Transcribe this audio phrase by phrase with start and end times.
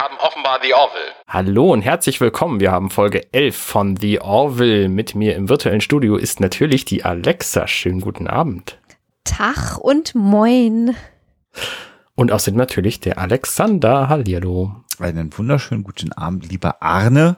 [0.00, 1.12] haben offenbar The Orville.
[1.28, 2.58] Hallo und herzlich willkommen.
[2.58, 4.88] Wir haben Folge 11 von The Orville.
[4.88, 7.66] Mit mir im virtuellen Studio ist natürlich die Alexa.
[7.66, 8.78] Schönen guten Abend.
[9.24, 10.96] Tag und Moin.
[12.14, 14.08] Und außerdem natürlich der Alexander.
[14.08, 14.74] Hallihallo.
[14.98, 17.36] Einen wunderschönen guten Abend, lieber Arne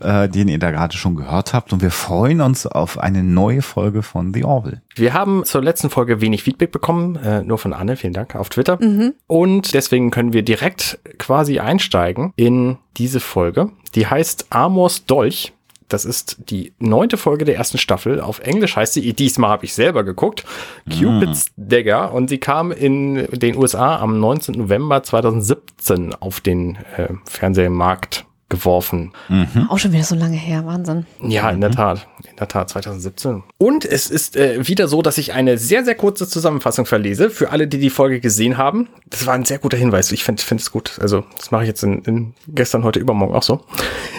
[0.00, 1.72] äh, den ihr da gerade schon gehört habt.
[1.72, 4.82] Und wir freuen uns auf eine neue Folge von The Orville.
[4.94, 8.48] Wir haben zur letzten Folge wenig Feedback bekommen, äh, nur von Anne, vielen Dank, auf
[8.50, 8.78] Twitter.
[8.80, 9.14] Mhm.
[9.26, 13.70] Und deswegen können wir direkt quasi einsteigen in diese Folge.
[13.94, 15.52] Die heißt Amors Dolch.
[15.88, 18.20] Das ist die neunte Folge der ersten Staffel.
[18.20, 20.44] Auf Englisch heißt sie, diesmal habe ich selber geguckt,
[20.88, 21.68] Cupid's mm.
[21.68, 22.12] Dagger.
[22.14, 24.54] Und sie kam in den USA am 19.
[24.54, 29.12] November 2017 auf den äh, Fernsehmarkt geworfen.
[29.28, 29.68] Mhm.
[29.70, 31.06] Auch schon wieder so lange her, Wahnsinn.
[31.22, 32.06] Ja, in der Tat.
[32.28, 33.42] In der Tat, 2017.
[33.56, 37.50] Und es ist äh, wieder so, dass ich eine sehr, sehr kurze Zusammenfassung verlese für
[37.50, 38.88] alle, die die Folge gesehen haben.
[39.08, 40.12] Das war ein sehr guter Hinweis.
[40.12, 40.98] Ich finde es gut.
[41.00, 43.64] Also, das mache ich jetzt in, in gestern, heute, übermorgen auch so.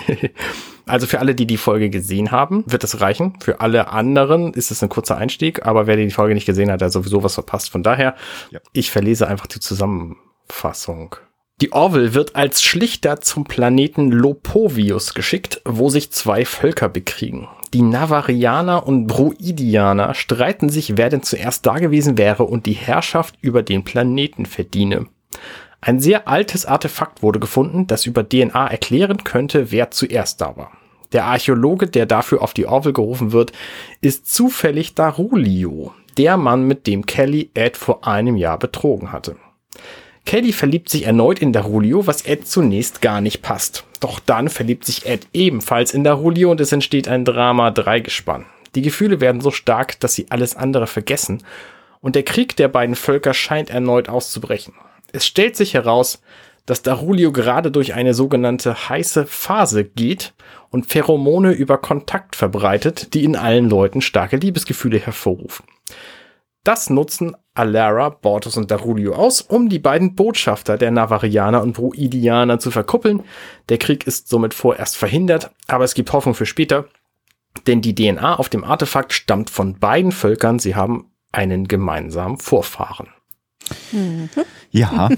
[0.88, 3.36] Also für alle, die die Folge gesehen haben, wird es reichen.
[3.40, 6.82] Für alle anderen ist es ein kurzer Einstieg, aber wer die Folge nicht gesehen hat,
[6.82, 7.70] der sowieso was verpasst.
[7.70, 8.16] Von daher,
[8.50, 8.60] ja.
[8.74, 11.16] ich verlese einfach die Zusammenfassung.
[11.62, 17.48] Die Orville wird als Schlichter zum Planeten Lopovius geschickt, wo sich zwei Völker bekriegen.
[17.76, 23.36] Die Navarianer und Bruidianer streiten sich, wer denn zuerst da gewesen wäre und die Herrschaft
[23.42, 25.06] über den Planeten verdiene.
[25.82, 30.72] Ein sehr altes Artefakt wurde gefunden, das über DNA erklären könnte, wer zuerst da war.
[31.12, 33.52] Der Archäologe, der dafür auf die Orville gerufen wird,
[34.02, 39.36] ist zufällig Darulio, der Mann, mit dem Kelly Ed vor einem Jahr betrogen hatte.
[40.26, 43.86] Kelly verliebt sich erneut in Darulio, was Ed zunächst gar nicht passt.
[44.00, 48.46] Doch dann verliebt sich Ed ebenfalls in Darulio und es entsteht ein Drama-Dreigespann.
[48.76, 51.44] Die Gefühle werden so stark, dass sie alles andere vergessen
[52.00, 54.74] und der Krieg der beiden Völker scheint erneut auszubrechen.
[55.12, 56.22] Es stellt sich heraus,
[56.66, 60.34] dass Darulio gerade durch eine sogenannte heiße Phase geht
[60.70, 65.66] und Pheromone über Kontakt verbreitet, die in allen Leuten starke Liebesgefühle hervorrufen.
[66.64, 72.60] Das nutzen Alara, Bortus und Darulio aus, um die beiden Botschafter der Navarianer und Bruidianer
[72.60, 73.24] zu verkuppeln.
[73.70, 76.86] Der Krieg ist somit vorerst verhindert, aber es gibt Hoffnung für später,
[77.68, 80.60] denn die DNA auf dem Artefakt stammt von beiden Völkern.
[80.60, 83.10] Sie haben einen gemeinsamen Vorfahren.
[83.92, 84.30] Mhm.
[84.72, 85.10] Ja,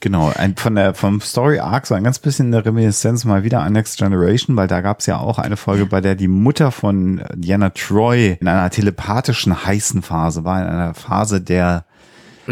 [0.00, 0.30] genau.
[0.34, 3.72] Ein, von der, vom Story Arc so ein ganz bisschen eine Reminiszenz mal wieder an
[3.72, 7.22] Next Generation, weil da gab es ja auch eine Folge, bei der die Mutter von
[7.34, 11.84] Diana Troy in einer telepathischen heißen Phase war, in einer Phase der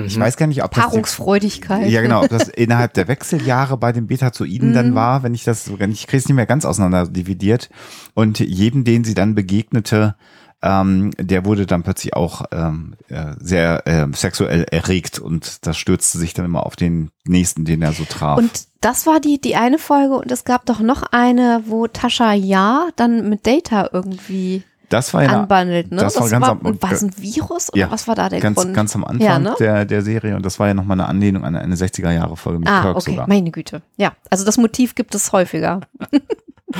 [0.04, 0.22] ich mhm.
[0.22, 1.88] weiß gar nicht, ob das Paarungsfreudigkeit.
[1.88, 4.94] ja, genau, ob das innerhalb der Wechseljahre bei den Betazoiden dann mhm.
[4.94, 7.70] war, wenn ich das, wenn ich kriege es nicht mehr ganz auseinander dividiert.
[8.12, 10.14] Und jedem, den sie dann begegnete,
[10.62, 12.94] ähm, der wurde dann plötzlich auch ähm,
[13.38, 17.92] sehr äh, sexuell erregt und das stürzte sich dann immer auf den nächsten, den er
[17.92, 18.38] so traf.
[18.38, 22.32] Und das war die, die eine Folge und es gab doch noch eine, wo Tascha
[22.32, 25.96] Ja dann mit Data irgendwie das war ja, anbandelt, ne?
[25.96, 28.28] Das, das war ganz war, am, war es ein Virus oder ja, was war da
[28.28, 28.72] der ganz, Grund?
[28.74, 29.54] Ganz am Anfang ja, ne?
[29.58, 32.60] der, der Serie und das war ja nochmal eine Anlehnung an eine 60er Jahre Folge
[32.60, 33.10] mit ah, Kirk okay.
[33.10, 33.28] sogar.
[33.28, 33.82] Meine Güte.
[33.96, 35.80] Ja, also das Motiv gibt es häufiger.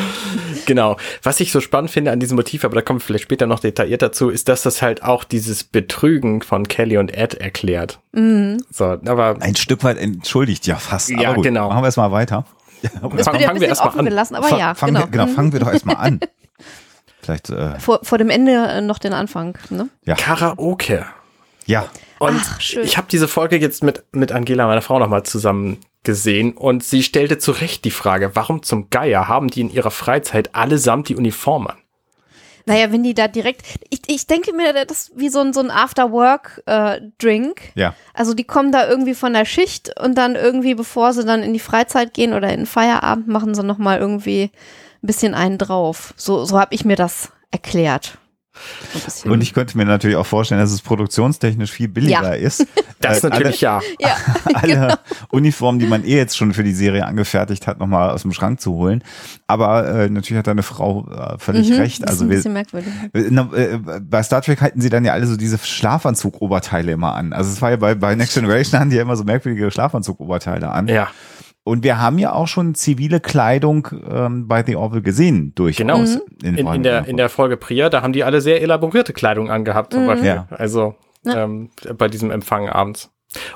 [0.67, 0.97] genau.
[1.23, 3.61] Was ich so spannend finde an diesem Motiv, aber da kommen wir vielleicht später noch
[3.61, 8.01] detailliert dazu, ist, dass das halt auch dieses Betrügen von Kelly und Ed erklärt.
[8.13, 8.63] Mhm.
[8.71, 11.11] So, aber ein Stück weit entschuldigt ja fast.
[11.11, 11.69] Ja, gut, genau.
[11.69, 12.45] Machen wir es mal weiter.
[12.83, 14.05] Ja, das fangen, fangen wir erstmal an.
[14.05, 15.07] Gelassen, aber ja, fangen genau.
[15.07, 16.21] Wir, genau, fangen wir doch erstmal an.
[17.23, 19.57] Vielleicht äh, vor, vor dem Ende äh, noch den Anfang.
[19.71, 19.89] Ne?
[20.05, 20.15] Ja.
[20.15, 21.07] Karaoke.
[21.65, 21.87] Ja.
[22.19, 26.55] Und Ach, ich habe diese Folge jetzt mit, mit Angela, meiner Frau, nochmal zusammen gesehen
[26.55, 30.55] und sie stellte zu Recht die Frage, warum zum Geier haben die in ihrer Freizeit
[30.55, 31.77] allesamt die Uniform an?
[32.65, 35.61] Naja, wenn die da direkt, ich, ich denke mir, das ist wie so ein, so
[35.61, 37.61] ein After-Work-Drink.
[37.77, 37.95] Äh, ja.
[38.13, 41.53] Also die kommen da irgendwie von der Schicht und dann irgendwie, bevor sie dann in
[41.53, 44.51] die Freizeit gehen oder in den Feierabend, machen sie nochmal irgendwie
[45.03, 46.13] ein bisschen einen drauf.
[46.17, 48.19] So, so habe ich mir das erklärt.
[49.25, 52.47] Und ich könnte mir natürlich auch vorstellen, dass es produktionstechnisch viel billiger ja.
[52.47, 52.67] ist.
[52.99, 54.17] Das äh, natürlich alle, ja.
[54.55, 54.95] alle genau.
[55.31, 58.59] Uniformen, die man eh jetzt schon für die Serie angefertigt hat, nochmal aus dem Schrank
[58.59, 59.05] zu holen.
[59.47, 62.09] Aber äh, natürlich hat deine Frau äh, völlig mhm, recht.
[62.09, 67.15] Also wir, äh, bei Star Trek halten sie dann ja alle so diese Schlafanzug-Oberteile immer
[67.15, 67.35] an.
[67.35, 70.71] Also es war ja bei, bei Next Generation haben die ja immer so merkwürdige Schlafanzug-Oberteile
[70.71, 70.89] an.
[70.89, 71.09] Ja.
[71.67, 75.77] Und wir haben ja auch schon zivile Kleidung ähm, bei The Orville gesehen durch.
[75.77, 75.99] Genau.
[75.99, 76.21] Mhm.
[76.41, 79.51] In, in, in, der, in der Folge Priya, da haben die alle sehr elaborierte Kleidung
[79.51, 80.07] angehabt zum mhm.
[80.07, 80.29] Beispiel.
[80.29, 80.47] Ja.
[80.51, 81.43] Also ja.
[81.43, 83.11] Ähm, bei diesem Empfang abends.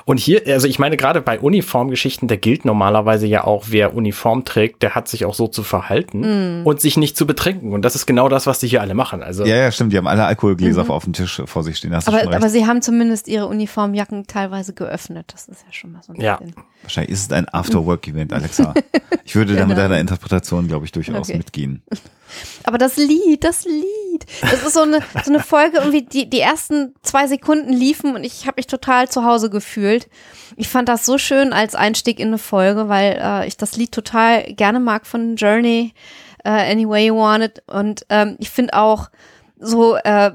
[0.05, 4.45] Und hier, also ich meine, gerade bei Uniformgeschichten, da gilt normalerweise ja auch, wer Uniform
[4.45, 6.67] trägt, der hat sich auch so zu verhalten mm.
[6.67, 7.73] und sich nicht zu betrinken.
[7.73, 9.23] Und das ist genau das, was die hier alle machen.
[9.23, 9.93] Also ja, ja, stimmt.
[9.93, 10.91] Die haben alle Alkoholgläser mhm.
[10.91, 11.93] auf dem Tisch vor sich stehen.
[11.93, 15.31] aber, aber sie haben zumindest ihre Uniformjacken teilweise geöffnet.
[15.33, 16.37] Das ist ja schon mal so ein ja.
[16.37, 16.55] bisschen.
[16.83, 18.73] Wahrscheinlich ist es ein After-Work-Event, Alexa.
[19.23, 19.87] Ich würde da mit genau.
[19.87, 21.37] deiner Interpretation, glaube ich, durchaus okay.
[21.37, 21.83] mitgehen.
[22.63, 26.39] Aber das Lied, das Lied, das ist so eine, so eine Folge, irgendwie die, die
[26.39, 30.09] ersten zwei Sekunden liefen und ich habe mich total zu Hause gefühlt.
[30.55, 33.91] Ich fand das so schön als Einstieg in eine Folge, weil äh, ich das Lied
[33.91, 35.93] total gerne mag von Journey,
[36.45, 37.63] uh, Any Way You Want It.
[37.67, 39.09] Und ähm, ich finde auch
[39.59, 40.31] so, äh,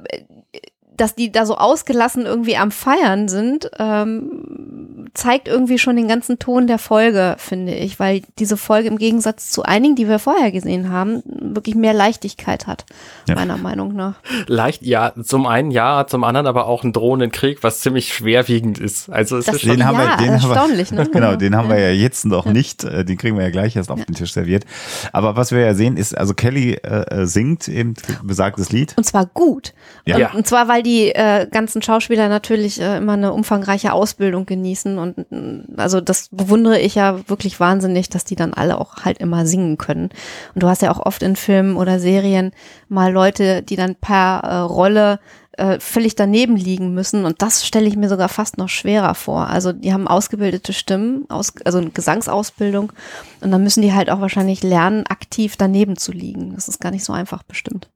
[0.96, 4.85] dass die da so ausgelassen irgendwie am Feiern sind, ähm,
[5.16, 9.50] zeigt irgendwie schon den ganzen Ton der Folge, finde ich, weil diese Folge im Gegensatz
[9.50, 12.84] zu einigen, die wir vorher gesehen haben, wirklich mehr Leichtigkeit hat,
[13.28, 13.34] ja.
[13.34, 14.16] meiner Meinung nach.
[14.46, 18.78] Leicht, ja, zum einen ja, zum anderen aber auch einen drohenden Krieg, was ziemlich schwerwiegend
[18.78, 19.08] ist.
[19.08, 21.10] Also es das ist schon, den haben ja, wir, den erstaunlich, haben wir, ne?
[21.16, 23.90] Genau, den haben wir ja jetzt noch nicht, äh, den kriegen wir ja gleich erst
[23.90, 24.64] auf den Tisch serviert.
[25.12, 28.94] Aber was wir ja sehen ist, also Kelly äh, äh singt eben besagtes Lied.
[28.96, 29.72] Und zwar gut.
[30.04, 30.30] Ja.
[30.30, 34.98] Und, und zwar, weil die äh, ganzen Schauspieler natürlich äh, immer eine umfangreiche Ausbildung genießen
[34.98, 39.18] und äh, also das bewundere ich ja wirklich wahnsinnig, dass die dann alle auch halt
[39.18, 40.10] immer singen können.
[40.54, 42.52] Und du hast ja auch oft in Filmen oder Serien
[42.88, 45.18] mal Leute, die dann per äh, Rolle
[45.56, 49.48] äh, völlig daneben liegen müssen und das stelle ich mir sogar fast noch schwerer vor.
[49.48, 52.92] Also die haben ausgebildete Stimmen, aus, also eine Gesangsausbildung
[53.40, 56.54] und dann müssen die halt auch wahrscheinlich lernen, aktiv daneben zu liegen.
[56.54, 57.88] Das ist gar nicht so einfach bestimmt.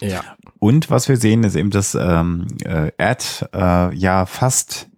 [0.00, 0.22] Ja.
[0.58, 4.88] Und was wir sehen, ist eben, dass ähm, äh, Ed äh, ja fast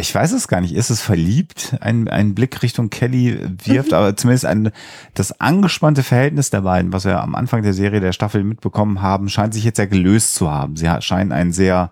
[0.00, 3.96] ich weiß es gar nicht, ist es verliebt, ein, ein Blick Richtung Kelly wirft, mhm.
[3.96, 4.70] aber zumindest ein,
[5.14, 9.28] das angespannte Verhältnis der beiden, was wir am Anfang der Serie der Staffel mitbekommen haben,
[9.28, 10.76] scheint sich jetzt ja gelöst zu haben.
[10.76, 11.90] Sie scheinen einen sehr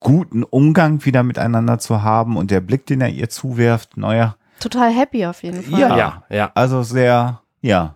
[0.00, 4.36] guten Umgang wieder miteinander zu haben und der Blick, den er ihr zuwirft, naja.
[4.58, 5.80] Total happy auf jeden Fall.
[5.80, 6.50] Ja, ja, ja.
[6.54, 7.94] Also sehr, ja,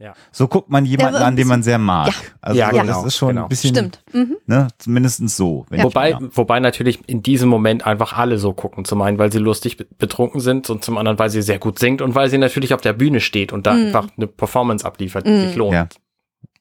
[0.00, 0.14] ja.
[0.30, 2.08] So guckt man jemanden an, den man sehr mag.
[2.08, 2.14] Ja.
[2.40, 3.42] Also ja, genau, das ist schon genau.
[3.42, 4.04] ein bisschen, Stimmt.
[4.12, 4.36] Mhm.
[4.46, 5.66] ne, zumindest so.
[5.72, 5.82] Ja.
[5.82, 6.20] Wobei, ja.
[6.20, 8.84] wobei natürlich in diesem Moment einfach alle so gucken.
[8.84, 12.00] Zum einen, weil sie lustig betrunken sind und zum anderen, weil sie sehr gut singt
[12.00, 13.86] und weil sie natürlich auf der Bühne steht und da mhm.
[13.86, 15.46] einfach eine Performance abliefert, die mhm.
[15.46, 15.74] sich lohnt.
[15.74, 15.88] Ja.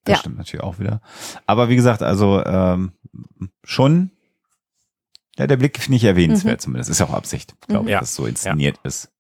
[0.04, 0.20] Das ja.
[0.20, 1.02] stimmt natürlich auch wieder.
[1.46, 2.94] Aber wie gesagt, also ähm,
[3.64, 4.10] schon,
[5.38, 6.64] ja, der Blick finde ich erwähnenswert mhm.
[6.64, 6.90] zumindest.
[6.90, 8.00] Ist ja auch Absicht, glaube ich, mhm.
[8.00, 9.12] dass es so inszeniert ist.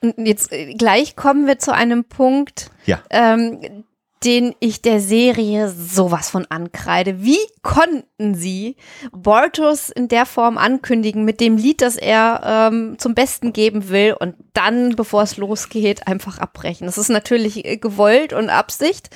[0.00, 3.00] Und jetzt äh, gleich kommen wir zu einem Punkt, ja.
[3.10, 3.84] ähm,
[4.24, 7.22] den ich der Serie sowas von ankreide.
[7.22, 8.76] Wie konnten sie
[9.12, 14.16] Bortus in der Form ankündigen mit dem Lied, das er ähm, zum Besten geben will
[14.18, 16.86] und dann, bevor es losgeht, einfach abbrechen?
[16.86, 19.10] Das ist natürlich äh, gewollt und Absicht,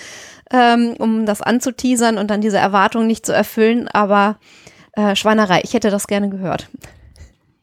[0.52, 4.38] ähm, um das anzuteasern und dann diese Erwartung nicht zu erfüllen, aber
[4.92, 6.68] äh, Schweinerei, ich hätte das gerne gehört.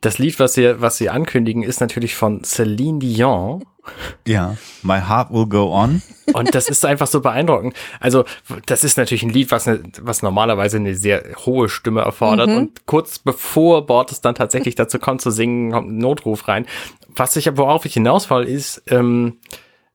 [0.02, 3.66] Das Lied, was sie, was sie ankündigen, ist natürlich von Celine Dion.
[4.28, 6.02] Ja, My Heart Will Go On.
[6.34, 7.74] Und das ist einfach so beeindruckend.
[8.00, 8.24] Also,
[8.66, 12.50] das ist natürlich ein Lied, was, eine, was normalerweise eine sehr hohe Stimme erfordert.
[12.50, 12.58] Mhm.
[12.58, 16.66] Und kurz bevor Bortes dann tatsächlich dazu kommt zu singen, kommt ein Notruf rein.
[17.08, 19.40] Was ich, worauf ich hinausfall, ist, ähm,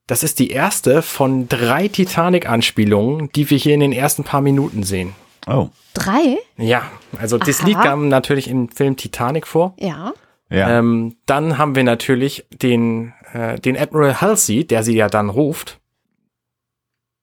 [0.07, 4.83] das ist die erste von drei Titanic-Anspielungen, die wir hier in den ersten paar Minuten
[4.83, 5.15] sehen.
[5.47, 5.69] Oh.
[5.93, 6.39] Drei?
[6.57, 9.75] Ja, also das Lied kam natürlich im Film Titanic vor.
[9.79, 10.13] Ja.
[10.51, 10.79] ja.
[10.79, 15.81] Ähm, dann haben wir natürlich den, äh, den Admiral Halsey, der sie ja dann ruft.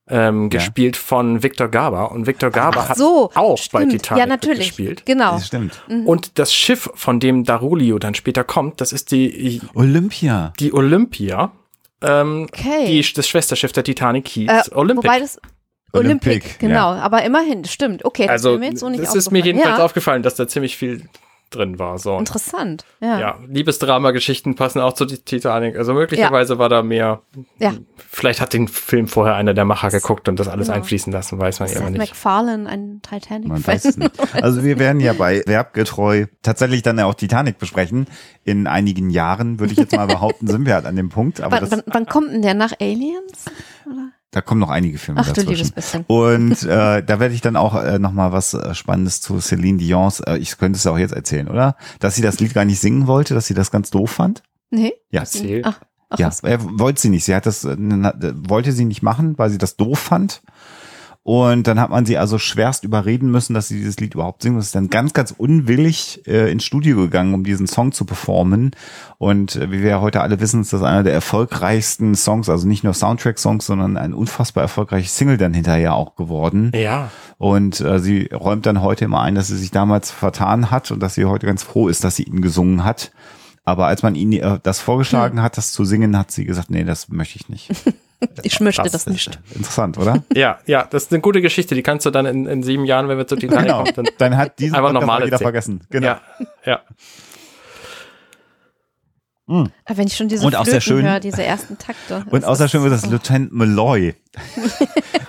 [0.08, 0.50] Ähm, ja.
[0.50, 3.72] gespielt von Victor Garber und Victor Garber hat so, auch stimmt.
[3.72, 4.68] bei Titanic ja, natürlich.
[4.68, 5.06] gespielt.
[5.06, 5.34] Genau.
[5.34, 5.82] Das stimmt.
[5.88, 6.06] Mhm.
[6.06, 10.52] Und das Schiff, von dem Darulio dann später kommt, das ist die Olympia.
[10.60, 11.54] Die Olympia.
[12.02, 12.88] Ähm, okay.
[12.88, 15.08] Die, das Schwesterschiff der Titanic hieß äh, Olympic.
[15.08, 15.40] Wobei das
[15.94, 16.96] Olympic, Olympic genau.
[16.96, 17.02] Ja.
[17.02, 18.06] Aber immerhin, stimmt.
[18.06, 19.86] Okay, das also, ist mir jetzt so nicht Das ist mir jedenfalls ja.
[19.86, 21.08] aufgefallen, dass da ziemlich viel
[21.52, 22.00] drin war.
[22.00, 22.18] So.
[22.18, 23.20] Interessant, ja.
[23.20, 25.78] Ja, Liebesdrama-Geschichten passen auch zu Titanic.
[25.78, 26.60] Also möglicherweise ja.
[26.60, 27.22] war da mehr.
[27.60, 27.74] Ja.
[27.98, 30.78] Vielleicht hat den Film vorher einer der Macher geguckt und das alles genau.
[30.78, 32.00] einfließen lassen, weiß man ja nicht.
[32.00, 33.50] McFarlane ein Titanic.
[33.50, 34.12] Man weiß es nicht.
[34.42, 38.08] Also wir werden ja bei Werbgetreu tatsächlich dann ja auch Titanic besprechen.
[38.44, 41.42] In einigen Jahren würde ich jetzt mal behaupten, sind wir halt an dem Punkt.
[41.42, 43.46] Aber wann, wann, wann kommt denn der nach Aliens?
[43.86, 44.12] Oder?
[44.32, 45.48] Da kommen noch einige Filme Ach, dazwischen.
[45.48, 46.06] Du liebes bisschen.
[46.08, 49.78] Und äh, da werde ich dann auch äh, noch mal was äh, Spannendes zu Celine
[49.78, 50.22] Dions.
[50.22, 51.76] Äh, ich könnte es auch jetzt erzählen, oder?
[52.00, 54.42] Dass sie das Lied gar nicht singen wollte, dass sie das ganz doof fand.
[54.70, 54.94] Nee.
[55.10, 55.22] Ja.
[55.22, 55.62] Erzähl.
[55.66, 57.26] Ach, ach ja, er wollte sie nicht.
[57.26, 60.42] Sie hat das äh, wollte sie nicht machen, weil sie das doof fand.
[61.24, 64.56] Und dann hat man sie also schwerst überreden müssen, dass sie dieses Lied überhaupt singen.
[64.56, 68.72] Das ist dann ganz, ganz unwillig äh, ins Studio gegangen, um diesen Song zu performen.
[69.20, 72.68] Und äh, wie wir ja heute alle wissen, ist das einer der erfolgreichsten Songs, also
[72.68, 76.72] nicht nur Soundtrack-Songs, sondern ein unfassbar erfolgreiches Single dann hinterher auch geworden.
[76.74, 77.12] Ja.
[77.38, 81.02] Und äh, sie räumt dann heute immer ein, dass sie sich damals vertan hat und
[81.02, 83.12] dass sie heute ganz froh ist, dass sie ihn gesungen hat
[83.64, 85.44] Aber als man ihnen äh, das vorgeschlagen hm.
[85.44, 87.70] hat, das zu singen, hat sie gesagt, nee, das möchte ich nicht.
[88.44, 89.40] ich möchte das, das nicht.
[89.54, 90.24] Interessant, oder?
[90.34, 91.76] Ja, ja, das ist eine gute Geschichte.
[91.76, 93.84] Die kannst du dann in, in sieben Jahren, wenn wir zu Titanic genau.
[93.84, 95.82] kommen, dann, dann hat diese einfach nochmal wieder vergessen.
[95.90, 96.08] Genau.
[96.08, 96.22] Ja,
[96.66, 96.80] ja.
[99.52, 99.70] Mhm.
[99.86, 102.24] Wenn ich schon diese und auch sehr schön, höre, diese ersten Takte.
[102.32, 103.10] Und auch sehr schön wird das oh.
[103.10, 104.16] Lieutenant Malloy.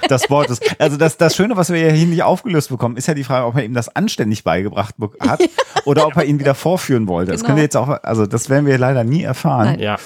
[0.08, 0.62] das Wort ist.
[0.80, 3.56] Also das, das Schöne, was wir hier nicht aufgelöst bekommen, ist ja die Frage, ob
[3.56, 5.40] er ihm das anständig beigebracht hat
[5.86, 7.32] oder ob er ihn wieder vorführen wollte.
[7.32, 7.40] Genau.
[7.40, 9.72] Das können wir jetzt auch, also das werden wir leider nie erfahren.
[9.72, 9.80] Nein.
[9.80, 9.96] Ja.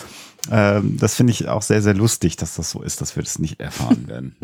[0.51, 3.39] Ähm, das finde ich auch sehr, sehr lustig, dass das so ist, dass wir das
[3.39, 4.37] nicht erfahren werden.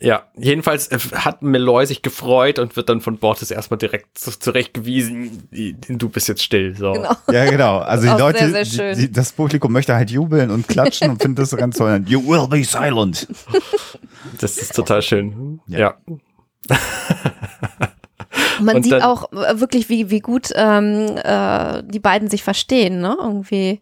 [0.00, 5.48] Ja, jedenfalls äh, hat Meloy sich gefreut und wird dann von Bortes erstmal direkt zurechtgewiesen,
[5.50, 6.76] du bist jetzt still.
[6.76, 6.92] So.
[6.92, 7.16] Genau.
[7.30, 7.78] Ja, genau.
[7.94, 11.22] Also die Leute, sehr, sehr die, die, das Publikum möchte halt jubeln und klatschen und
[11.22, 12.02] findet das so ganz toll.
[12.06, 13.28] You will be silent.
[14.40, 15.60] Das ist total schön.
[15.66, 15.78] Ja.
[15.78, 15.94] ja.
[18.60, 23.00] Man und sieht auch äh, wirklich, wie, wie gut ähm, äh, die beiden sich verstehen,
[23.00, 23.16] ne?
[23.20, 23.80] Irgendwie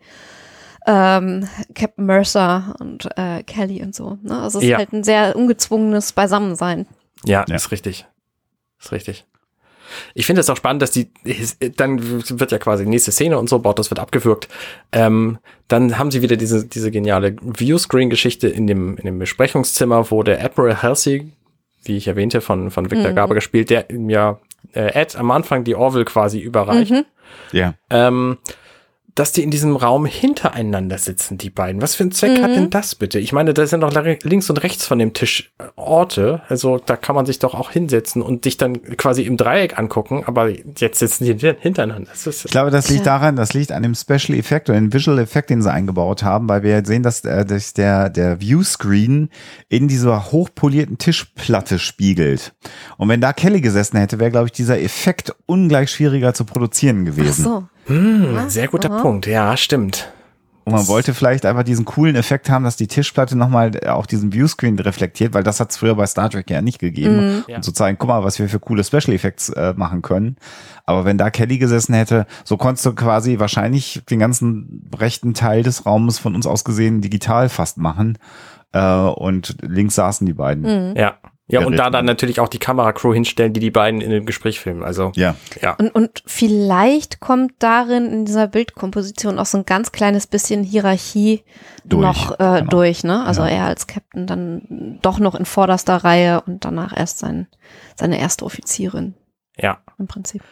[0.87, 4.19] ähm, Captain Mercer und äh, Kelly und so.
[4.23, 4.41] Ne?
[4.41, 4.77] Also es ja.
[4.77, 6.87] ist halt ein sehr ungezwungenes Beisammensein.
[7.25, 8.07] Ja, ja, ist richtig.
[8.81, 9.27] Ist richtig.
[10.15, 11.11] Ich finde es auch spannend, dass die,
[11.77, 14.49] dann wird ja quasi nächste Szene und so, das wird abgewürgt.
[14.91, 20.23] Ähm, dann haben sie wieder diese, diese geniale Viewscreen-Geschichte in dem, in dem Besprechungszimmer, wo
[20.23, 21.31] der Admiral Halsey,
[21.85, 23.17] wie ich erwähnte, von, von Victor mhm.
[23.17, 24.39] Gaber gespielt, der ja
[24.73, 26.91] äh, Ed am Anfang die Orville quasi überreicht.
[26.91, 27.05] Mhm.
[27.53, 27.75] Ja.
[27.91, 28.39] Ähm,
[29.15, 31.83] dass die in diesem Raum hintereinander sitzen, die beiden.
[31.83, 32.43] Was für einen Zweck mhm.
[32.43, 33.19] hat denn das bitte?
[33.19, 33.93] Ich meine, da sind doch
[34.23, 36.43] links und rechts von dem Tisch äh, Orte.
[36.49, 40.25] Also da kann man sich doch auch hinsetzen und sich dann quasi im Dreieck angucken.
[40.27, 42.11] Aber jetzt sitzen die hintereinander.
[42.15, 45.51] ich glaube, das liegt daran, das liegt an dem Special Effekt oder dem Visual Effekt,
[45.51, 49.29] den sie eingebaut haben, weil wir sehen, dass, äh, dass der, der Viewscreen
[49.69, 52.55] in dieser hochpolierten Tischplatte spiegelt.
[52.97, 57.05] Und wenn da Kelly gesessen hätte, wäre, glaube ich, dieser Effekt ungleich schwieriger zu produzieren
[57.05, 57.45] gewesen.
[57.47, 57.69] Ach so.
[57.87, 59.03] Hm, sehr guter Aha.
[59.03, 60.13] Punkt, ja, stimmt.
[60.65, 64.33] Und man wollte vielleicht einfach diesen coolen Effekt haben, dass die Tischplatte nochmal auch diesen
[64.33, 67.43] Viewscreen reflektiert, weil das hat es früher bei Star Trek ja nicht gegeben.
[67.49, 67.55] Mhm.
[67.55, 70.37] Und zu zeigen, guck mal, was wir für coole Special Effects äh, machen können.
[70.87, 75.65] Aber wenn da Kelly gesessen hätte, so konntest du quasi wahrscheinlich den ganzen rechten Teil
[75.65, 78.19] des Raumes von uns aus gesehen digital fast machen.
[78.73, 80.91] Äh, und links saßen die beiden.
[80.91, 80.97] Mhm.
[80.97, 81.17] Ja.
[81.49, 84.61] Ja, und da dann natürlich auch die Kameracrew hinstellen, die die beiden in dem Gespräch
[84.61, 84.83] filmen.
[84.83, 85.35] Also, ja.
[85.61, 85.75] ja.
[85.75, 91.43] Und, und vielleicht kommt darin in dieser Bildkomposition auch so ein ganz kleines bisschen Hierarchie
[91.85, 92.71] durch, noch äh, genau.
[92.71, 93.25] durch, ne?
[93.25, 93.49] Also ja.
[93.49, 97.49] er als Captain dann doch noch in vorderster Reihe und danach erst sein,
[97.97, 99.15] seine erste Offizierin.
[99.59, 99.83] Ja.
[99.99, 100.43] Im Prinzip.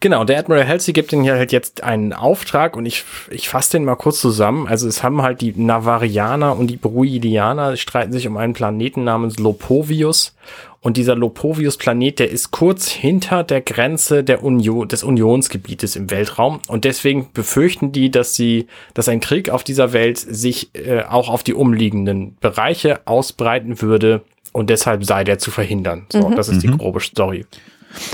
[0.00, 3.84] Genau, der Admiral Halsey gibt ihnen halt jetzt einen Auftrag und ich, ich fasse den
[3.84, 4.66] mal kurz zusammen.
[4.66, 9.38] Also es haben halt die Navarianer und die Bruidianer streiten sich um einen Planeten namens
[9.38, 10.34] Lopovius
[10.84, 16.60] und dieser Lopovius-Planet, der ist kurz hinter der Grenze der Union, des Unionsgebietes im Weltraum.
[16.68, 21.30] Und deswegen befürchten die, dass sie, dass ein Krieg auf dieser Welt sich äh, auch
[21.30, 24.20] auf die umliegenden Bereiche ausbreiten würde.
[24.52, 26.04] Und deshalb sei der zu verhindern.
[26.12, 26.36] So, mhm.
[26.36, 26.76] das ist die mhm.
[26.76, 27.46] grobe Story.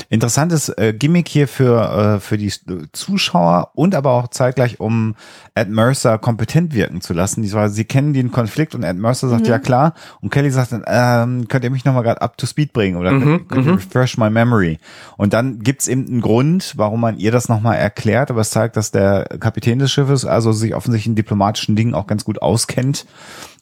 [0.09, 2.53] Interessantes äh, Gimmick hier für, äh, für die
[2.93, 5.15] Zuschauer und aber auch zeitgleich, um
[5.55, 7.43] Ed Mercer kompetent wirken zu lassen.
[7.43, 9.51] Die, sie kennen den Konflikt und Ed Mercer sagt, mhm.
[9.51, 9.95] ja klar.
[10.21, 13.13] Und Kelly sagt dann, ähm, könnt ihr mich nochmal gerade up to speed bringen oder
[13.13, 13.23] mhm.
[13.23, 13.79] könnt, könnt ihr mhm.
[13.79, 14.79] refresh my memory?
[15.17, 18.77] Und dann gibt's eben einen Grund, warum man ihr das nochmal erklärt, aber es zeigt,
[18.77, 23.07] dass der Kapitän des Schiffes also sich offensichtlich in diplomatischen Dingen auch ganz gut auskennt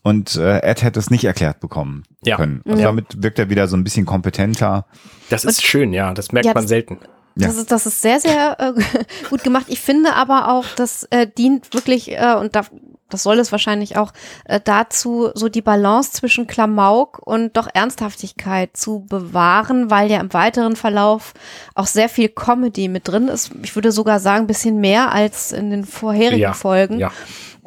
[0.02, 2.37] und äh, Ed hätte es nicht erklärt bekommen ja.
[2.37, 2.62] können.
[2.67, 2.87] Also ja.
[2.87, 4.87] damit wirkt er wieder so ein bisschen kompetenter.
[5.31, 6.14] Das ist und, schön, ja.
[6.14, 6.99] Das merkt ja, man selten.
[7.38, 7.61] Das, ja.
[7.61, 8.73] ist, das ist sehr, sehr äh,
[9.31, 9.67] gut gemacht.
[9.69, 12.62] Ich finde aber auch, das äh, dient wirklich, äh, und da,
[13.09, 14.12] das soll es wahrscheinlich auch,
[14.45, 20.33] äh, dazu, so die Balance zwischen Klamauk und doch Ernsthaftigkeit zu bewahren, weil ja im
[20.33, 21.33] weiteren Verlauf
[21.75, 23.52] auch sehr viel Comedy mit drin ist.
[23.62, 26.52] Ich würde sogar sagen, ein bisschen mehr als in den vorherigen ja.
[26.55, 26.99] Folgen.
[26.99, 27.12] Ja.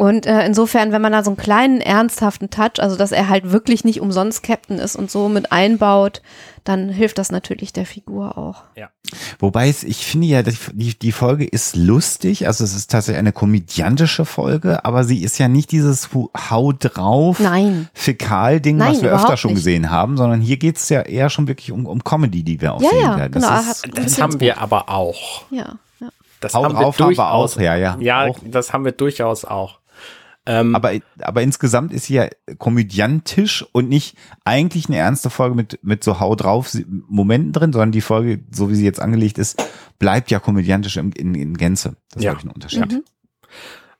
[0.01, 3.51] Und äh, insofern, wenn man da so einen kleinen ernsthaften Touch, also dass er halt
[3.51, 6.23] wirklich nicht umsonst Captain ist und so mit einbaut,
[6.63, 8.63] dann hilft das natürlich der Figur auch.
[8.75, 8.89] Ja.
[9.37, 13.31] Wobei es, ich finde ja, die, die Folge ist lustig, also es ist tatsächlich eine
[13.31, 16.09] komödiantische Folge, aber sie ist ja nicht dieses
[16.49, 17.39] Hau drauf
[17.93, 19.59] Fäkal-Ding, was wir öfter schon nicht.
[19.59, 22.73] gesehen haben, sondern hier geht es ja eher schon wirklich um, um Comedy, die wir
[22.73, 23.33] auch ja, sehen ja, werden.
[23.33, 23.43] Das,
[23.83, 25.43] genau, ist, das haben wir aber auch.
[25.51, 25.75] Ja.
[26.39, 27.55] Das Hau haben wir durchaus.
[27.55, 27.97] Auch, ja, ja.
[27.99, 28.39] Ja, auch.
[28.43, 29.80] das haben wir durchaus auch.
[30.45, 35.79] Ähm, aber, aber insgesamt ist sie ja komödiantisch und nicht eigentlich eine ernste Folge mit,
[35.83, 36.75] mit so Hau drauf
[37.07, 39.63] Momenten drin, sondern die Folge, so wie sie jetzt angelegt ist,
[39.99, 41.95] bleibt ja komödiantisch in, in, in Gänze.
[42.11, 42.31] Das ja.
[42.31, 42.91] ist ich ein Unterschied.
[42.91, 43.03] Mhm.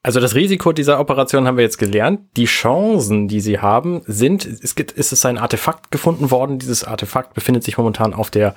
[0.03, 2.21] Also das Risiko dieser Operation haben wir jetzt gelernt.
[2.36, 6.57] Die Chancen, die sie haben, sind, es gibt, ist es ein Artefakt gefunden worden.
[6.57, 8.55] Dieses Artefakt befindet sich momentan auf der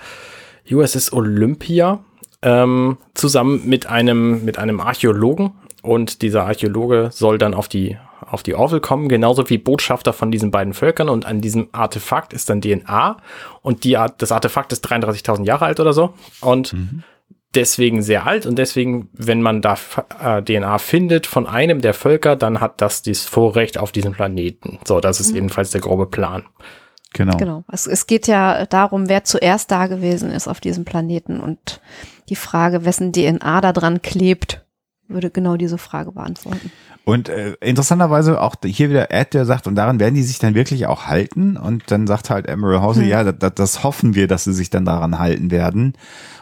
[0.71, 2.03] USS Olympia
[2.41, 5.53] ähm, zusammen mit einem, mit einem Archäologen.
[5.85, 10.31] Und dieser Archäologe soll dann auf die, auf die Orville kommen, genauso wie Botschafter von
[10.31, 11.11] diesen beiden Völkern.
[11.11, 13.19] Und an diesem Artefakt ist dann DNA.
[13.61, 16.15] Und die Art, das Artefakt ist 33.000 Jahre alt oder so.
[16.41, 17.03] Und mhm.
[17.55, 18.47] deswegen sehr alt.
[18.47, 19.77] Und deswegen, wenn man da
[20.23, 24.79] äh, DNA findet von einem der Völker, dann hat das das Vorrecht auf diesen Planeten.
[24.87, 25.35] So, das ist mhm.
[25.35, 26.45] jedenfalls der grobe Plan.
[27.13, 27.37] Genau.
[27.37, 27.65] genau.
[27.71, 31.83] Es, es geht ja darum, wer zuerst da gewesen ist auf diesem Planeten und
[32.31, 34.64] die Frage, wessen DNA da dran klebt,
[35.09, 36.71] würde genau diese Frage beantworten.
[37.05, 40.55] Und äh, interessanterweise auch hier wieder Ed, der sagt, und daran werden die sich dann
[40.55, 41.59] wirklich auch halten.
[41.59, 43.07] Und dann sagt halt Emerald House, hm.
[43.07, 45.93] ja, das, das hoffen wir, dass sie sich dann daran halten werden.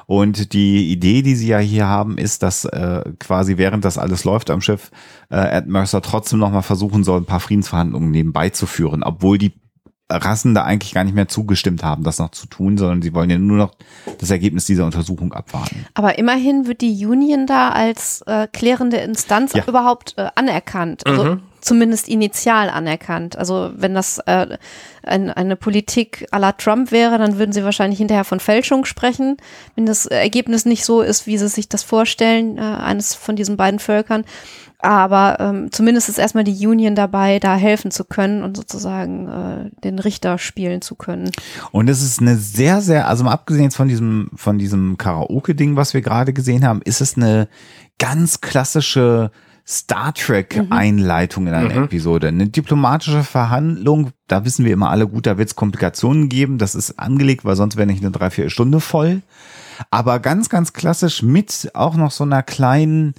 [0.06, 4.24] Und die Idee, die sie ja hier haben, ist, dass äh, quasi während das alles
[4.24, 4.90] läuft am Schiff,
[5.30, 9.54] äh, Ed Mercer trotzdem nochmal versuchen soll, ein paar Friedensverhandlungen nebenbei zu führen, obwohl die
[10.16, 13.30] Rassen da eigentlich gar nicht mehr zugestimmt haben, das noch zu tun, sondern sie wollen
[13.30, 13.74] ja nur noch
[14.18, 15.86] das Ergebnis dieser Untersuchung abwarten.
[15.94, 19.64] Aber immerhin wird die Union da als äh, klärende Instanz ja.
[19.66, 21.06] überhaupt äh, anerkannt.
[21.06, 21.42] Also mhm.
[21.60, 23.36] zumindest initial anerkannt.
[23.36, 24.58] Also wenn das äh,
[25.02, 29.36] ein, eine Politik à la Trump wäre, dann würden sie wahrscheinlich hinterher von Fälschung sprechen,
[29.74, 33.56] wenn das Ergebnis nicht so ist, wie sie sich das vorstellen, äh, eines von diesen
[33.56, 34.24] beiden Völkern.
[34.82, 39.70] Aber ähm, zumindest ist erstmal die Union dabei, da helfen zu können und sozusagen äh,
[39.84, 41.30] den Richter spielen zu können.
[41.70, 45.76] Und es ist eine sehr, sehr, also mal abgesehen jetzt von diesem, von diesem Karaoke-Ding,
[45.76, 47.48] was wir gerade gesehen haben, ist es eine
[47.98, 49.30] ganz klassische
[49.64, 51.84] Star Trek-Einleitung in einer mhm.
[51.84, 52.28] Episode.
[52.28, 56.58] Eine diplomatische Verhandlung, da wissen wir immer alle gut, da wird es Komplikationen geben.
[56.58, 59.22] Das ist angelegt, weil sonst wäre nicht eine drei, vier Stunde voll.
[59.90, 63.14] Aber ganz, ganz klassisch mit auch noch so einer kleinen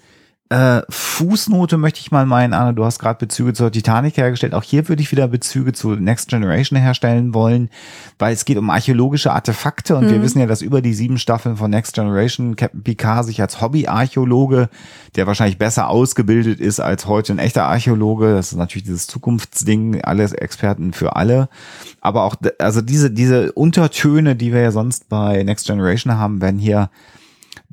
[0.53, 4.53] äh, Fußnote möchte ich mal meinen, Anna, du hast gerade Bezüge zur Titanic hergestellt.
[4.53, 7.71] Auch hier würde ich wieder Bezüge zu Next Generation herstellen wollen,
[8.19, 10.09] weil es geht um archäologische Artefakte und mhm.
[10.11, 13.61] wir wissen ja, dass über die sieben Staffeln von Next Generation Captain Picard sich als
[13.61, 14.69] Hobby-Archäologe,
[15.15, 20.03] der wahrscheinlich besser ausgebildet ist als heute ein echter Archäologe, das ist natürlich dieses Zukunftsding,
[20.03, 21.49] alle Experten für alle,
[21.99, 26.59] aber auch, also diese, diese Untertöne, die wir ja sonst bei Next Generation haben, werden
[26.59, 26.91] hier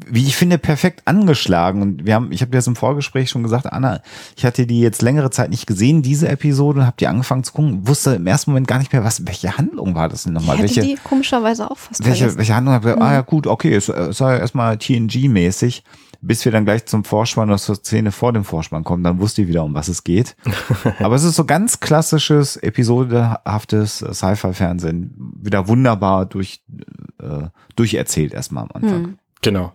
[0.07, 1.83] wie ich finde, perfekt angeschlagen.
[1.83, 4.01] Und wir haben, ich habe dir das im Vorgespräch schon gesagt, Anna,
[4.37, 7.53] ich hatte die jetzt längere Zeit nicht gesehen, diese Episode, und habe die angefangen zu
[7.53, 10.57] gucken, wusste im ersten Moment gar nicht mehr, was, welche Handlung war das denn nochmal?
[10.57, 12.81] Ich welche, die komischerweise auch fast welche, welche Handlung?
[12.81, 13.03] Mhm.
[13.03, 15.83] Ah ja, gut, okay, es, es war ja erstmal TNG-mäßig,
[16.23, 19.43] bis wir dann gleich zum Vorspann oder zur Szene vor dem Vorspann kommen, dann wusste
[19.43, 20.37] ich wieder, um was es geht.
[20.99, 26.63] Aber es ist so ganz klassisches, episodehaftes Sci-Fi-Fernsehen, wieder wunderbar durch,
[27.23, 29.03] äh, durcherzählt erstmal am Anfang.
[29.03, 29.19] Mhm.
[29.43, 29.73] Genau.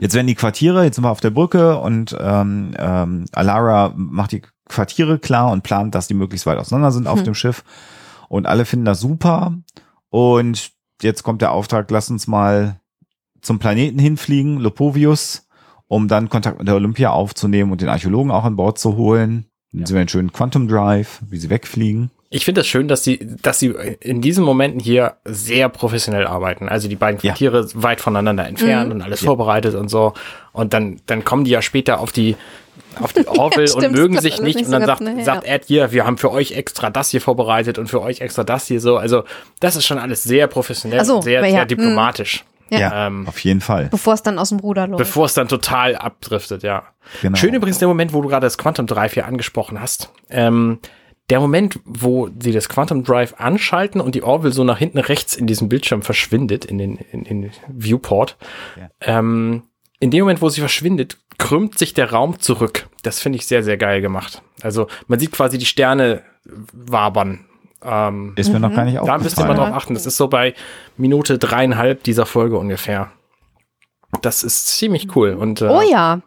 [0.00, 4.32] Jetzt werden die Quartiere, jetzt sind wir auf der Brücke und ähm, ähm, Alara macht
[4.32, 7.24] die Quartiere klar und plant, dass die möglichst weit auseinander sind auf hm.
[7.24, 7.64] dem Schiff.
[8.28, 9.54] Und alle finden das super.
[10.08, 12.80] Und jetzt kommt der Auftrag, lass uns mal
[13.40, 15.46] zum Planeten hinfliegen, Lopovius,
[15.86, 19.46] um dann Kontakt mit der Olympia aufzunehmen und den Archäologen auch an Bord zu holen.
[19.70, 19.86] Dann ja.
[19.86, 22.10] sehen wir einen schönen Quantum Drive, wie sie wegfliegen.
[22.30, 26.26] Ich finde es das schön, dass sie, dass sie in diesen Momenten hier sehr professionell
[26.26, 26.68] arbeiten.
[26.68, 27.68] Also die beiden Quartiere ja.
[27.74, 28.96] weit voneinander entfernt mhm.
[28.96, 29.26] und alles ja.
[29.26, 30.14] vorbereitet und so.
[30.52, 32.36] Und dann, dann kommen die ja später auf die,
[33.00, 34.56] auf die Orville ja, und mögen sich nicht.
[34.56, 34.66] nicht.
[34.66, 37.78] Und dann sagt, schnell, sagt Ed hier, wir haben für euch extra das hier vorbereitet
[37.78, 38.96] und für euch extra das hier so.
[38.96, 39.24] Also
[39.60, 42.44] das ist schon alles sehr professionell so, und sehr, sehr diplomatisch.
[42.70, 43.88] Ja, ja ähm, auf jeden Fall.
[43.90, 44.98] Bevor es dann aus dem Ruder läuft.
[44.98, 46.84] Bevor es dann total abdriftet, ja.
[47.22, 47.36] Genau.
[47.36, 50.10] Schön übrigens der Moment, wo du gerade das Quantum Drive hier angesprochen hast.
[50.30, 50.78] Ähm,
[51.30, 55.34] der Moment, wo sie das Quantum Drive anschalten und die Orville so nach hinten rechts
[55.34, 58.36] in diesem Bildschirm verschwindet, in den, in, in Viewport,
[58.76, 58.88] ja.
[59.00, 59.62] ähm,
[60.00, 62.88] in dem Moment, wo sie verschwindet, krümmt sich der Raum zurück.
[63.02, 64.42] Das finde ich sehr, sehr geil gemacht.
[64.62, 67.46] Also man sieht quasi die Sterne wabern.
[67.82, 69.20] Ähm, ist mir noch gar nicht aufgefallen.
[69.20, 69.94] Da müsst ihr mal drauf achten.
[69.94, 70.54] Das ist so bei
[70.96, 73.12] Minute dreieinhalb dieser Folge ungefähr.
[74.22, 75.34] Das ist ziemlich cool.
[75.34, 76.20] Und, äh, oh ja.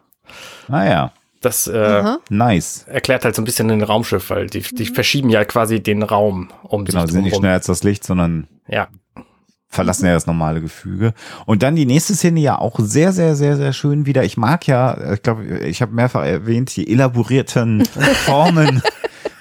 [0.68, 1.12] Naja.
[1.40, 2.84] Das äh, nice.
[2.88, 4.94] erklärt halt so ein bisschen den Raumschiff, weil die, die mhm.
[4.94, 8.48] verschieben ja quasi den Raum um Genau, sie sind nicht schneller als das Licht, sondern
[8.66, 8.88] ja.
[9.68, 11.14] verlassen ja das normale Gefüge.
[11.46, 14.24] Und dann die nächste Szene ja auch sehr, sehr, sehr, sehr schön wieder.
[14.24, 17.84] Ich mag ja, ich glaube, ich habe mehrfach erwähnt, die elaborierten
[18.24, 18.82] Formen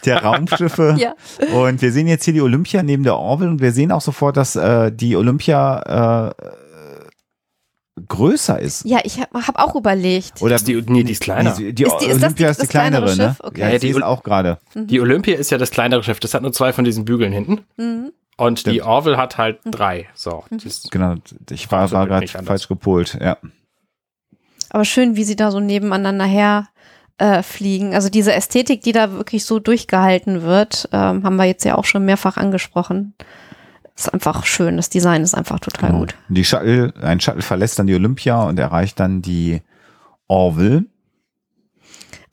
[0.05, 0.95] der Raumschiffe.
[0.97, 1.15] ja.
[1.51, 4.37] Und wir sehen jetzt hier die Olympia neben der Orville und wir sehen auch sofort,
[4.37, 6.53] dass äh, die Olympia äh,
[8.07, 8.85] größer ist.
[8.85, 10.41] Ja, ich habe hab auch überlegt.
[10.41, 11.53] Oder die, nee, die ist kleiner.
[11.55, 13.35] Die, die ist die, ist Olympia ist die, kleinere, ne?
[13.39, 13.73] Okay.
[13.73, 14.59] Ja, die ist auch gerade.
[14.73, 14.87] Mhm.
[14.87, 16.19] Die Olympia ist ja das kleinere Schiff.
[16.19, 17.61] Das hat nur zwei von diesen Bügeln hinten.
[17.77, 18.11] Mhm.
[18.37, 18.75] Und Stimmt.
[18.75, 19.71] die Orville hat halt mhm.
[19.71, 20.07] drei.
[20.13, 20.43] So.
[20.49, 20.59] Mhm.
[20.91, 21.15] Genau.
[21.49, 23.37] Ich war, war gerade falsch gepolt, ja.
[24.69, 26.67] Aber schön, wie sie da so nebeneinander her
[27.17, 27.95] äh, fliegen.
[27.95, 31.85] Also diese Ästhetik, die da wirklich so durchgehalten wird, ähm, haben wir jetzt ja auch
[31.85, 33.13] schon mehrfach angesprochen
[33.97, 34.77] ist einfach schön.
[34.77, 35.99] Das Design ist einfach total Genau.
[36.01, 36.15] gut.
[36.29, 39.61] Die Shuttle, ein Shuttle verlässt dann die Olympia und erreicht dann die
[40.27, 40.85] Orville.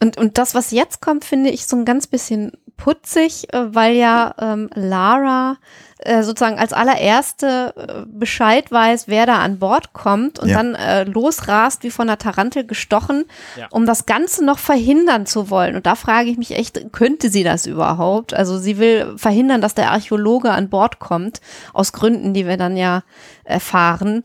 [0.04, 3.94] Und, und das, was jetzt kommt, finde ich so ein ganz bisschen putzig, äh, weil
[3.96, 5.56] ja ähm, Lara
[6.00, 10.58] äh, sozusagen als allererste äh, Bescheid weiß, wer da an Bord kommt und Ja.
[10.58, 13.24] dann äh, losrast wie von einer Tarantel gestochen,
[13.58, 13.68] Ja.
[13.70, 15.74] um das Ganze noch verhindern zu wollen.
[15.74, 18.34] Und da frage ich mich echt, könnte sie das überhaupt?
[18.34, 21.40] Also sie will verhindern, dass der Archäologe an Bord kommt,
[21.72, 23.04] aus Gründen, die wir dann ja
[23.44, 24.22] erfahren.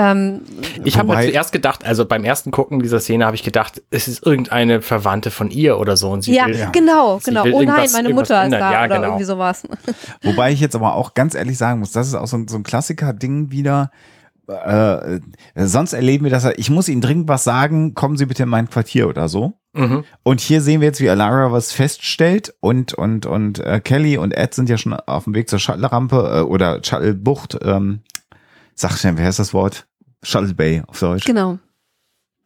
[0.00, 0.42] Ähm,
[0.84, 4.24] Ich habe zuerst gedacht, also beim ersten Gucken dieser Szene habe ich gedacht, es ist
[4.24, 6.10] irgendeine Verwandte von ihr oder so.
[6.10, 7.44] Und sie ja, will, genau, Sie genau.
[7.44, 9.08] will Oh nein, irgendwas- meine Mutter ist da Ja, oder genau.
[9.08, 9.62] irgendwie sowas.
[10.22, 12.56] Wobei ich jetzt aber auch ganz ehrlich sagen muss, das ist auch so, ein- so
[12.56, 13.90] ein Klassiker-Ding wieder.
[14.46, 15.20] Äh,
[15.56, 18.48] sonst erleben wir das, ja, ich muss Ihnen dringend was sagen, kommen Sie bitte in
[18.48, 19.54] mein Quartier oder so.
[19.74, 20.04] Mhm.
[20.22, 24.32] Und hier sehen wir jetzt, wie Alara was feststellt und und und äh, Kelly und
[24.32, 27.58] Ed sind ja schon auf dem Weg zur Shuttle-Rampe äh, oder Shuttle-Bucht.
[27.62, 28.00] Ähm,
[28.74, 29.86] sag schnell, wer heißt das Wort?
[30.22, 31.24] Shuttle Bay auf Deutsch.
[31.24, 31.58] Genau.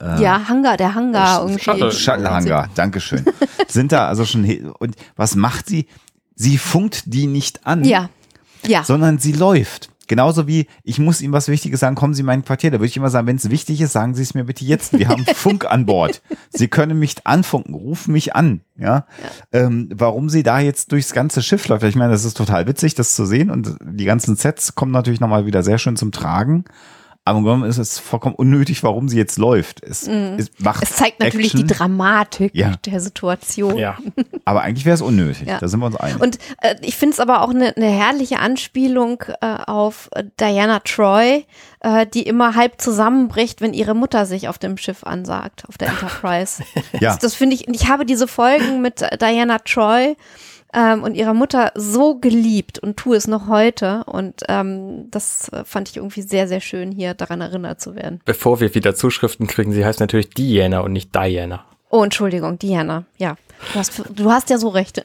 [0.01, 1.63] Äh, Ja, Hangar, der Hangar irgendwie.
[1.63, 1.93] Shuttle.
[1.93, 3.25] Shuttle-Hangar, Dankeschön.
[3.69, 4.45] sind da also schon
[4.79, 5.87] und was macht sie?
[6.35, 8.09] Sie funkt die nicht an, Ja,
[8.67, 8.85] ja.
[8.85, 9.91] sondern sie läuft.
[10.09, 12.71] Genauso wie, ich muss ihm was Wichtiges sagen, kommen Sie in mein Quartier.
[12.71, 14.99] Da würde ich immer sagen, wenn es wichtig ist, sagen Sie es mir bitte jetzt.
[14.99, 16.21] Wir haben Funk an Bord.
[16.51, 18.61] Sie können mich anfunken, rufen mich an.
[18.77, 19.07] Ja.
[19.53, 21.85] Ähm, warum sie da jetzt durchs ganze Schiff läuft.
[21.85, 23.49] Ich meine, das ist total witzig, das zu sehen.
[23.49, 26.65] Und die ganzen Sets kommen natürlich nochmal wieder sehr schön zum Tragen.
[27.25, 29.81] Aber im Grunde ist es vollkommen unnötig, warum sie jetzt läuft.
[29.85, 30.83] Es, es macht.
[30.83, 32.73] Es zeigt natürlich Action, die Dramatik Ja.
[32.85, 33.77] der Situation.
[33.79, 33.97] Ja.
[34.45, 35.47] aber eigentlich wäre es unnötig.
[35.47, 35.59] Ja.
[35.61, 36.21] Da sind wir uns einig.
[36.21, 40.81] Und äh, ich finde es aber auch eine ne herrliche Anspielung äh, auf äh, Diana
[40.81, 41.47] Troy,
[41.81, 45.89] äh, die immer halb zusammenbricht, wenn ihre Mutter sich auf dem Schiff ansagt, auf der
[45.91, 46.65] Enterprise.
[46.95, 47.11] ja.
[47.11, 50.17] Das, das finde ich, und ich habe diese Folgen mit äh, Diana Troy
[50.73, 54.05] ähm, und ihrer Mutter so geliebt und tue es noch heute.
[54.05, 58.21] Und ähm, das fand ich irgendwie sehr, sehr schön, hier daran erinnert zu werden.
[58.25, 61.65] Bevor wir wieder Zuschriften kriegen, sie heißt natürlich Diana und nicht Diana.
[61.95, 63.05] Oh, Entschuldigung, Diana.
[63.19, 63.37] Ja,
[63.75, 65.03] du hast, du hast ja so recht.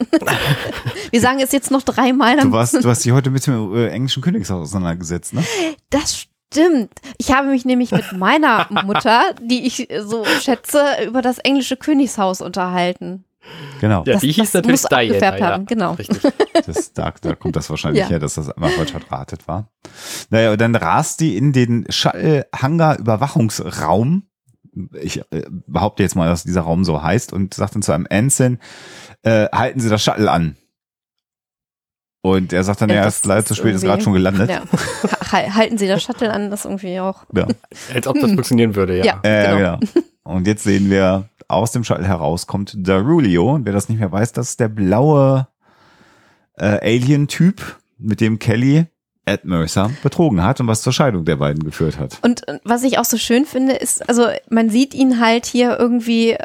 [1.10, 2.38] Wir sagen es jetzt noch dreimal.
[2.38, 5.44] Du, warst, du hast dich heute mit dem äh, englischen Königshaus auseinandergesetzt, ne?
[5.90, 6.90] Das stimmt.
[7.18, 12.40] Ich habe mich nämlich mit meiner Mutter, die ich so schätze, über das englische Königshaus
[12.40, 13.24] unterhalten.
[13.80, 14.02] Genau.
[14.04, 15.02] Ja, Das- die hieß das natürlich muss Diana.
[15.04, 15.46] abgefärbt ja.
[15.48, 15.92] haben, genau.
[15.94, 16.18] Richtig.
[16.66, 18.08] Das, da, da kommt das wahrscheinlich Ja.
[18.08, 19.70] her, dass das einmal falsch verdrahtet war.
[20.28, 24.24] Naja, und dann rast die in den Shuttle-Hangar-Überwachungsraum.
[25.00, 28.06] Ich äh, behaupte jetzt mal, dass dieser Raum so heißt und sagt dann zu einem
[28.06, 28.58] Ensign,
[29.22, 30.56] äh, halten Sie das Shuttle an.
[32.22, 34.50] Und er sagt dann, Ja, ja, das ist leider zu spät, ist gerade schon gelandet.
[34.50, 34.62] Ja.
[35.32, 37.24] Ha- Halten Sie das Shuttle an, das irgendwie auch.
[37.34, 37.46] Ja.
[37.94, 39.04] Als ob das funktionieren würde, ja.
[39.04, 39.20] Ja.
[39.22, 39.78] Äh, Genau.
[39.78, 39.92] genau.
[40.24, 43.54] Und jetzt sehen wir, aus dem Shuttle heraus kommt Darulio.
[43.54, 45.48] Und wer das nicht mehr weiß, das ist der blaue
[46.54, 48.86] äh, Alien-Typ, mit dem Kelly
[49.24, 52.18] Ed Mercer betrogen hat und was zur Scheidung der beiden geführt hat.
[52.22, 55.78] Und äh, was ich auch so schön finde, ist, also man sieht ihn halt hier
[55.78, 56.36] irgendwie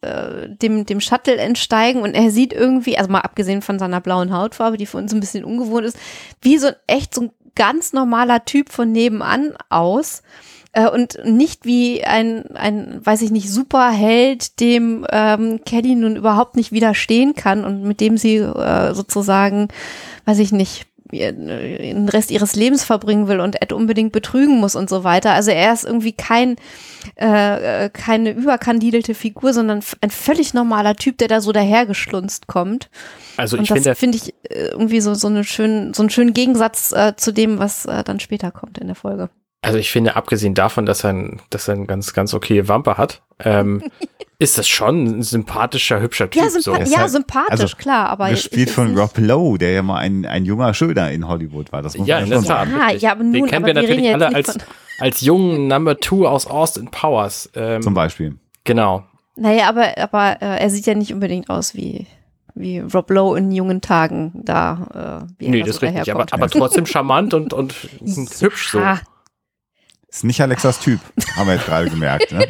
[0.00, 4.32] äh, dem, dem Shuttle entsteigen und er sieht irgendwie, also mal abgesehen von seiner blauen
[4.32, 5.98] Hautfarbe, die für uns ein bisschen ungewohnt ist,
[6.40, 10.22] wie so ein echt so ein ganz normaler Typ von nebenan aus.
[10.72, 16.56] Äh, und nicht wie ein, ein, weiß ich nicht, Superheld, dem ähm, Kelly nun überhaupt
[16.56, 19.68] nicht widerstehen kann und mit dem sie äh, sozusagen,
[20.24, 24.88] weiß ich nicht, den Rest ihres Lebens verbringen will und Ed unbedingt betrügen muss und
[24.88, 25.32] so weiter.
[25.32, 26.56] Also er ist irgendwie kein
[27.20, 32.88] äh, äh, keine überkandidelte Figur, sondern ein völlig normaler Typ, der da so dahergeschlunzt kommt.
[33.36, 36.10] Also und ich das finde, finde ich äh, irgendwie so so eine schönen so einen
[36.10, 39.28] schönen Gegensatz äh, zu dem, was äh, dann später kommt in der Folge.
[39.62, 42.98] Also ich finde, abgesehen davon, dass er, ein, dass er ein ganz, ganz okay Wampe
[42.98, 43.82] hat, ähm,
[44.38, 46.42] ist das schon ein sympathischer, hübscher Typ.
[46.42, 46.58] Ja, so.
[46.60, 49.82] sympa ist ja halt- sympathisch, also klar, aber Gespielt ist von Rob Lowe, der ja
[49.82, 51.80] mal ein, ein junger Schöner in Hollywood war.
[51.82, 52.74] Das muss Ja, man ja schon sagen.
[52.74, 53.02] Richtig.
[53.02, 54.58] ja, aber nun, Den kennen wir aber wir reden natürlich alle als,
[54.98, 57.48] als jungen Number Two aus Austin Powers.
[57.54, 58.36] Ähm, Zum Beispiel.
[58.64, 59.04] Genau.
[59.36, 62.06] Naja, aber, aber äh, er sieht ja nicht unbedingt aus wie,
[62.56, 65.24] wie Rob Lowe in jungen Tagen da.
[65.28, 66.12] Äh, wie er Nee, da das so ist richtig.
[66.14, 67.74] Aber, aber trotzdem charmant und, und
[68.40, 68.80] hübsch so.
[70.12, 71.00] Ist nicht Alexas Typ,
[71.36, 72.32] haben wir jetzt gerade gemerkt.
[72.32, 72.46] Ne?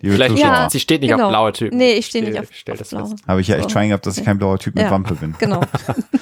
[0.00, 0.70] Vielleicht Ja.
[0.70, 1.24] sie steht nicht genau.
[1.24, 1.76] auf blaue Typen.
[1.78, 3.06] Nee, ich stehe nicht auf, stell auf das Blau.
[3.06, 3.24] fest.
[3.26, 3.70] habe ich ja echt.
[3.72, 4.90] Schwein gehabt, dass ich kein blauer Typ mit Ja.
[4.90, 5.34] Wampe bin.
[5.38, 5.60] Genau.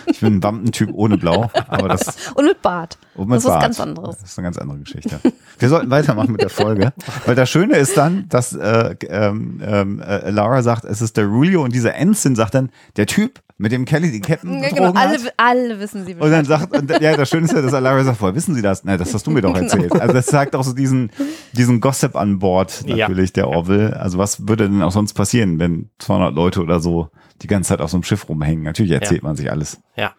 [0.07, 2.97] Ich bin ein Wampentyp ohne Blau, aber das Und mit Bart.
[3.17, 3.63] Und mit Das ist was Bart.
[3.65, 4.19] ganz anderes.
[4.19, 5.21] Das ist eine ganz andere Geschichte.
[5.59, 6.93] Wir sollten weitermachen mit der Folge.
[7.27, 11.27] Weil das Schöne ist dann, dass äh, ähm, ähm, äh, Laura sagt, es ist der
[11.27, 14.93] Rulio und dieser Ensign sagt dann, der Typ, mit dem Kelly die Captain Ja, betrogen
[14.93, 15.35] genau, alle, hat.
[15.37, 18.21] alle wissen sie Und dann sagt, und, ja, das Schöne ist ja, dass Laura sagt,
[18.21, 18.83] woher wissen Sie das?
[18.85, 19.65] Na, das hast du mir doch Genau.
[19.65, 19.93] erzählt.
[19.93, 21.11] Also das zeigt auch so diesen,
[21.53, 22.97] diesen Gossip an Bord Ja.
[22.97, 23.99] natürlich, der Orville.
[23.99, 27.09] Also was würde denn auch sonst passieren, wenn 200 Leute oder so
[27.43, 28.65] die ganze Zeit auf so einem Schiff rumhängen?
[28.65, 29.81] Natürlich erzählt man sich alles.
[29.97, 30.13] Ja.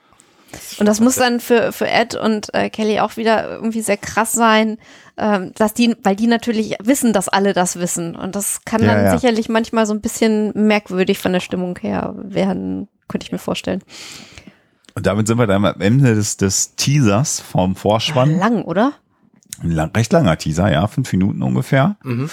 [0.79, 4.31] Und das muss dann für, für Ed und äh, Kelly auch wieder irgendwie sehr krass
[4.31, 4.77] sein,
[5.17, 8.15] ähm, dass die, weil die natürlich wissen, dass alle das wissen.
[8.15, 9.17] Und das kann ja, dann ja.
[9.17, 13.81] sicherlich manchmal so ein bisschen merkwürdig von der Stimmung her werden, könnte ich mir vorstellen.
[14.93, 18.37] Und damit sind wir dann am Ende des, des Teasers vom Vorspann.
[18.37, 18.93] Lang, oder?
[19.61, 21.97] Ein lang, recht langer Teaser, ja, fünf Minuten ungefähr.
[22.03, 22.29] Mhm.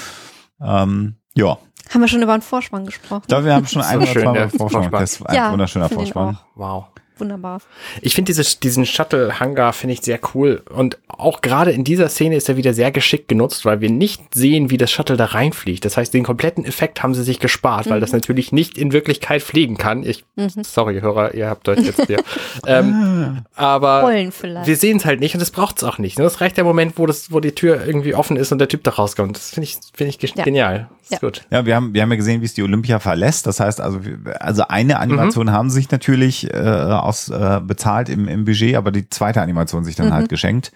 [0.61, 1.59] Ähm, ja.
[1.91, 3.25] Haben wir schon über einen Vorspann gesprochen?
[3.29, 4.51] Da wir haben schon einen so Vorspann.
[4.59, 4.91] Vorspann.
[4.93, 6.39] Das ist ein ja, wunderschöner Vorspann.
[6.55, 6.92] Wow
[7.23, 7.61] wunderbar.
[8.01, 10.63] Ich finde diesen Shuttle-Hangar finde ich sehr cool.
[10.69, 14.35] Und auch gerade in dieser Szene ist er wieder sehr geschickt genutzt, weil wir nicht
[14.35, 15.85] sehen, wie das Shuttle da reinfliegt.
[15.85, 17.91] Das heißt, den kompletten Effekt haben sie sich gespart, mhm.
[17.91, 20.05] weil das natürlich nicht in Wirklichkeit fliegen kann.
[20.05, 20.51] Ich, mhm.
[20.65, 22.23] sorry, Hörer, ihr habt euch jetzt hier.
[22.67, 26.19] ähm, aber wir sehen es halt nicht und das braucht es auch nicht.
[26.19, 28.83] Das reicht der Moment, wo das, wo die Tür irgendwie offen ist und der Typ
[28.85, 29.37] da rauskommt.
[29.37, 30.45] Das finde ich, finde ich ja.
[30.45, 30.89] genial.
[31.13, 31.19] Ja.
[31.19, 31.47] gut.
[31.51, 33.47] Ja, wir haben, wir haben ja gesehen, wie es die Olympia verlässt.
[33.47, 34.01] Das heißt, also,
[34.41, 35.53] also eine Animation mhm.
[35.53, 39.97] haben sich natürlich äh, aus äh, bezahlt im, im Budget, aber die zweite Animation sich
[39.97, 40.15] dann mhm.
[40.15, 40.73] halt geschenkt.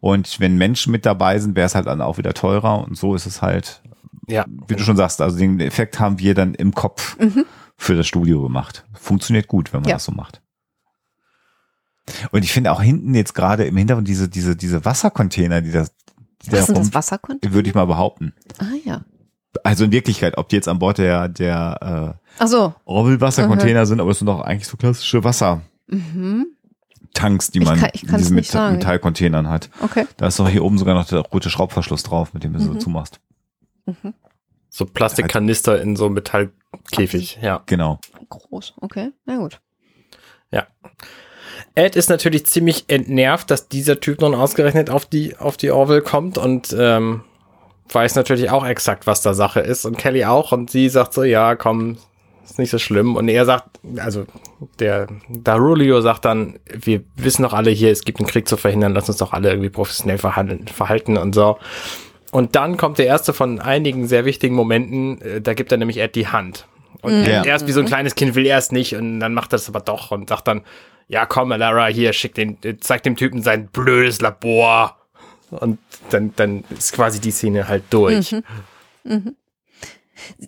[0.00, 2.84] Und wenn Menschen mit dabei sind, wäre es halt dann auch wieder teurer.
[2.84, 3.82] Und so ist es halt,
[4.28, 4.44] ja.
[4.68, 7.44] wie du schon sagst, also den Effekt haben wir dann im Kopf mhm.
[7.76, 8.84] für das Studio gemacht.
[8.94, 9.96] Funktioniert gut, wenn man ja.
[9.96, 10.42] das so macht.
[12.30, 15.92] Und ich finde auch hinten jetzt gerade im Hintergrund diese, diese, diese Wassercontainer, die das,
[16.42, 17.52] die Was sind das Wassercontainer?
[17.52, 18.32] Würde ich mal behaupten.
[18.58, 19.04] Ah, ja.
[19.64, 22.74] Also in Wirklichkeit, ob die jetzt an Bord der, der äh, Ach so.
[22.84, 23.86] Orwell-Wassercontainer mhm.
[23.86, 25.62] sind, aber es sind doch eigentlich so klassische Wasser.
[25.86, 26.46] Mhm.
[27.14, 29.70] Tanks, die man ich kann, in diesen Met Metallcontainern hat.
[29.80, 30.06] Okay.
[30.18, 32.64] Da ist doch hier oben sogar noch der rote Schraubverschluss drauf, mit dem du mhm.
[32.64, 33.20] so zumachst.
[33.86, 34.14] Mhm.
[34.68, 37.62] So Plastikkanister in so Metallkäfig, ja.
[37.64, 37.98] Genau.
[38.28, 39.60] Groß, okay, na gut.
[40.50, 40.66] Ja.
[41.74, 46.02] Ed ist natürlich ziemlich entnervt, dass dieser Typ nun ausgerechnet auf die, auf die Orville
[46.02, 47.22] kommt und ähm,
[47.90, 51.22] weiß natürlich auch exakt, was da Sache ist und Kelly auch und sie sagt so,
[51.22, 51.98] ja, komm,
[52.44, 53.16] ist nicht so schlimm.
[53.16, 54.24] Und er sagt, also
[54.78, 58.94] der Darulio sagt dann, wir wissen doch alle hier, es gibt einen Krieg zu verhindern,
[58.94, 61.58] lass uns doch alle irgendwie professionell verhandeln, verhalten und so.
[62.32, 65.98] Und dann kommt der erste von einigen sehr wichtigen Momenten, äh, da gibt er nämlich
[65.98, 66.66] Ed die Hand.
[67.02, 67.42] Und mhm.
[67.44, 69.68] erst wie so ein kleines Kind will er es nicht und dann macht er es
[69.68, 70.62] aber doch und sagt dann,
[71.08, 74.96] ja komm, Lara, hier, schick den, zeig dem Typen sein blödes Labor.
[75.50, 75.78] Und
[76.10, 78.32] dann, dann ist quasi die Szene halt durch.
[78.32, 78.42] Mhm.
[79.04, 79.36] Mhm.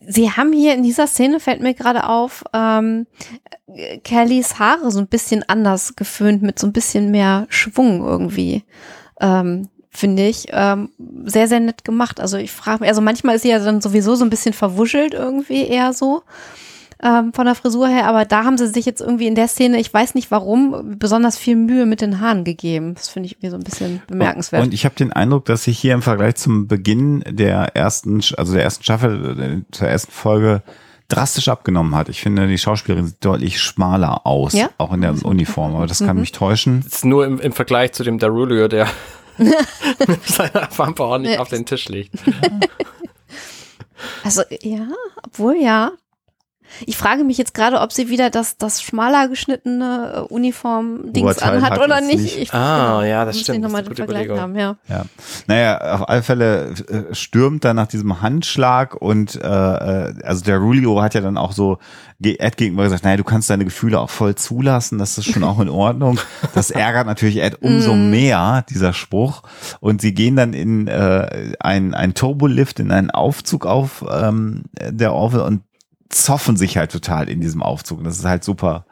[0.07, 3.07] Sie haben hier in dieser Szene, fällt mir gerade auf, ähm,
[4.03, 8.65] Kellys Haare so ein bisschen anders geföhnt, mit so ein bisschen mehr Schwung irgendwie.
[9.21, 10.47] Ähm, Finde ich.
[10.51, 10.91] Ähm,
[11.25, 12.21] sehr, sehr nett gemacht.
[12.21, 15.13] Also ich frage mich, also manchmal ist sie ja dann sowieso so ein bisschen verwuschelt
[15.15, 16.23] irgendwie eher so
[17.03, 19.79] ähm, von der Frisur her, aber da haben sie sich jetzt irgendwie in der Szene,
[19.79, 22.95] ich weiß nicht warum, besonders viel Mühe mit den Haaren gegeben.
[22.95, 24.63] Das finde ich irgendwie so ein bisschen bemerkenswert.
[24.63, 28.53] Und ich habe den Eindruck, dass sich hier im Vergleich zum Beginn der ersten, also
[28.53, 30.63] der ersten Staffel, äh, zur ersten Folge,
[31.09, 32.09] drastisch abgenommen hat.
[32.11, 34.69] Ich finde, die Schauspielerin sieht deutlich schmaler aus, ja?
[34.77, 36.21] auch in der Uniform, aber das kann mhm.
[36.21, 36.83] mich täuschen.
[36.85, 38.89] Das ist nur im, im Vergleich zu dem Darulio, der
[39.39, 42.15] mit seiner Wampe ordentlich auf den Tisch liegt.
[44.23, 44.87] Also ja,
[45.25, 45.93] obwohl ja,
[46.87, 51.73] ich frage mich jetzt gerade, ob sie wieder das, das schmaler geschnittene äh, Uniform-Dings anhat
[51.73, 52.19] hat oder nicht.
[52.19, 52.39] nicht.
[52.39, 53.61] Ich, ah, genau, ja, das stimmt.
[53.61, 54.77] Noch mal das Vergleich haben, ja.
[54.89, 55.05] ja.
[55.47, 60.59] Naja, auf alle Fälle äh, stürmt dann nach diesem Handschlag und äh, äh also der
[60.59, 61.79] Rulio hat ja dann auch so
[62.21, 65.61] Ed gegenüber gesagt, naja, du kannst deine Gefühle auch voll zulassen, das ist schon auch
[65.61, 66.19] in Ordnung.
[66.55, 68.11] Das ärgert natürlich Ed umso mm.
[68.11, 69.43] mehr, dieser Spruch.
[69.81, 75.13] Und sie gehen dann in äh, ein, ein Turbolift, in einen Aufzug auf ähm, der
[75.13, 75.63] Orville und
[76.11, 77.99] zoffen sich halt total in diesem Aufzug.
[77.99, 78.87] Und das ist halt super.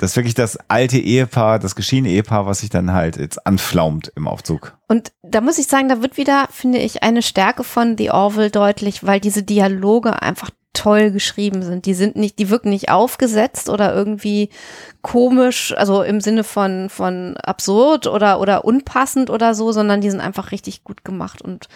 [0.00, 4.12] Das ist wirklich das alte Ehepaar, das geschiedene Ehepaar, was sich dann halt jetzt anflaumt
[4.16, 4.76] im Aufzug.
[4.88, 8.50] Und da muss ich sagen, da wird wieder, finde ich, eine Stärke von The Orville
[8.50, 11.86] deutlich, weil diese Dialoge einfach toll geschrieben sind.
[11.86, 14.50] Die sind nicht, die wirken nicht aufgesetzt oder irgendwie
[15.00, 20.20] komisch, also im Sinne von, von absurd oder, oder unpassend oder so, sondern die sind
[20.20, 21.68] einfach richtig gut gemacht und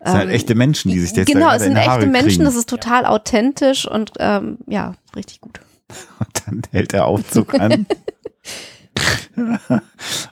[0.00, 2.44] das sind halt ähm, echte Menschen, die sich das Genau, es sind echte Menschen, kriegen.
[2.44, 5.60] das ist total authentisch und ähm, ja, richtig gut.
[6.18, 7.86] Und dann hält der Aufzug an.
[9.36, 9.60] und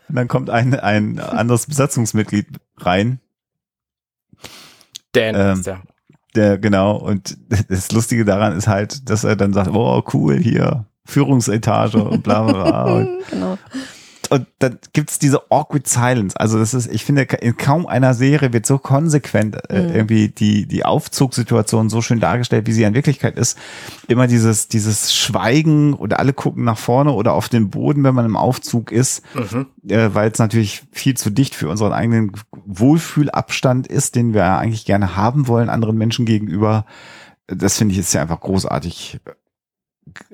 [0.09, 2.47] dann kommt ein, ein anderes Besatzungsmitglied
[2.79, 3.21] rein.
[5.13, 5.83] Dan ähm, ist der.
[6.35, 6.97] Der, genau.
[6.97, 7.37] Und
[7.69, 12.43] das Lustige daran ist halt, dass er dann sagt, oh, cool, hier, Führungsetage und bla
[12.43, 13.07] bla bla.
[13.31, 13.59] genau
[14.33, 16.35] und dann gibt's diese awkward silence.
[16.41, 19.95] Also das ist, ich finde, in kaum einer Serie wird so konsequent äh, mhm.
[19.95, 23.59] irgendwie die, die Aufzugssituation so schön dargestellt, wie sie in Wirklichkeit ist.
[24.09, 28.25] Immer dieses, dieses Schweigen oder alle gucken nach vorne oder auf den Boden, wenn man
[28.25, 29.67] im Aufzug ist, mhm.
[29.87, 32.33] äh, weil es natürlich viel zu dicht für unseren eigenen
[32.65, 36.87] Wohlfühlabstand ist, den wir eigentlich gerne haben wollen, anderen Menschen gegenüber.
[37.49, 39.21] Das finde ich ist ja einfach großartig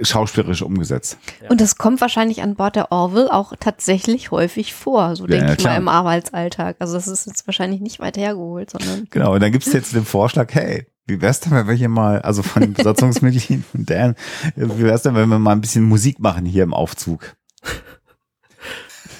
[0.00, 1.18] schauspielerisch umgesetzt.
[1.42, 1.50] Ja.
[1.50, 5.54] Und das kommt wahrscheinlich an Bord der Orville auch tatsächlich häufig vor, so denke ja,
[5.54, 6.76] ich mal im Arbeitsalltag.
[6.78, 9.06] Also das ist jetzt wahrscheinlich nicht weit hergeholt, sondern.
[9.10, 11.88] Genau, und dann gibt es jetzt den Vorschlag, hey, wie wär's denn, wenn wir hier
[11.88, 14.14] mal, also von den Besatzungsmitgliedern, Dan,
[14.56, 17.36] wie wär's denn, wenn wir mal ein bisschen Musik machen hier im Aufzug?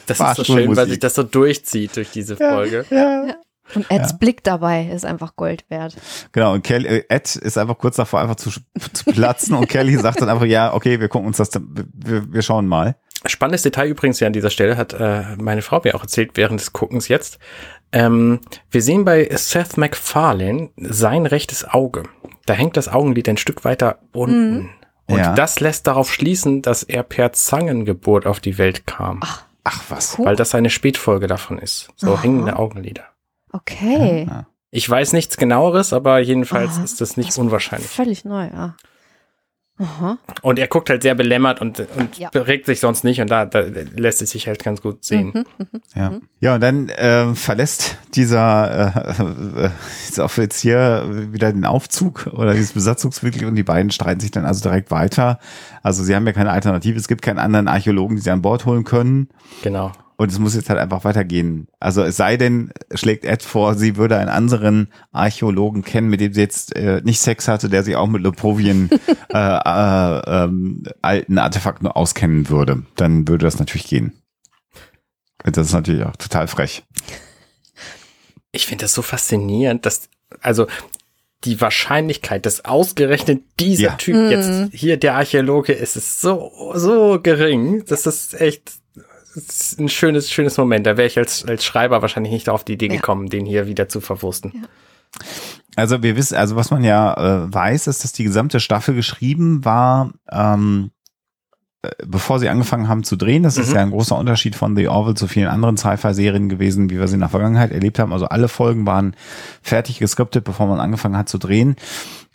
[0.07, 2.87] Das ist so schön, weil sich das so durchzieht durch diese Folge.
[2.91, 3.35] Ja, ja.
[3.75, 4.17] Und Eds ja.
[4.17, 5.97] Blick dabei ist einfach Gold wert.
[6.33, 9.97] Genau, und Kelly, äh, Ed ist einfach kurz davor, einfach zu, zu platzen und Kelly
[10.01, 12.97] sagt dann einfach, ja, okay, wir gucken uns das, wir, wir schauen mal.
[13.27, 16.61] Spannendes Detail übrigens ja an dieser Stelle hat äh, meine Frau mir auch erzählt während
[16.61, 17.39] des Guckens jetzt.
[17.91, 22.05] Ähm, wir sehen bei Seth MacFarlane sein rechtes Auge.
[22.47, 24.55] Da hängt das Augenlid ein Stück weiter unten.
[24.55, 24.71] Mhm.
[25.07, 25.35] Und ja.
[25.35, 29.21] das lässt darauf schließen, dass er per Zangengeburt auf die Welt kam.
[29.23, 30.19] Ach, Ach was.
[30.19, 30.27] Cool.
[30.27, 31.89] Weil das eine Spätfolge davon ist.
[31.97, 32.23] So Aha.
[32.23, 33.05] hängende Augenlider.
[33.53, 34.27] Okay.
[34.29, 34.47] Ja.
[34.71, 36.85] Ich weiß nichts genaueres, aber jedenfalls Aha.
[36.85, 37.89] ist das nicht das unwahrscheinlich.
[37.89, 38.77] Völlig neu, ja.
[39.81, 40.19] Aha.
[40.43, 42.31] Und er guckt halt sehr belämmert und, und ja.
[42.31, 43.61] bewegt sich sonst nicht und da, da
[43.95, 45.29] lässt es sich halt ganz gut sehen.
[45.29, 45.81] Mhm, mhm, mhm.
[45.95, 46.13] ja.
[46.41, 49.71] ja, und dann äh, verlässt dieser, äh, äh,
[50.09, 54.63] dieser Offizier wieder den Aufzug oder dieses Besatzungsmitglied und die beiden streiten sich dann also
[54.63, 55.39] direkt weiter.
[55.85, 58.67] Also sie haben ja keine Alternative, es gibt keinen anderen Archäologen, die sie an Bord
[58.67, 59.29] holen können.
[59.63, 59.93] Genau.
[60.21, 61.69] Und es muss jetzt halt einfach weitergehen.
[61.79, 66.33] Also es sei denn, schlägt Ed vor, sie würde einen anderen Archäologen kennen, mit dem
[66.33, 68.91] sie jetzt äh, nicht Sex hatte, der sich auch mit Leprovien
[69.33, 72.83] äh, äh, ähm, alten Artefakten auskennen würde.
[72.97, 74.13] Dann würde das natürlich gehen.
[75.45, 76.83] Das ist natürlich auch total frech.
[78.51, 80.09] Ich finde das so faszinierend, dass,
[80.41, 80.67] also
[81.45, 83.95] die Wahrscheinlichkeit, dass ausgerechnet dieser ja.
[83.95, 84.31] Typ mhm.
[84.31, 87.85] jetzt hier der Archäologe ist, ist so, so gering.
[87.87, 88.73] Das ist echt
[89.39, 90.87] ist ein schönes, schönes Moment.
[90.87, 92.97] Da wäre ich als, als Schreiber wahrscheinlich nicht auf die Idee ja.
[92.97, 94.53] gekommen, den hier wieder zu verwursten.
[94.55, 94.69] Ja.
[95.77, 99.65] Also wir wissen, also was man ja äh, weiß, ist, dass die gesamte Staffel geschrieben
[99.65, 100.91] war, ähm,
[101.83, 103.45] äh, bevor sie angefangen haben zu drehen.
[103.45, 103.63] Das mhm.
[103.63, 107.07] ist ja ein großer Unterschied von The Orville zu vielen anderen Sci-Fi-Serien gewesen, wie wir
[107.07, 108.13] sie in der Vergangenheit erlebt haben.
[108.13, 109.15] Also alle Folgen waren
[109.63, 111.77] fertig geskriptet, bevor man angefangen hat zu drehen.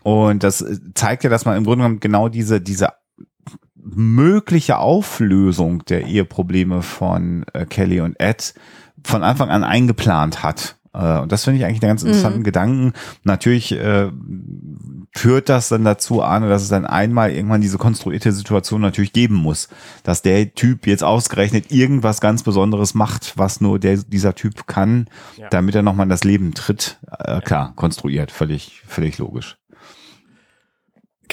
[0.04, 2.90] Und das äh, zeigt ja, dass man im Grunde genommen genau diese, diese
[3.84, 8.54] mögliche Auflösung der Eheprobleme von äh, Kelly und Ed
[9.04, 10.78] von Anfang an eingeplant hat.
[10.94, 12.46] Äh, und das finde ich eigentlich einen ganz interessanten mhm.
[12.46, 12.94] Gedanken.
[13.24, 14.10] Natürlich äh,
[15.16, 19.36] führt das dann dazu an, dass es dann einmal irgendwann diese konstruierte Situation natürlich geben
[19.36, 19.70] muss,
[20.04, 25.08] dass der Typ jetzt ausgerechnet irgendwas ganz Besonderes macht, was nur der, dieser Typ kann,
[25.38, 25.50] ja.
[25.50, 27.00] damit er nochmal in das Leben tritt.
[27.20, 29.58] Äh, klar, konstruiert, völlig, völlig logisch.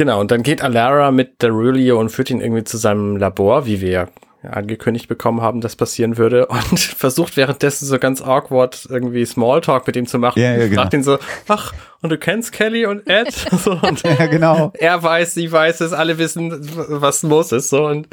[0.01, 3.83] Genau, und dann geht Alara mit Darulio und führt ihn irgendwie zu seinem Labor, wie
[3.83, 4.09] wir ja
[4.43, 9.97] angekündigt bekommen haben, dass passieren würde und versucht währenddessen so ganz awkward irgendwie Smalltalk mit
[9.97, 10.41] ihm zu machen.
[10.41, 10.81] Ja, ja, genau.
[10.81, 13.29] Fragt ihn so, ach, und du kennst Kelly und Ed?
[13.63, 14.73] So, und ja, genau.
[14.79, 17.69] Er weiß, sie weiß es, alle wissen, was los ist.
[17.69, 18.09] So, und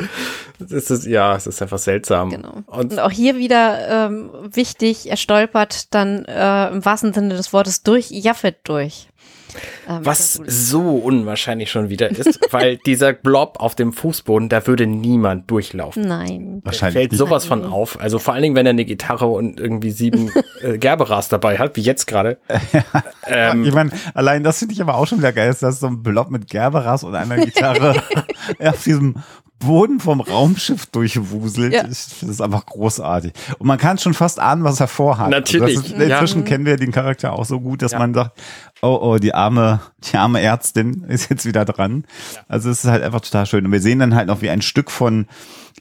[0.60, 2.32] es ist, ja, es ist einfach seltsam.
[2.32, 2.64] Genau.
[2.66, 7.54] Und, und auch hier wieder ähm, wichtig, er stolpert dann äh, im wahrsten Sinne des
[7.54, 9.08] Wortes durch Jaffet durch.
[9.88, 14.88] Ähm, Was so unwahrscheinlich schon wieder ist, weil dieser Blob auf dem Fußboden, da würde
[14.88, 16.08] niemand durchlaufen.
[16.08, 16.62] Nein.
[16.64, 17.10] Wahrscheinlich.
[17.10, 18.00] fällt sowas von auf.
[18.00, 21.76] Also vor allen Dingen, wenn er eine Gitarre und irgendwie sieben äh, Gerberas dabei hat,
[21.76, 22.38] wie jetzt gerade.
[23.28, 26.04] ähm, ich meine, allein das finde ich aber auch schon wieder geil, dass so ein
[26.04, 28.02] Blob mit Gerberas und einer Gitarre
[28.60, 29.16] auf diesem
[29.60, 31.74] Boden vom Raumschiff durchwuselt.
[31.74, 31.84] Ja.
[31.84, 33.34] Das ist einfach großartig.
[33.58, 35.30] Und man kann schon fast ahnen, was er vorhat.
[35.30, 35.78] Natürlich.
[35.78, 36.46] Also ist, inzwischen ja.
[36.46, 38.00] kennen wir den Charakter auch so gut, dass ja.
[38.00, 38.40] man sagt,
[38.82, 42.06] oh, oh, die arme, die arme Ärztin ist jetzt wieder dran.
[42.48, 43.66] Also es ist halt einfach total schön.
[43.66, 45.26] Und wir sehen dann halt noch, wie ein Stück von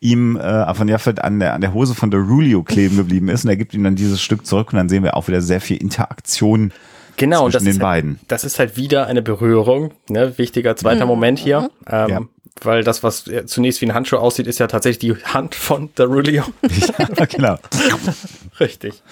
[0.00, 3.44] ihm, äh, von Jaffet an der, an der Hose von der Rulio kleben geblieben ist.
[3.44, 5.60] Und er gibt ihm dann dieses Stück zurück und dann sehen wir auch wieder sehr
[5.60, 6.72] viel Interaktion
[7.18, 8.10] Genau, zwischen das den beiden.
[8.10, 10.36] Halt, das ist halt wieder eine Berührung, ne?
[10.36, 11.08] Wichtiger zweiter mhm.
[11.08, 11.62] Moment hier.
[11.62, 11.68] Mhm.
[11.88, 12.20] Ähm, ja
[12.62, 16.44] weil das, was zunächst wie ein Handschuh aussieht, ist ja tatsächlich die Hand von Darulio.
[17.16, 17.58] ja, genau.
[18.60, 19.02] Richtig.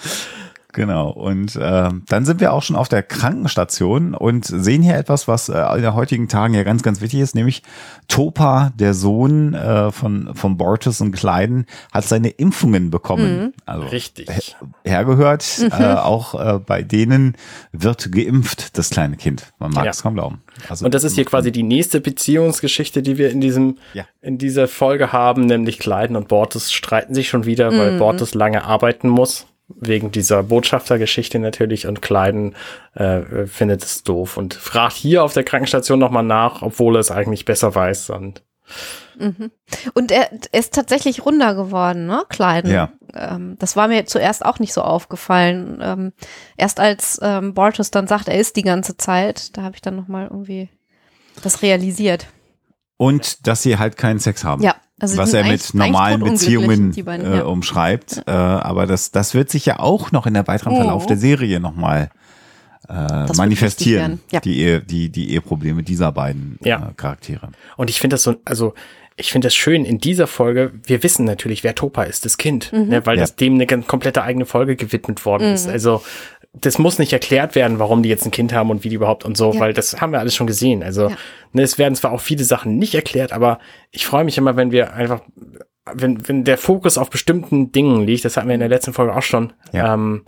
[0.75, 1.09] Genau.
[1.09, 5.47] Und äh, dann sind wir auch schon auf der Krankenstation und sehen hier etwas, was
[5.47, 7.63] äh, in der heutigen Tagen ja ganz, ganz wichtig ist, nämlich
[8.09, 13.39] Topa, der Sohn äh, von, von Bortus und Kleiden, hat seine Impfungen bekommen.
[13.39, 13.53] Mhm.
[13.65, 14.29] Also Richtig.
[14.29, 14.43] Her
[14.83, 15.45] hergehört.
[15.59, 15.71] Mhm.
[15.71, 17.35] Äh, auch äh, bei denen
[17.71, 19.53] wird geimpft, das kleine Kind.
[19.59, 19.91] Man mag ja.
[19.91, 20.41] es kaum glauben.
[20.67, 24.05] Also, und das ist hier quasi die nächste Beziehungsgeschichte, die wir in diesem, ja.
[24.21, 27.77] in dieser Folge haben, nämlich Kleiden und Bortus streiten sich schon wieder, mhm.
[27.77, 32.55] weil Bortus lange arbeiten muss wegen dieser Botschaftergeschichte natürlich und Kleiden
[32.93, 37.11] äh, findet es doof und fragt hier auf der Krankenstation nochmal nach, obwohl er es
[37.11, 38.11] eigentlich besser weiß.
[38.11, 38.43] Und,
[39.17, 39.51] mhm.
[39.93, 42.71] und er ist tatsächlich runder geworden, ne, Kleiden.
[42.71, 42.91] Ja.
[43.13, 45.79] Ähm, das war mir zuerst auch nicht so aufgefallen.
[45.81, 46.13] Ähm,
[46.57, 49.95] erst als ähm, Bortus dann sagt, er ist die ganze Zeit, da habe ich dann
[49.95, 50.69] nochmal irgendwie
[51.41, 52.27] das realisiert.
[52.97, 54.61] Und dass sie halt keinen Sex haben.
[54.61, 54.75] Ja.
[54.99, 57.39] Also was er mit normalen Beziehungen beiden, ja.
[57.39, 58.23] äh, umschreibt.
[58.27, 58.57] Ja.
[58.59, 60.77] Äh, aber das, das wird sich ja auch noch in der weiteren oh.
[60.77, 62.09] Verlauf der Serie nochmal
[62.87, 64.21] äh, manifestieren.
[64.31, 64.39] Ja.
[64.39, 66.89] Die, Ehe, die, die Eheprobleme dieser beiden ja.
[66.89, 67.49] äh, Charaktere.
[67.75, 68.73] Und ich finde das so, also
[69.17, 70.73] ich finde das schön in dieser Folge.
[70.83, 72.89] Wir wissen natürlich, wer Topa ist, das Kind, mhm.
[72.89, 75.55] ne, weil das dem eine komplette eigene Folge gewidmet worden mhm.
[75.55, 75.69] ist.
[75.69, 76.03] Also
[76.61, 79.25] das muss nicht erklärt werden, warum die jetzt ein Kind haben und wie die überhaupt
[79.25, 79.59] und so, ja.
[79.59, 80.83] weil das haben wir alles schon gesehen.
[80.83, 81.17] Also ja.
[81.53, 83.59] ne, es werden zwar auch viele Sachen nicht erklärt, aber
[83.91, 85.21] ich freue mich immer, wenn wir einfach,
[85.93, 89.15] wenn, wenn der Fokus auf bestimmten Dingen liegt, das hatten wir in der letzten Folge
[89.15, 89.53] auch schon.
[89.71, 89.93] Ja.
[89.93, 90.25] Ähm,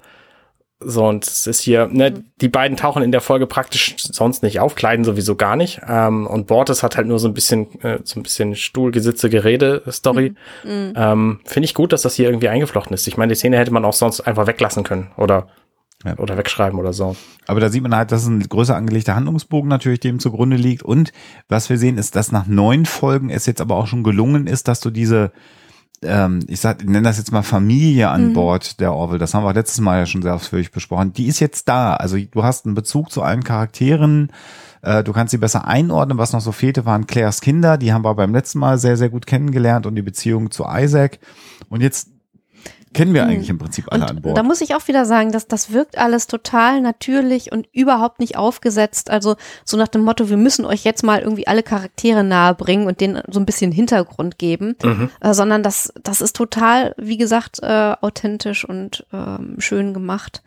[0.80, 2.26] so, und es ist hier, ne, mhm.
[2.40, 5.82] die beiden tauchen in der Folge praktisch sonst nicht auf, kleiden sowieso gar nicht.
[5.88, 10.36] Ähm, und Bortes hat halt nur so ein bisschen, äh, so ein bisschen Stuhlgesitze, Gerede-Story.
[10.64, 10.72] Mhm.
[10.72, 10.94] mhm.
[10.96, 13.08] Ähm, Finde ich gut, dass das hier irgendwie eingeflochten ist.
[13.08, 15.48] Ich meine, die Szene hätte man auch sonst einfach weglassen können oder
[16.06, 16.18] ja.
[16.20, 17.16] Oder wegschreiben oder so.
[17.48, 20.84] Aber da sieht man halt, dass ein größer angelegter Handlungsbogen natürlich dem zugrunde liegt.
[20.84, 21.12] Und
[21.50, 24.68] was wir sehen, ist, dass nach neun Folgen es jetzt aber auch schon gelungen ist,
[24.68, 25.32] dass du diese,
[26.04, 28.34] ähm, ich sag, ich nenne das jetzt mal Familie an mhm.
[28.34, 29.18] Bord der Orville.
[29.18, 31.14] Das haben wir letztes Mal ja schon sehr ausführlich besprochen.
[31.14, 31.96] Die ist jetzt da.
[31.96, 34.32] Also du hast einen Bezug zu allen Charakteren.
[34.84, 36.20] Äh, du kannst sie besser einordnen.
[36.20, 37.80] Was noch so fehlte, waren Claires Kinder.
[37.80, 41.18] Die haben wir beim letzten Mal sehr, sehr gut kennengelernt und die Beziehung zu Isaac.
[41.70, 42.12] Und jetzt
[42.94, 43.30] kennen wir hm.
[43.30, 44.38] eigentlich im Prinzip alle und an Bord.
[44.38, 48.38] Da muss ich auch wieder sagen, dass das wirkt alles total natürlich und überhaupt nicht
[48.38, 49.10] aufgesetzt.
[49.10, 49.36] Also
[49.66, 53.22] so nach dem Motto, wir müssen euch jetzt mal irgendwie alle Charaktere nahebringen und denen
[53.30, 55.10] so ein bisschen Hintergrund geben, mhm.
[55.22, 60.42] äh, sondern das, das ist total, wie gesagt, äh, authentisch und ähm, schön gemacht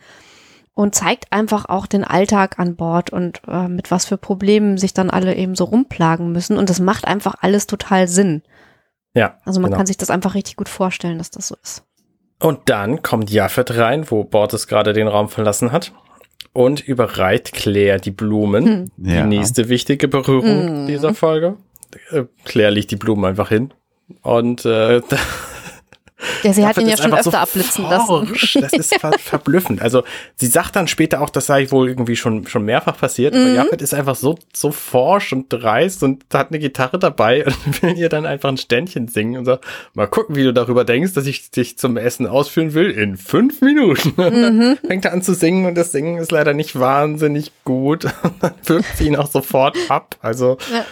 [0.75, 4.95] und zeigt einfach auch den Alltag an Bord und äh, mit was für Problemen sich
[4.95, 6.57] dann alle eben so rumplagen müssen.
[6.57, 8.43] Und das macht einfach alles total Sinn.
[9.15, 9.39] Ja.
[9.45, 9.79] Also man genau.
[9.79, 11.85] kann sich das einfach richtig gut vorstellen, dass das so ist.
[12.41, 15.93] Und dann kommt Jaffet rein, wo Bortes gerade den Raum verlassen hat
[16.53, 18.67] und überreicht Claire die Blumen.
[18.67, 18.91] Hm.
[18.97, 19.27] Die ja.
[19.27, 20.87] nächste wichtige Berührung hm.
[20.87, 21.57] dieser Folge.
[22.11, 23.73] Äh, Claire legt die Blumen einfach hin.
[24.23, 25.01] Und äh,
[26.43, 28.55] Ja, sie hat ihn ja schon öfter so abblitzen forsch.
[28.55, 28.63] lassen.
[28.63, 29.83] Das ist ver verblüffend.
[29.83, 30.05] Also
[30.37, 33.41] sie sagt dann später auch, das sei wohl irgendwie schon schon mehrfach passiert, mhm.
[33.41, 37.83] aber Jaffet ist einfach so so forsch und dreist und hat eine Gitarre dabei und
[37.83, 39.65] will ihr dann einfach ein Ständchen singen und sagt,
[39.95, 43.61] mal gucken, wie du darüber denkst, dass ich dich zum Essen ausführen will in fünf
[43.61, 44.15] Minuten.
[44.41, 44.79] Mhm.
[44.87, 48.05] fängt er an zu singen und das Singen ist leider nicht wahnsinnig gut.
[48.23, 50.17] Und dann wirkt sie ihn auch sofort ab.
[50.23, 50.85] Also ja.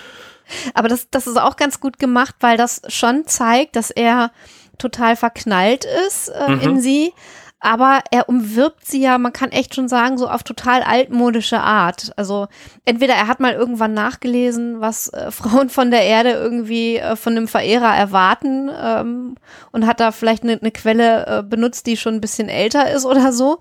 [0.74, 4.30] Aber das, das ist auch ganz gut gemacht, weil das schon zeigt, dass er
[4.78, 6.60] total verknallt ist äh, mhm.
[6.60, 7.12] in sie.
[7.60, 12.12] Aber er umwirbt sie ja, man kann echt schon sagen, so auf total altmodische Art.
[12.16, 12.46] Also
[12.84, 17.36] entweder er hat mal irgendwann nachgelesen, was äh, Frauen von der Erde irgendwie äh, von
[17.36, 19.34] einem Verehrer erwarten ähm,
[19.72, 23.04] und hat da vielleicht eine ne Quelle äh, benutzt, die schon ein bisschen älter ist
[23.04, 23.58] oder so.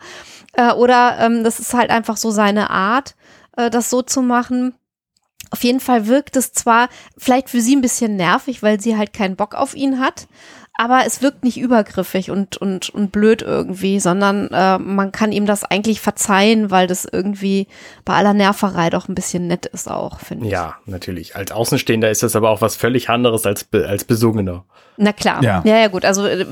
[0.53, 3.15] Äh, oder ähm, das ist halt einfach so seine Art,
[3.55, 4.76] äh, das so zu machen.
[5.49, 9.13] Auf jeden Fall wirkt es zwar vielleicht für sie ein bisschen nervig, weil sie halt
[9.13, 10.28] keinen Bock auf ihn hat,
[10.78, 15.47] aber es wirkt nicht übergriffig und, und, und blöd irgendwie, sondern äh, man kann ihm
[15.47, 17.67] das eigentlich verzeihen, weil das irgendwie
[18.05, 20.51] bei aller Nerverei doch ein bisschen nett ist auch, finde ich.
[20.51, 21.36] Ja, natürlich.
[21.36, 24.65] Als Außenstehender ist das aber auch was völlig anderes als, als Besungener.
[24.98, 25.43] Na klar.
[25.43, 26.06] Ja, ja, ja gut.
[26.06, 26.45] Also äh,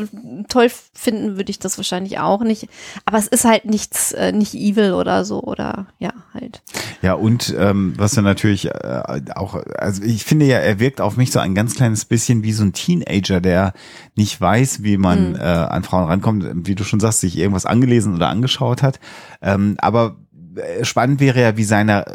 [0.47, 2.67] toll finden würde ich das wahrscheinlich auch nicht.
[3.03, 6.61] Aber es ist halt nichts, äh, nicht evil oder so oder ja, halt.
[7.01, 11.17] Ja, und ähm, was er natürlich äh, auch, also ich finde ja, er wirkt auf
[11.17, 13.73] mich so ein ganz kleines bisschen wie so ein Teenager, der
[14.15, 15.35] nicht weiß, wie man mhm.
[15.37, 18.99] äh, an Frauen rankommt, wie du schon sagst, sich irgendwas angelesen oder angeschaut hat.
[19.41, 20.17] Ähm, aber
[20.55, 22.05] äh, spannend wäre ja, wie seine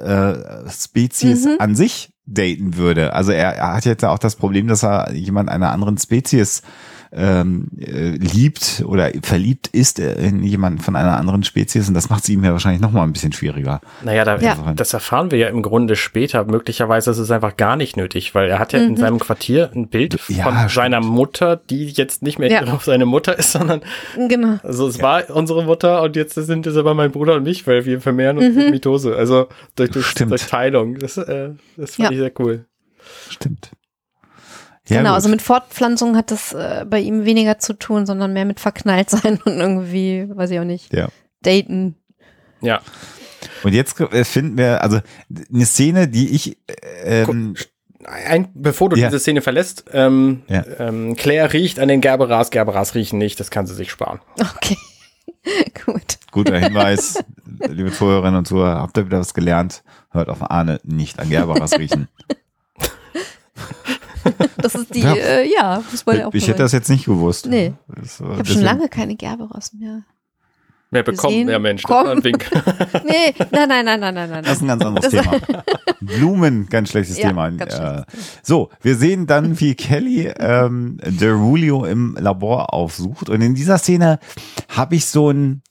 [0.66, 1.56] äh, Spezies mhm.
[1.58, 3.12] an sich daten würde.
[3.12, 6.62] Also er, er hat jetzt auch das Problem, dass er jemand einer anderen Spezies
[7.12, 12.22] ähm, äh, liebt oder verliebt ist in jemanden von einer anderen Spezies und das macht
[12.22, 13.80] es ihm ja wahrscheinlich noch mal ein bisschen schwieriger.
[14.04, 14.72] Naja, da, ja.
[14.76, 16.44] das erfahren wir ja im Grunde später.
[16.44, 18.90] Möglicherweise ist es einfach gar nicht nötig, weil er hat ja mhm.
[18.90, 20.70] in seinem Quartier ein Bild ja, von stimmt.
[20.70, 22.78] seiner Mutter, die jetzt nicht mehr ja.
[22.82, 23.80] seine Mutter ist, sondern
[24.28, 24.58] genau.
[24.62, 27.84] also es war unsere Mutter und jetzt sind es aber mein Bruder und mich, weil
[27.86, 28.70] wir vermehren uns mhm.
[28.70, 30.98] Mitose, also durch, durch, durch Teilung.
[30.98, 32.66] Das, äh, das fand ich sehr cool.
[33.28, 33.72] Stimmt.
[34.90, 35.14] Ja, genau, gut.
[35.14, 39.08] also mit Fortpflanzung hat das äh, bei ihm weniger zu tun, sondern mehr mit verknallt
[39.08, 41.08] sein und irgendwie, weiß ich auch nicht, ja.
[41.42, 41.96] daten.
[42.60, 42.80] Ja.
[43.62, 45.00] Und jetzt äh, finden wir, also
[45.52, 46.58] eine Szene, die ich
[47.04, 47.54] äh, ähm,
[48.04, 49.08] ein, bevor du ja.
[49.08, 50.64] diese Szene verlässt, ähm, ja.
[50.78, 54.20] ähm, Claire riecht an den Gerberas, Gerberas riechen nicht, das kann sie sich sparen.
[54.56, 54.76] Okay,
[55.86, 56.18] gut.
[56.32, 57.22] Guter Hinweis,
[57.68, 59.82] liebe Zuhörerinnen und Zuhörer, habt ihr wieder was gelernt?
[60.10, 62.08] Hört auf Arne nicht an Gerberas riechen.
[64.62, 67.46] Das ist die, ja, äh, ja ja auch Ich hätte das jetzt nicht gewusst.
[67.46, 67.72] Nee.
[68.02, 70.02] ich habe schon lange keine Gerberos mehr.
[70.92, 71.84] Mehr bekommen, mehr Mensch.
[71.84, 72.18] Komm.
[72.18, 72.34] nee,
[73.52, 74.44] nein, nein, nein, nein, nein, nein.
[74.44, 75.40] Das ist ein ganz anderes das Thema.
[76.00, 77.50] Blumen, ganz schlechtes ja, Thema.
[77.50, 78.02] Ganz äh,
[78.42, 83.28] so, wir sehen dann, wie Kelly ähm, Derulio im Labor aufsucht.
[83.28, 84.18] Und in dieser Szene
[84.68, 85.62] habe ich so ein,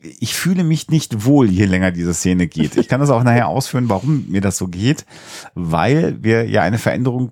[0.00, 2.76] ich fühle mich nicht wohl, je länger diese Szene geht.
[2.76, 5.06] Ich kann das auch nachher ausführen, warum mir das so geht,
[5.54, 7.30] weil wir ja eine Veränderung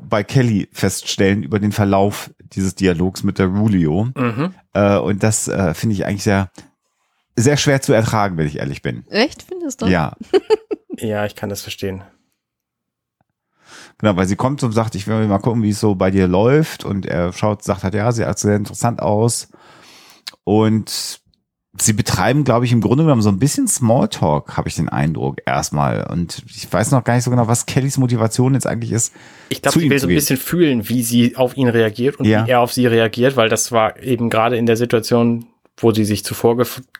[0.00, 4.08] bei Kelly feststellen über den Verlauf dieses Dialogs mit der Rulio.
[4.16, 4.54] Mhm.
[4.74, 6.50] Äh, und das äh, finde ich eigentlich sehr,
[7.36, 9.04] sehr schwer zu ertragen, wenn ich ehrlich bin.
[9.08, 9.86] Echt, findest du?
[9.86, 10.16] Ja.
[10.98, 12.02] ja, ich kann das verstehen.
[13.98, 16.26] Genau, weil sie kommt und sagt, ich will mal gucken, wie es so bei dir
[16.26, 16.84] läuft.
[16.84, 19.48] Und er schaut, sagt halt, ja, sie hat sehr interessant aus.
[20.44, 21.21] Und
[21.84, 25.38] sie betreiben, glaube ich, im Grunde genommen so ein bisschen Smalltalk, habe ich den Eindruck,
[25.46, 26.06] erstmal.
[26.10, 29.14] Und ich weiß noch gar nicht so genau, was Kellys Motivation jetzt eigentlich ist.
[29.48, 32.46] Ich glaube, sie will so ein bisschen fühlen, wie sie auf ihn reagiert und ja.
[32.46, 36.04] wie er auf sie reagiert, weil das war eben gerade in der Situation, wo sie
[36.04, 36.56] sich zuvor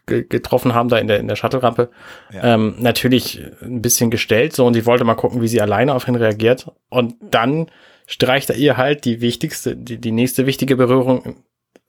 [0.07, 1.91] ge getroffen haben, da in der, in der Shuttle-Rampe,
[2.33, 2.55] ja.
[2.55, 6.09] ähm, natürlich ein bisschen gestellt, so, und sie wollte mal gucken, wie sie alleine auf
[6.09, 6.71] ihn reagiert.
[6.89, 7.67] Und dann
[8.07, 11.37] streicht er ihr halt die wichtigste, die, die nächste wichtige Berührung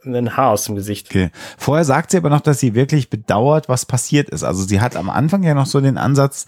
[0.05, 1.09] ein Haar aus dem Gesicht.
[1.09, 1.29] Okay.
[1.57, 4.43] Vorher sagt sie aber noch, dass sie wirklich bedauert, was passiert ist.
[4.43, 6.45] Also sie hat am Anfang ja noch so den Ansatz,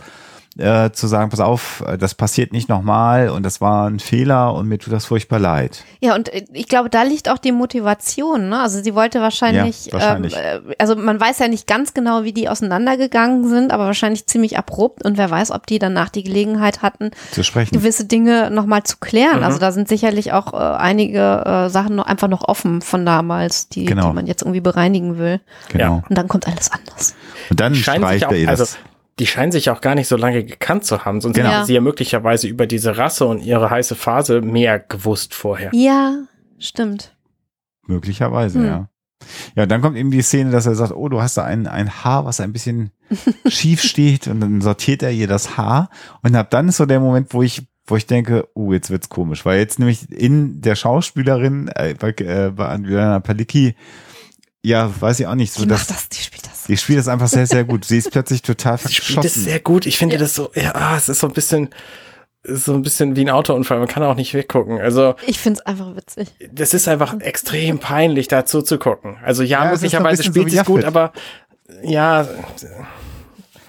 [0.58, 4.54] äh, zu sagen, pass auf, äh, das passiert nicht nochmal und das war ein Fehler
[4.54, 5.84] und mir tut das furchtbar leid.
[6.00, 8.50] Ja, und äh, ich glaube, da liegt auch die Motivation.
[8.50, 8.62] Ne?
[8.62, 10.34] Also sie wollte wahrscheinlich, ja, wahrscheinlich.
[10.36, 14.28] Ähm, äh, also man weiß ja nicht ganz genau, wie die auseinandergegangen sind, aber wahrscheinlich
[14.28, 17.76] ziemlich abrupt und wer weiß, ob die danach die Gelegenheit hatten, zu sprechen.
[17.76, 19.40] gewisse Dinge nochmal zu klären.
[19.40, 19.44] Mhm.
[19.44, 23.68] Also da sind sicherlich auch äh, einige äh, Sachen noch einfach noch offen von damals,
[23.68, 24.10] die, genau.
[24.10, 25.42] die man jetzt irgendwie bereinigen will.
[25.70, 26.02] Genau.
[26.08, 27.14] Und dann kommt alles anders.
[27.50, 28.60] Und dann streicht er ihr das.
[28.62, 28.78] Also
[29.20, 31.50] die scheinen sich auch gar nicht so lange gekannt zu haben, sonst genau.
[31.50, 35.72] hätten sie ja möglicherweise über diese Rasse und ihre heiße Phase mehr gewusst vorher.
[35.74, 36.26] Ja,
[36.60, 37.16] stimmt.
[37.88, 38.66] Möglicherweise, hm.
[38.66, 38.90] ja.
[39.56, 42.04] Ja, dann kommt eben die Szene, dass er sagt, oh, du hast da ein, ein
[42.04, 42.92] Haar, was ein bisschen
[43.48, 45.90] schief steht und dann sortiert er ihr das Haar
[46.22, 49.10] und ab dann ist so der Moment, wo ich wo ich denke, oh, jetzt wird's
[49.10, 53.76] komisch, weil jetzt nämlich in der Schauspielerin äh, bei, äh, bei Adriana Palicki
[54.66, 55.54] ja, weiß ich auch nicht.
[55.54, 56.64] So, die macht das, die spielt das.
[56.64, 57.86] Die spielt das einfach sehr, sehr gut.
[57.86, 59.06] Sie ist plötzlich total verschossen.
[59.06, 59.86] Sie spielt das sehr gut.
[59.86, 60.20] Ich finde ja.
[60.20, 61.70] das so, ja, ah, es ist so ein bisschen,
[62.44, 63.78] so ein bisschen wie ein Autounfall.
[63.78, 64.82] Man kann auch nicht weggucken.
[64.82, 65.16] Also.
[65.28, 66.34] Ich finde es einfach witzig.
[66.52, 69.18] Das ist einfach extrem peinlich, dazu zu gucken.
[69.24, 71.14] Also ja, ja möglicherweise spielt sie so gut, aber
[71.84, 72.28] ja.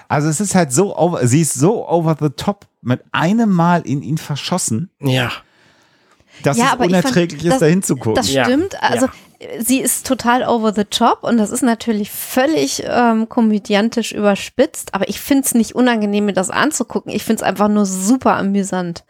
[0.08, 3.82] Also es ist halt so over, sie ist so over the top mit einem Mal
[3.82, 4.90] in ihn verschossen.
[5.00, 5.30] Ja.
[6.46, 8.14] Das ja, ist unerträglich, fand, ist, da hinzugucken.
[8.14, 8.74] Das stimmt.
[8.74, 8.78] Ja.
[8.80, 9.08] Also
[9.58, 15.08] sie ist total over the top und das ist natürlich völlig ähm, komödiantisch überspitzt, aber
[15.08, 17.12] ich finde es nicht unangenehm, mir das anzugucken.
[17.12, 19.04] Ich finde es einfach nur super amüsant.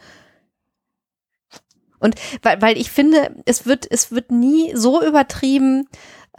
[1.98, 5.88] Und weil, weil ich finde, es wird, es wird nie so übertrieben,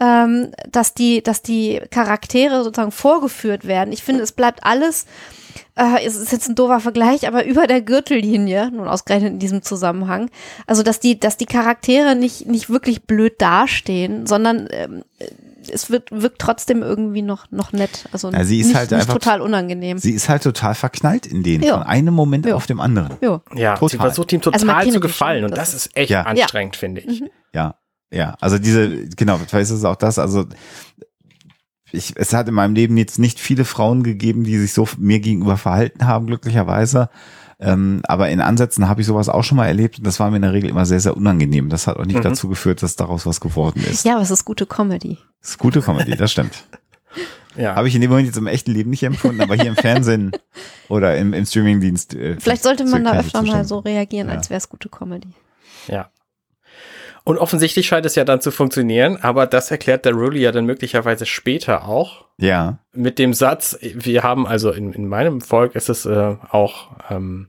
[0.00, 3.92] ähm, dass die, dass die Charaktere sozusagen vorgeführt werden.
[3.92, 5.06] Ich finde, es bleibt alles
[5.78, 9.62] äh, es ist jetzt ein doofer Vergleich, aber über der Gürtellinie, nun ausgerechnet in diesem
[9.62, 10.30] Zusammenhang,
[10.66, 15.04] also dass die, dass die Charaktere nicht, nicht wirklich blöd dastehen, sondern ähm,
[15.70, 18.08] es wird, wirkt trotzdem irgendwie noch, noch nett.
[18.12, 19.98] Also ja, sie ist nicht, halt nicht einfach total unangenehm.
[19.98, 21.74] Sie ist halt total verknallt in denen, jo.
[21.74, 22.56] von einem Moment jo.
[22.56, 23.16] auf dem anderen.
[23.20, 23.40] Jo.
[23.54, 23.88] Ja, total.
[23.88, 26.22] sie versucht ihm total also zu gefallen und das ist echt ja.
[26.22, 27.20] anstrengend, finde ich.
[27.20, 27.28] Mhm.
[27.54, 27.76] Ja,
[28.10, 30.46] ja, also diese, genau, vielleicht ist es auch das, also
[31.92, 35.20] ich, es hat in meinem Leben jetzt nicht viele Frauen gegeben, die sich so mir
[35.20, 37.08] gegenüber verhalten haben, glücklicherweise.
[37.60, 40.36] Ähm, aber in Ansätzen habe ich sowas auch schon mal erlebt und das war mir
[40.36, 41.70] in der Regel immer sehr, sehr unangenehm.
[41.70, 42.22] Das hat auch nicht mhm.
[42.22, 44.04] dazu geführt, dass daraus was geworden ist.
[44.04, 45.18] Ja, aber es ist gute Comedy.
[45.42, 46.64] Es ist gute Comedy, das stimmt.
[47.56, 47.74] ja.
[47.74, 50.30] Habe ich in dem Moment jetzt im echten Leben nicht empfunden, aber hier im Fernsehen
[50.88, 52.14] oder im, im Streamingdienst.
[52.14, 54.34] Äh, Vielleicht sollte man da öfter mal so reagieren, ja.
[54.34, 55.32] als wäre es gute Comedy.
[55.88, 56.10] Ja.
[57.28, 60.64] Und offensichtlich scheint es ja dann zu funktionieren, aber das erklärt der Rulli ja dann
[60.64, 62.24] möglicherweise später auch.
[62.38, 62.78] Ja.
[62.94, 67.48] Mit dem Satz, wir haben also in, in meinem Volk ist es äh, auch ähm,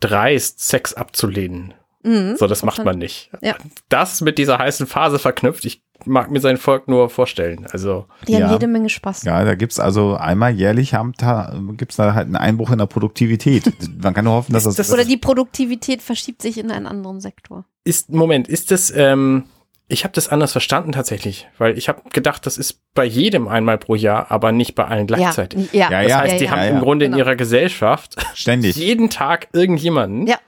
[0.00, 1.74] dreist, Sex abzulehnen.
[2.02, 3.30] Mhm, so, das macht man nicht.
[3.42, 3.54] Ja.
[3.88, 7.66] Das mit dieser heißen Phase verknüpft, ich mag mir sein Volk nur vorstellen.
[7.72, 8.40] Also, Die ja.
[8.40, 9.22] haben jede Menge Spaß.
[9.24, 12.86] Ja, da gibt's also einmal jährlich haben, da, gibt's da halt einen Einbruch in der
[12.86, 13.72] Produktivität.
[14.02, 14.92] Man kann nur hoffen, dass das, das.
[14.92, 19.44] Oder die Produktivität verschiebt sich in einen anderen Sektor ist, Moment, ist das, ähm,
[19.88, 23.78] ich habe das anders verstanden tatsächlich, weil ich habe gedacht, das ist bei jedem einmal
[23.78, 25.72] pro Jahr, aber nicht bei allen gleichzeitig.
[25.72, 27.16] Ja, ja, das ja, heißt, die ja, haben im Grunde genau.
[27.16, 30.26] in ihrer Gesellschaft ständig jeden Tag irgendjemanden.
[30.26, 30.38] Ja.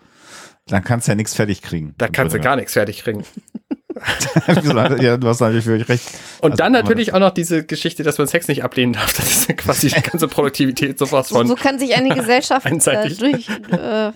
[0.66, 1.94] Dann kannst du ja nichts fertig kriegen.
[1.96, 3.24] Da kannst du gar nichts fertig kriegen.
[5.02, 6.04] ja, du hast natürlich völlig recht.
[6.40, 9.12] Und also, dann natürlich auch noch diese Geschichte, dass man Sex nicht ablehnen darf.
[9.18, 11.46] Das ist quasi die ganze Produktivität sowas von.
[11.46, 14.12] So, so kann sich eine Gesellschaft äh, durch äh,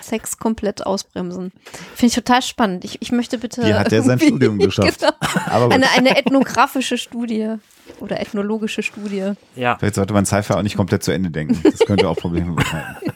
[0.00, 1.52] Sex komplett ausbremsen.
[1.94, 2.84] Finde ich total spannend.
[2.84, 3.64] Ich, ich möchte bitte.
[3.64, 5.00] Hier hat er sein Studium geschafft.
[5.00, 7.54] genau, eine, eine ethnografische Studie.
[8.00, 9.32] oder ethnologische Studie.
[9.54, 9.76] Ja.
[9.78, 11.60] Vielleicht sollte man Sci-Fi auch nicht komplett zu Ende denken.
[11.62, 13.12] Das könnte auch Probleme bereiten.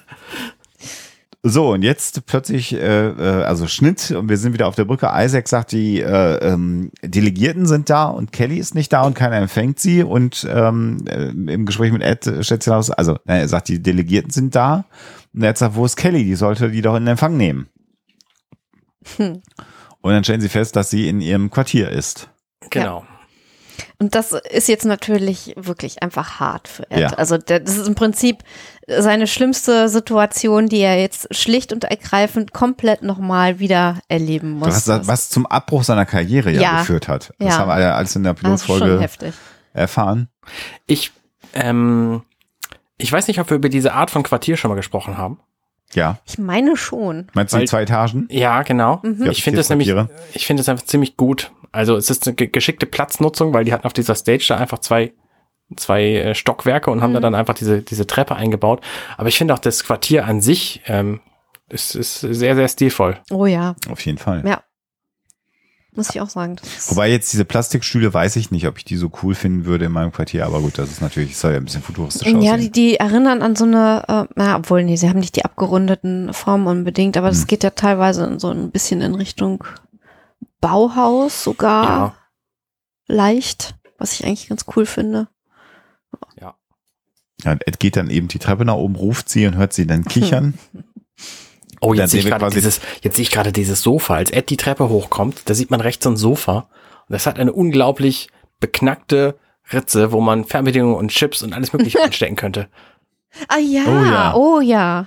[1.42, 5.10] So, und jetzt plötzlich, äh, äh, also Schnitt und wir sind wieder auf der Brücke.
[5.10, 9.36] Isaac sagt, die äh, ähm, Delegierten sind da und Kelly ist nicht da und keiner
[9.36, 10.02] empfängt sie.
[10.02, 14.30] Und ähm, äh, im Gespräch mit Ed stellt sie aus, also er sagt, die Delegierten
[14.30, 14.84] sind da.
[15.32, 16.24] Und er sagt, wo ist Kelly?
[16.24, 17.68] Die sollte die doch in Empfang nehmen.
[19.16, 19.40] Hm.
[20.02, 22.28] Und dann stellen sie fest, dass sie in ihrem Quartier ist.
[22.68, 23.00] Genau.
[23.00, 23.06] Ja.
[23.98, 27.00] Und das ist jetzt natürlich wirklich einfach hart für Ed.
[27.00, 27.08] Ja.
[27.14, 28.42] Also das ist im Prinzip
[28.86, 34.88] seine schlimmste Situation, die er jetzt schlicht und ergreifend komplett nochmal wieder erleben muss.
[34.88, 37.32] Was, was zum Abbruch seiner Karriere ja, ja geführt hat.
[37.38, 37.58] Das ja.
[37.58, 39.08] haben wir ja alles in der Pilotfolge
[39.72, 40.28] erfahren.
[40.86, 41.12] Ich,
[41.54, 42.22] ähm,
[42.96, 45.40] ich weiß nicht, ob wir über diese Art von Quartier schon mal gesprochen haben.
[45.92, 46.18] Ja.
[46.24, 47.26] Ich meine schon.
[47.34, 48.28] Meinst du die zwei Etagen?
[48.30, 49.00] Ja, genau.
[49.02, 49.28] Mhm.
[49.30, 49.92] Ich finde es nämlich,
[50.32, 51.52] ich finde es einfach ziemlich gut.
[51.72, 55.12] Also es ist eine geschickte Platznutzung, weil die hatten auf dieser Stage da einfach zwei
[55.76, 57.02] zwei äh, Stockwerke und mhm.
[57.02, 57.24] haben da mhm.
[57.24, 58.80] dann einfach diese diese Treppe eingebaut.
[59.16, 61.20] Aber ich finde auch das Quartier an sich ähm,
[61.68, 63.18] ist, ist sehr sehr stilvoll.
[63.30, 63.76] Oh ja.
[63.88, 64.42] Auf jeden Fall.
[64.46, 64.62] Ja.
[65.92, 66.56] Muss ich auch sagen.
[66.88, 69.92] Wobei jetzt diese Plastikstühle weiß ich nicht, ob ich die so cool finden würde in
[69.92, 72.42] meinem Quartier, aber gut, das ist natürlich, soll ja ein bisschen futuristisch aussehen.
[72.42, 75.44] Ja, die, die erinnern an so eine, äh, na, obwohl, nee, sie haben nicht die
[75.44, 77.46] abgerundeten Formen unbedingt, aber das hm.
[77.48, 79.64] geht ja teilweise so ein bisschen in Richtung
[80.60, 82.14] Bauhaus sogar ja.
[83.08, 85.26] leicht, was ich eigentlich ganz cool finde.
[86.40, 86.54] Ja.
[87.44, 87.52] ja.
[87.52, 90.54] Ed geht dann eben die Treppe nach oben, ruft sie und hört sie dann kichern.
[91.82, 94.14] Oh, jetzt sehe ich gerade dieses, jetzt sehe ich gerade dieses Sofa.
[94.14, 96.68] Als Ed die Treppe hochkommt, da sieht man rechts so ein Sofa.
[97.08, 98.28] Und das hat eine unglaublich
[98.60, 99.38] beknackte
[99.72, 102.68] Ritze, wo man Fernbedienungen und Chips und alles mögliche einstecken könnte.
[103.48, 104.34] Ah ja, oh ja.
[104.34, 105.06] Oh, ja.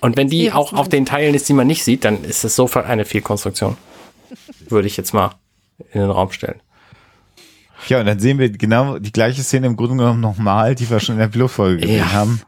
[0.00, 2.54] und wenn die auch auf den Teilen ist, die man nicht sieht, dann ist das
[2.54, 3.76] Sofa eine Fehlkonstruktion.
[4.68, 5.32] Würde ich jetzt mal
[5.92, 6.60] in den Raum stellen.
[7.88, 11.00] Ja, und dann sehen wir genau die gleiche Szene im Grunde genommen nochmal, die wir
[11.00, 12.12] schon in der Pilotfolge gesehen ja.
[12.12, 12.40] haben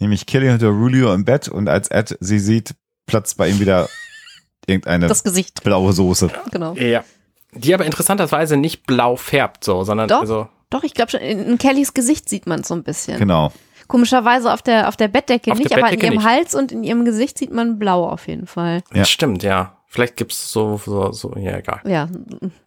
[0.00, 2.74] nämlich Kelly und Aurelio im Bett und als Ed sie sieht,
[3.06, 3.88] platzt bei ihm wieder
[4.66, 5.62] irgendeine das Gesicht.
[5.62, 6.30] blaue Soße.
[6.50, 6.74] Genau.
[6.74, 7.04] Ja.
[7.52, 10.48] Die aber interessanterweise nicht blau färbt, so, sondern doch, also.
[10.70, 13.18] Doch, ich glaube schon, in Kellys Gesicht sieht man es so ein bisschen.
[13.18, 13.52] Genau.
[13.88, 16.32] Komischerweise auf der, auf der Bettdecke auf nicht, aber Bettdecke in ihrem nicht.
[16.32, 18.82] Hals und in ihrem Gesicht sieht man blau auf jeden Fall.
[18.94, 19.04] Ja.
[19.04, 19.76] Stimmt, ja.
[19.88, 21.80] Vielleicht gibt's so, so, so, ja, egal.
[21.84, 22.08] Ja,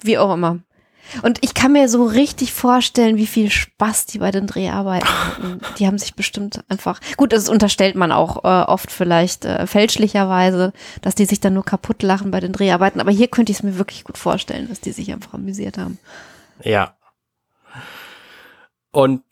[0.01, 0.59] wie auch immer.
[1.21, 5.61] Und ich kann mir so richtig vorstellen, wie viel Spaß die bei den Dreharbeiten hatten.
[5.77, 10.73] Die haben sich bestimmt einfach, gut, das unterstellt man auch äh, oft vielleicht äh, fälschlicherweise,
[11.01, 13.01] dass die sich dann nur kaputt lachen bei den Dreharbeiten.
[13.01, 15.99] Aber hier könnte ich es mir wirklich gut vorstellen, dass die sich einfach amüsiert haben.
[16.63, 16.95] Ja.
[18.91, 19.23] Und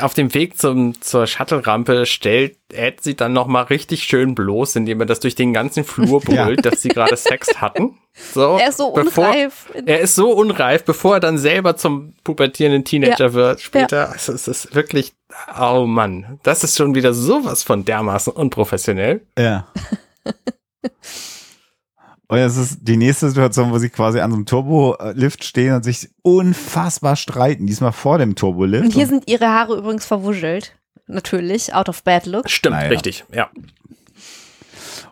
[0.00, 5.00] auf dem Weg zum, zur Shuttle-Rampe stellt Ed sie dann nochmal richtig schön bloß, indem
[5.00, 6.70] er das durch den ganzen Flur brüllt, ja.
[6.70, 7.98] dass sie gerade Sex hatten.
[8.32, 9.70] So, er ist so bevor, unreif.
[9.86, 13.32] Er ist so unreif, bevor er dann selber zum pubertierenden Teenager ja.
[13.32, 13.96] wird später.
[13.96, 14.10] Ja.
[14.10, 15.12] Also es ist wirklich,
[15.60, 19.22] oh Mann, das ist schon wieder sowas von dermaßen unprofessionell.
[19.38, 19.68] Ja.
[22.30, 25.82] Und es ist die nächste Situation, wo sie quasi an so einem Turbolift stehen und
[25.82, 27.66] sich unfassbar streiten.
[27.66, 28.84] Diesmal vor dem Turbolift.
[28.84, 30.76] Und hier sind ihre Haare übrigens verwuschelt.
[31.08, 32.48] Natürlich, out of bad look.
[32.48, 32.88] Stimmt, naja.
[32.88, 33.50] richtig, ja.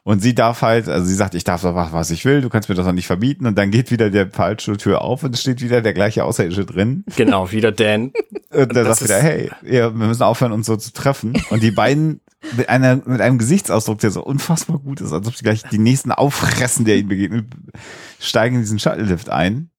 [0.05, 2.49] Und sie darf halt, also sie sagt, ich darf doch machen, was ich will, du
[2.49, 3.47] kannst mir das auch nicht verbieten.
[3.47, 6.67] Und dann geht wieder der falsche Tür auf und es steht wieder der gleiche Außerirdische
[6.67, 7.05] drin.
[7.17, 8.13] Genau, wieder Dan.
[8.53, 11.35] Und der sagt wieder, hey, ja, wir müssen aufhören, uns so zu treffen.
[11.51, 12.21] Und die beiden
[12.57, 15.79] mit einer, mit einem Gesichtsausdruck, der so unfassbar gut ist, als ob sie gleich die
[15.79, 17.47] nächsten auffressen, der ihnen begegnet,
[18.21, 19.71] steigen in diesen Shuttle-Lift ein.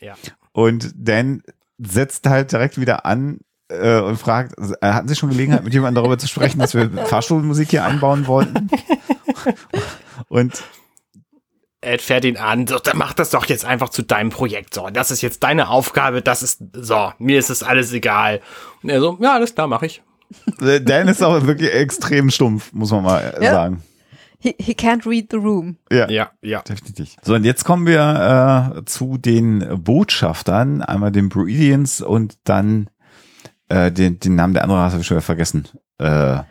[0.00, 0.14] Ja.
[0.52, 1.42] Und Dan
[1.78, 6.02] setzt halt direkt wieder an, äh, und fragt, äh, hatten Sie schon Gelegenheit, mit jemandem
[6.02, 8.68] darüber zu sprechen, dass wir Fahrstuhlmusik hier einbauen wollten?
[10.28, 10.62] und
[11.80, 14.74] Ed fährt ihn an, so, dann mach das doch jetzt einfach zu deinem Projekt.
[14.74, 18.40] So, das ist jetzt deine Aufgabe, das ist, so, mir ist es alles egal.
[18.82, 20.02] Und er so, ja, alles klar, mach ich.
[20.58, 23.52] Dan ist auch wirklich extrem stumpf, muss man mal ja.
[23.52, 23.82] sagen.
[24.38, 25.76] He, he can't read the room.
[25.90, 26.62] Ja, ja, ja.
[26.62, 27.14] Definitiv.
[27.22, 32.90] So, und jetzt kommen wir äh, zu den Botschaftern, einmal den Bruidians und dann
[33.68, 35.68] äh, den, den Namen der anderen habe ich schon wieder vergessen.
[35.98, 36.44] Äh, Ach,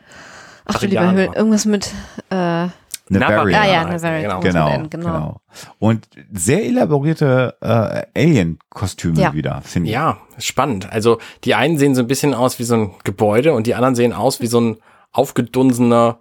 [0.65, 1.91] Ach du lieber Himmel, irgendwas mit
[2.29, 2.67] äh,
[3.09, 3.61] Navarian.
[3.61, 4.21] Ah ja, Navarian.
[4.21, 5.41] Genau, genau, genau, genau.
[5.79, 9.33] Und sehr elaborierte äh, Alien-Kostüme ja.
[9.33, 9.93] wieder, finde ich.
[9.93, 10.91] Ja, spannend.
[10.91, 13.95] Also die einen sehen so ein bisschen aus wie so ein Gebäude und die anderen
[13.95, 14.77] sehen aus wie so ein
[15.11, 16.19] aufgedunsener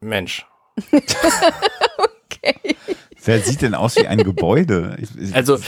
[0.00, 0.46] Mensch.
[0.92, 2.76] okay.
[3.24, 4.96] Wer sieht denn aus wie ein Gebäude?
[5.00, 5.58] Ich, ich, also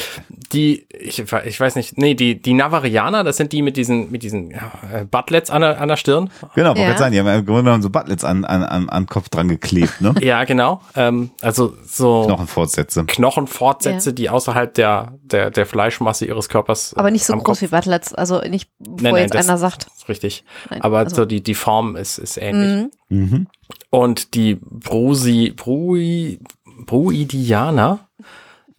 [0.53, 4.22] die, ich, ich weiß nicht, nee, die, die Navarianer, das sind die mit diesen, mit
[4.22, 6.30] diesen ja, äh, Butlets an der, an der Stirn.
[6.55, 6.96] Genau, ja.
[6.96, 10.01] sagen, die haben im Grunde genommen so Butlets an, an, an, an Kopf dran geklebt,
[10.01, 10.14] ne?
[10.20, 10.80] ja, genau.
[10.94, 13.05] Ähm, also so Knochenfortsätze.
[13.05, 14.14] Knochenfortsätze, ja.
[14.14, 16.94] die außerhalb der, der, der Fleischmasse ihres Körpers.
[16.94, 17.62] Aber nicht so groß Kopf.
[17.62, 19.86] wie Butlets, also nicht, bevor nein, nein, jetzt das, einer sagt.
[20.09, 20.44] richtig.
[20.70, 21.16] Nein, Aber also.
[21.16, 22.90] so die, die Form ist, ist ähnlich.
[23.09, 23.18] Mhm.
[23.18, 23.46] Mhm.
[23.90, 26.38] Und die Brusi, Brui,
[26.86, 28.00] Bruidianer,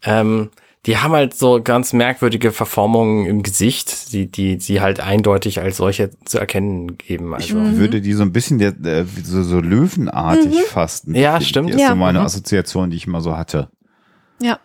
[0.03, 0.49] ähm,
[0.87, 5.77] die haben halt so ganz merkwürdige Verformungen im Gesicht, die, die sie halt eindeutig als
[5.77, 7.35] solche zu erkennen geben.
[7.35, 7.47] Also.
[7.47, 7.77] Ich mhm.
[7.77, 10.65] würde die so ein bisschen der, der so, so löwenartig mhm.
[10.67, 11.13] fasten.
[11.13, 11.69] Ja, stimmt.
[11.69, 11.89] Das ist ja.
[11.89, 12.25] so meine mhm.
[12.25, 13.69] Assoziation, die ich immer so hatte.
[14.41, 14.59] Ja.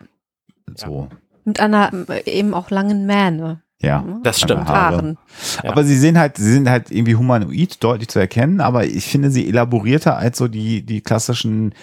[0.75, 1.09] So.
[1.45, 1.93] Mit einer
[2.25, 3.61] eben auch langen Mähne.
[3.79, 4.23] Ja, mhm.
[4.23, 4.67] das stimmt.
[4.67, 5.19] Haaren.
[5.63, 5.71] Ja.
[5.71, 9.31] Aber sie sehen halt, sie sind halt irgendwie humanoid, deutlich zu erkennen, aber ich finde
[9.31, 11.75] sie elaborierter als so die, die klassischen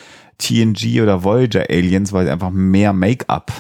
[0.44, 3.52] TNG oder Voyager Aliens, weil sie einfach mehr Make-up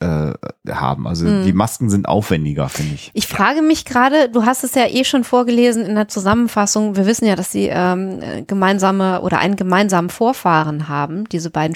[0.00, 0.32] äh,
[0.70, 1.06] haben.
[1.06, 1.44] Also mhm.
[1.44, 3.10] die Masken sind aufwendiger, finde ich.
[3.14, 6.96] Ich frage mich gerade, du hast es ja eh schon vorgelesen in der Zusammenfassung.
[6.96, 11.74] Wir wissen ja, dass sie ähm, gemeinsame oder einen gemeinsamen Vorfahren haben, diese beiden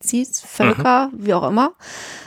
[0.00, 1.26] Spezies, Völker, mhm.
[1.26, 1.72] wie auch immer.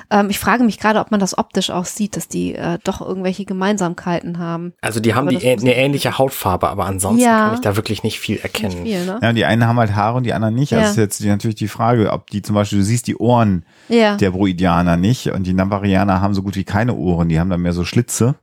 [0.09, 3.01] Ähm, ich frage mich gerade, ob man das optisch auch sieht, dass die äh, doch
[3.01, 4.73] irgendwelche Gemeinsamkeiten haben.
[4.81, 7.45] Also die haben die ä eine ähnliche Hautfarbe, aber ansonsten ja.
[7.45, 8.83] kann ich da wirklich nicht viel erkennen.
[8.83, 9.19] Nicht viel, ne?
[9.21, 10.73] Ja, die einen haben halt Haare und die anderen nicht.
[10.73, 10.89] Also ja.
[10.89, 14.17] Also ist jetzt natürlich die Frage, ob die zum Beispiel, du siehst die Ohren ja.
[14.17, 17.61] der Bruidianer nicht und die Navarianer haben so gut wie keine Ohren, die haben dann
[17.61, 18.35] mehr so Schlitze.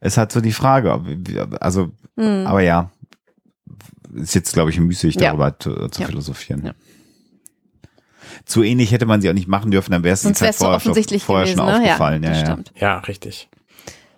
[0.00, 1.00] Es hat so die Frage,
[1.60, 2.46] also, mhm.
[2.46, 2.90] aber ja,
[4.14, 6.66] ist jetzt, glaube ich, müßig, darüber zu, zu philosophieren.
[6.66, 6.72] Ja
[8.48, 11.22] zu ähnlich hätte man sie auch nicht machen dürfen, dann wäre es uns vorher, offensichtlich
[11.22, 11.76] vorher gewesen, schon ne?
[11.76, 12.22] aufgefallen.
[12.22, 12.58] Ja, ja, ja.
[12.80, 13.48] ja, richtig.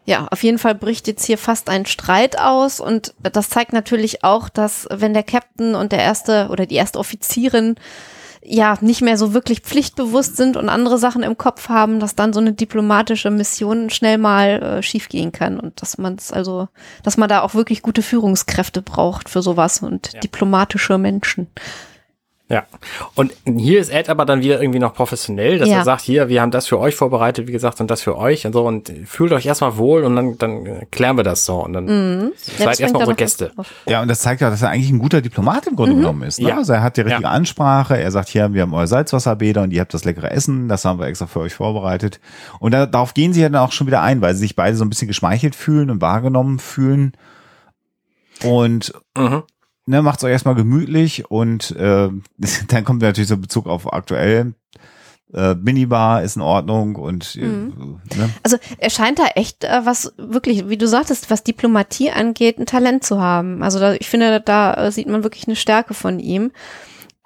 [0.07, 4.25] Ja, auf jeden Fall bricht jetzt hier fast ein Streit aus und das zeigt natürlich
[4.25, 7.75] auch, dass wenn der Captain und der erste oder die erste Offizierin
[8.43, 12.33] ja nicht mehr so wirklich pflichtbewusst sind und andere Sachen im Kopf haben, dass dann
[12.33, 16.69] so eine diplomatische Mission schnell mal äh, schiefgehen kann und dass man es also,
[17.03, 20.21] dass man da auch wirklich gute Führungskräfte braucht für sowas und ja.
[20.21, 21.49] diplomatische Menschen.
[22.51, 22.65] Ja.
[23.15, 25.77] Und hier ist Ed aber dann wieder irgendwie noch professionell, dass ja.
[25.77, 28.45] er sagt, hier, wir haben das für euch vorbereitet, wie gesagt, und das für euch
[28.45, 31.75] und so und fühlt euch erstmal wohl und dann, dann klären wir das so und
[31.75, 32.33] dann mhm.
[32.59, 33.53] seid erstmal unsere Gäste.
[33.87, 35.99] Ja, und das zeigt ja, dass er eigentlich ein guter Diplomat im Grunde mhm.
[35.99, 36.41] genommen ist.
[36.41, 36.49] Ne?
[36.49, 36.57] Ja.
[36.57, 37.31] Also er hat die richtige ja.
[37.31, 40.85] Ansprache, er sagt, hier, wir haben euer Salzwasserbäder und ihr habt das leckere Essen, das
[40.85, 42.19] haben wir extra für euch vorbereitet.
[42.59, 44.77] Und da, darauf gehen sie ja dann auch schon wieder ein, weil sie sich beide
[44.77, 47.13] so ein bisschen geschmeichelt fühlen und wahrgenommen fühlen.
[48.43, 49.45] Und mhm
[49.91, 52.09] ne, macht es euch erstmal gemütlich und äh,
[52.69, 54.55] dann kommt natürlich so Bezug auf aktuell.
[55.33, 58.01] Äh, Minibar ist in Ordnung und äh, mhm.
[58.17, 58.31] ne?
[58.43, 62.67] also er scheint da echt äh, was wirklich, wie du sagtest, was Diplomatie angeht, ein
[62.67, 63.63] Talent zu haben.
[63.63, 66.51] Also da, ich finde, da äh, sieht man wirklich eine Stärke von ihm.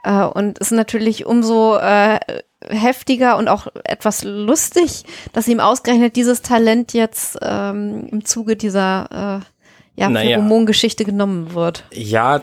[0.03, 2.19] Äh, und es ist natürlich umso äh,
[2.69, 9.41] heftiger und auch etwas lustig, dass ihm ausgerechnet dieses Talent jetzt ähm, im Zuge dieser
[9.41, 9.54] äh,
[9.97, 10.37] ja, naja.
[10.39, 11.85] Pheromongeschichte genommen wird.
[11.93, 12.43] Ja,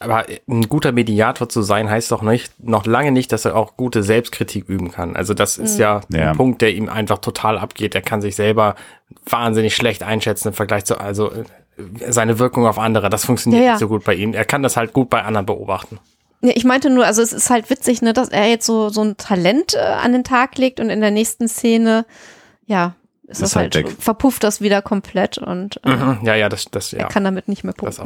[0.00, 3.76] aber ein guter Mediator zu sein heißt doch nicht, noch lange nicht, dass er auch
[3.76, 5.14] gute Selbstkritik üben kann.
[5.14, 5.80] Also das ist mhm.
[5.80, 7.94] ja, ja, ein Punkt, der ihm einfach total abgeht.
[7.94, 8.74] Er kann sich selber
[9.24, 11.44] wahnsinnig schlecht einschätzen im Vergleich zu, also äh,
[12.08, 13.08] seine Wirkung auf andere.
[13.08, 13.72] Das funktioniert ja, ja.
[13.74, 14.34] nicht so gut bei ihm.
[14.34, 16.00] Er kann das halt gut bei anderen beobachten.
[16.42, 19.02] Ja, ich meinte nur, also es ist halt witzig, ne, dass er jetzt so, so
[19.02, 22.04] ein Talent äh, an den Tag legt und in der nächsten Szene,
[22.66, 22.94] ja,
[23.30, 26.90] ist, das halt, halt verpufft das wieder komplett und äh, mhm, ja, ja, das, das,
[26.90, 27.00] ja.
[27.00, 28.02] er kann damit nicht mehr punkten.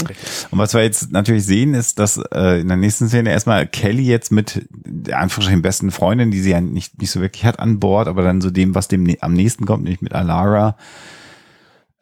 [0.51, 4.05] Und was wir jetzt natürlich sehen, ist, dass äh, in der nächsten Szene erstmal Kelly
[4.05, 7.81] jetzt mit der Anführungsstrichen besten Freundin, die sie ja nicht, nicht so wirklich hat an
[7.81, 10.77] Bord, aber dann so dem, was dem am nächsten kommt, nämlich mit Alara,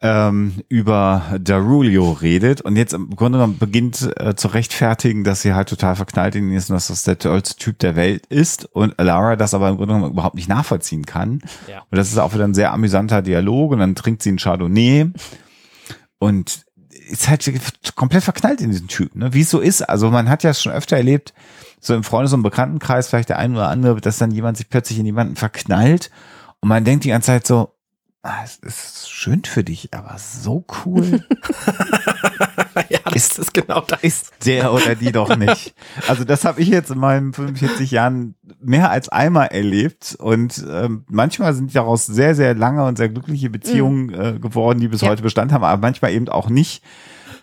[0.03, 5.53] ähm, über Darulio redet und jetzt im Grunde genommen beginnt äh, zu rechtfertigen, dass sie
[5.53, 8.65] halt total verknallt in ihn ist und dass das der tollste Typ der Welt ist
[8.65, 11.39] und Lara das aber im Grunde genommen überhaupt nicht nachvollziehen kann.
[11.69, 11.83] Ja.
[11.89, 15.09] Und das ist auch wieder ein sehr amüsanter Dialog und dann trinkt sie ein Chardonnay
[16.19, 16.65] und
[17.09, 17.49] ist halt
[17.95, 19.33] komplett verknallt in diesen Typen, ne?
[19.33, 19.83] wie es so ist.
[19.83, 21.33] Also man hat ja schon öfter erlebt,
[21.79, 24.99] so im Freundes- und Bekanntenkreis vielleicht der ein oder andere, dass dann jemand sich plötzlich
[24.99, 26.11] in jemanden verknallt
[26.59, 27.73] und man denkt die ganze Zeit so,
[28.23, 31.25] ah, es ist schön für dich, aber so cool.
[32.89, 34.01] ja, das ist, ist genau das.
[34.01, 35.75] Ist der oder die doch nicht.
[36.07, 41.03] Also das habe ich jetzt in meinen 45 Jahren mehr als einmal erlebt und ähm,
[41.09, 44.13] manchmal sind daraus sehr, sehr lange und sehr glückliche Beziehungen mhm.
[44.13, 45.09] äh, geworden, die bis ja.
[45.09, 46.81] heute Bestand haben, aber manchmal eben auch nicht.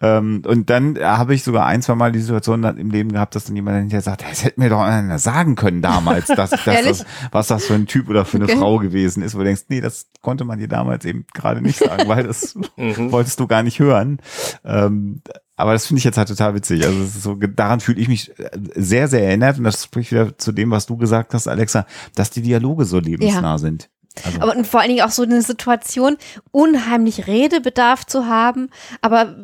[0.01, 3.45] Ähm, und dann habe ich sogar ein, zwei Mal die Situation im Leben gehabt, dass
[3.45, 7.05] dann jemand hinterher sagt, das hätte mir doch einer sagen können damals, dass, dass das,
[7.33, 8.57] was das für ein Typ oder für eine okay.
[8.57, 11.79] Frau gewesen ist, wo du denkst, nee, das konnte man dir damals eben gerade nicht
[11.79, 13.13] sagen, weil das mhm.
[13.13, 14.19] wolltest du gar nicht hören.
[14.65, 15.23] Ähm,
[15.57, 16.85] Aber das finde ich jetzt halt total witzig.
[16.85, 19.59] Also so, daran fühle ich mich äh, sehr, sehr erinnert.
[19.59, 22.99] Und das spricht wieder zu dem, was du gesagt hast, Alexa, dass die Dialoge so
[22.99, 23.59] lebensnah ja.
[23.59, 23.91] sind.
[24.25, 24.41] Also.
[24.41, 26.17] Aber und vor allen Dingen auch so eine Situation,
[26.51, 29.37] unheimlich Redebedarf zu haben, aber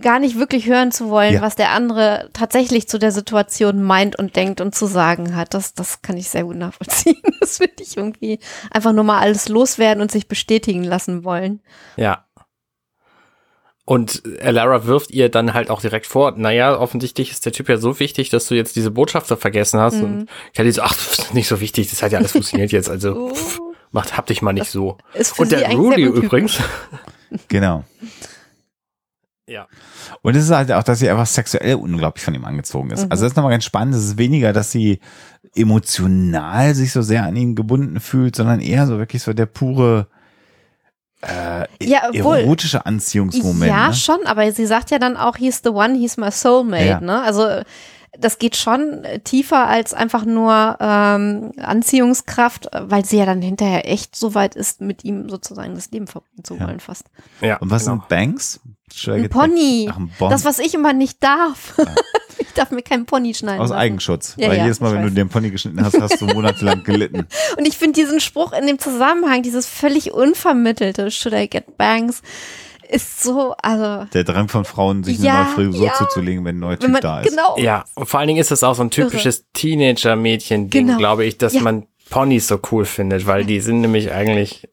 [0.00, 1.42] gar nicht wirklich hören zu wollen, ja.
[1.42, 5.52] was der andere tatsächlich zu der Situation meint und denkt und zu sagen hat.
[5.54, 7.16] Das, das kann ich sehr gut nachvollziehen.
[7.40, 8.38] Das finde ich irgendwie
[8.70, 11.60] einfach nur mal alles loswerden und sich bestätigen lassen wollen.
[11.96, 12.26] Ja.
[13.86, 17.78] Und Alara wirft ihr dann halt auch direkt vor, naja, offensichtlich ist der Typ ja
[17.78, 19.96] so wichtig, dass du jetzt diese Botschafter vergessen hast.
[19.96, 20.04] Mhm.
[20.04, 22.90] Und Kelly so, ach, das ist nicht so wichtig, das hat ja alles funktioniert jetzt.
[22.90, 23.58] Also, pff,
[23.90, 24.98] macht, hab dich mal nicht das so.
[25.38, 26.58] Und der Rudy übrigens.
[27.46, 27.84] Genau.
[29.46, 29.68] Ja.
[30.22, 33.04] Und es ist halt auch, dass sie einfach sexuell unglaublich von ihm angezogen ist.
[33.04, 33.12] Mhm.
[33.12, 33.94] Also das ist nochmal ganz spannend.
[33.94, 34.98] Es ist weniger, dass sie
[35.54, 40.08] emotional sich so sehr an ihn gebunden fühlt, sondern eher so wirklich so der pure
[41.22, 43.70] äh, ja, erotische Anziehungsmoment.
[43.70, 43.94] Ja, ne?
[43.94, 47.00] schon, aber sie sagt ja dann auch, he's the one, he's my soulmate, ja.
[47.00, 47.22] ne?
[47.22, 47.46] Also
[48.18, 54.16] das geht schon tiefer als einfach nur ähm, Anziehungskraft, weil sie ja dann hinterher echt
[54.16, 56.78] so weit ist, mit ihm sozusagen das Leben verbringen zu wollen, ja.
[56.78, 57.06] fast.
[57.40, 57.96] Ja, Und was genau.
[57.96, 58.60] sind Banks?
[59.06, 59.88] Ein Pony.
[59.90, 61.74] Ach, ein das, was ich immer nicht darf.
[61.78, 61.94] Ja.
[62.38, 63.60] ich darf mir keinen Pony schneiden.
[63.60, 63.80] Aus lassen.
[63.80, 64.34] Eigenschutz.
[64.36, 65.10] Ja, weil ja, jedes Mal, wenn weiß.
[65.10, 67.26] du den Pony geschnitten hast, hast du monatelang gelitten.
[67.56, 72.22] Und ich finde diesen Spruch in dem Zusammenhang, dieses völlig unvermittelte, should I get bangs?
[72.90, 74.06] Ist so, also.
[74.12, 75.94] Der Drang von Frauen, sich ja, eine neue Frisur ja.
[75.94, 77.30] zuzulegen, wenn ein neuer Typ man, da ist.
[77.30, 77.56] Genau.
[77.58, 80.98] Ja, und vor allen Dingen ist das auch so ein typisches Teenager-Mädchen-Ding, genau.
[80.98, 81.62] glaube ich, dass ja.
[81.62, 84.68] man Ponys so cool findet, weil die sind nämlich eigentlich,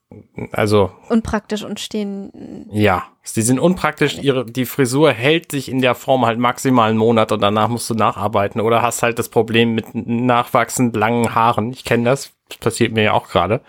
[0.52, 0.92] also.
[1.08, 2.66] Unpraktisch und stehen.
[2.72, 3.04] Ja,
[3.36, 4.18] die sind unpraktisch.
[4.18, 7.90] Ihre, die Frisur hält sich in der Form halt maximal einen Monat und danach musst
[7.90, 11.72] du nacharbeiten oder hast halt das Problem mit nachwachsend langen Haaren.
[11.72, 12.32] Ich kenne das.
[12.50, 13.62] Das passiert mir ja auch gerade.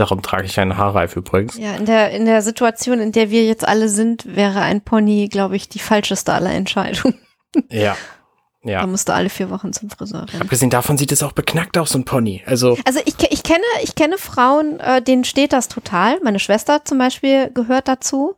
[0.00, 1.58] Darum trage ich einen Haarreif übrigens.
[1.58, 5.28] Ja, in der, in der Situation, in der wir jetzt alle sind, wäre ein Pony,
[5.28, 7.18] glaube ich, die falscheste aller Entscheidungen.
[7.68, 7.96] Ja.
[8.62, 8.82] Ja.
[8.82, 10.42] Da musste alle vier Wochen zum Friseur rennen.
[10.42, 12.42] Abgesehen davon sieht es auch beknackt aus, so ein Pony.
[12.44, 16.20] Also, also ich, ich, kenne, ich kenne Frauen, äh, denen steht das total.
[16.22, 18.36] Meine Schwester zum Beispiel gehört dazu.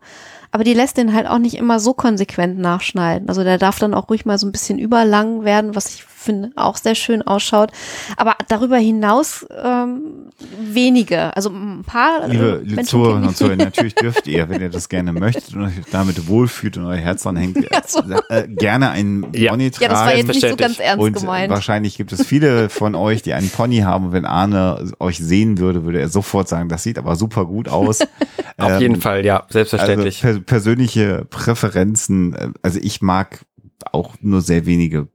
[0.52, 3.28] Aber die lässt den halt auch nicht immer so konsequent nachschneiden.
[3.28, 6.53] Also der darf dann auch ruhig mal so ein bisschen überlang werden, was ich finde
[6.57, 7.70] auch sehr schön ausschaut.
[8.16, 11.37] Aber darüber hinaus ähm, wenige.
[11.37, 12.29] Also ein paar.
[12.29, 15.75] Äh, liebe, Zuhörerinnen und Zuhörer, natürlich dürft ihr, wenn ihr das gerne möchtet und euch
[15.91, 18.03] damit wohlfühlt und euer Herz dran hängt, so.
[18.29, 19.51] äh, gerne einen ja.
[19.51, 19.85] Pony tragen.
[19.85, 21.51] Ja, das war jetzt nicht so ganz ernst und gemeint.
[21.51, 24.07] Wahrscheinlich gibt es viele von euch, die einen Pony haben.
[24.07, 27.68] Und wenn Arne euch sehen würde, würde er sofort sagen, das sieht aber super gut
[27.68, 28.01] aus.
[28.59, 30.25] Auf ähm, jeden Fall, ja, selbstverständlich.
[30.25, 33.45] Also per persönliche Präferenzen, äh, also ich mag
[33.91, 35.09] auch nur sehr wenige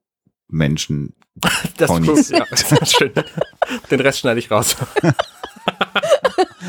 [0.48, 1.14] Menschen.
[1.78, 2.30] Das Ponys.
[2.30, 3.12] ja, das ist schön.
[3.92, 4.76] Den Rest schneide ich raus.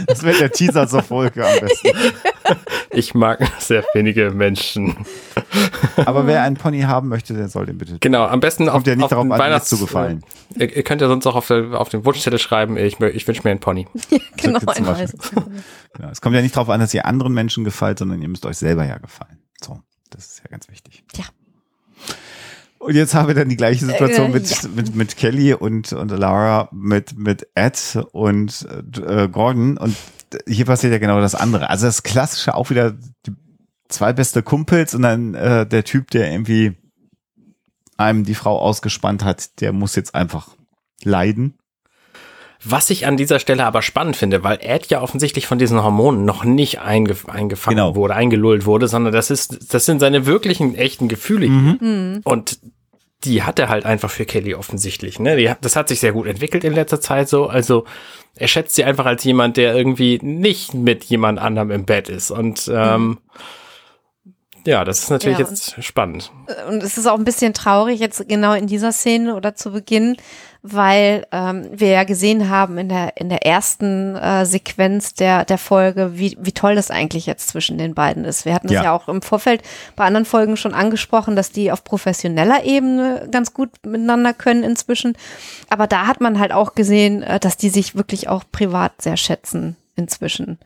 [0.06, 1.88] Das wäre der Teaser zur Folge am besten.
[2.90, 4.96] Ich mag sehr wenige Menschen.
[5.96, 7.98] Aber wer einen Pony haben möchte, der soll den bitte.
[8.00, 10.24] Genau, am besten Kommt auf, ja nicht auf darauf an, Weihnachts zu gefallen.
[10.56, 13.42] Ihr, ihr, könnt ja sonst auch auf, der, auf den Wunschzettel schreiben, ich, ich wünsche
[13.44, 13.86] mir einen Pony.
[14.38, 14.84] genau, ein
[15.92, 18.46] genau, Es kommt ja nicht darauf an, dass ihr anderen Menschen gefällt, sondern ihr müsst
[18.46, 19.38] euch selber ja gefallen.
[19.62, 21.04] So, das ist ja ganz wichtig.
[21.14, 21.24] Ja.
[22.78, 24.68] Und jetzt haben wir dann die gleiche Situation äh, mit, ja.
[24.74, 28.66] mit, mit Kelly und, und Lara, mit, mit Ed und
[29.04, 29.76] äh, Gordon.
[29.76, 29.96] Und
[30.46, 31.70] hier passiert ja genau das andere.
[31.70, 32.92] Also das Klassische auch wieder
[33.26, 33.32] die
[33.88, 36.76] zwei beste Kumpels und dann äh, der Typ, der irgendwie
[37.96, 40.48] einem die Frau ausgespannt hat, der muss jetzt einfach
[41.02, 41.58] leiden.
[42.64, 46.24] Was ich an dieser Stelle aber spannend finde, weil Ed ja offensichtlich von diesen Hormonen
[46.24, 47.94] noch nicht eingef eingefangen genau.
[47.94, 51.48] wurde, eingelullt wurde, sondern das ist, das sind seine wirklichen, echten Gefühle.
[51.48, 51.78] Mhm.
[51.80, 52.20] mhm.
[52.24, 52.58] Und
[53.24, 55.18] die hat er halt einfach für Kelly offensichtlich.
[55.18, 55.36] Ne?
[55.36, 57.46] Die, das hat sich sehr gut entwickelt in letzter Zeit so.
[57.46, 57.84] Also
[58.36, 62.30] er schätzt sie einfach als jemand, der irgendwie nicht mit jemand anderem im Bett ist.
[62.30, 63.18] Und ähm, mhm.
[64.64, 66.30] ja, das ist natürlich ja, jetzt spannend.
[66.68, 70.16] Und es ist auch ein bisschen traurig, jetzt genau in dieser Szene oder zu Beginn,
[70.62, 75.58] weil ähm, wir ja gesehen haben in der in der ersten äh, Sequenz der der
[75.58, 78.44] Folge, wie wie toll das eigentlich jetzt zwischen den beiden ist.
[78.44, 78.84] Wir hatten es ja.
[78.84, 79.62] ja auch im Vorfeld
[79.94, 85.16] bei anderen Folgen schon angesprochen, dass die auf professioneller Ebene ganz gut miteinander können inzwischen.
[85.68, 89.16] Aber da hat man halt auch gesehen, äh, dass die sich wirklich auch privat sehr
[89.16, 90.58] schätzen inzwischen.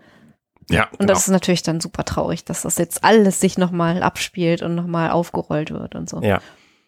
[0.71, 0.85] Ja.
[0.93, 1.13] Und genau.
[1.13, 5.11] das ist natürlich dann super traurig, dass das jetzt alles sich nochmal abspielt und nochmal
[5.11, 6.23] aufgerollt wird und so.
[6.23, 6.41] Ja,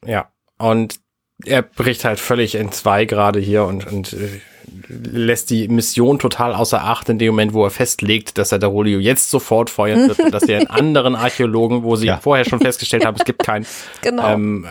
[0.05, 0.29] ja.
[0.59, 1.01] Und
[1.45, 4.41] er bricht halt völlig in zwei gerade hier und, und äh,
[4.89, 8.69] lässt die Mission total außer Acht in dem Moment, wo er festlegt, dass er der
[8.69, 12.19] Rolio jetzt sofort feuern wird und dass er einen anderen Archäologen, wo sie ja.
[12.19, 13.67] vorher schon festgestellt haben, es gibt keinen.
[14.03, 14.35] Genau.
[14.35, 14.67] Ähm,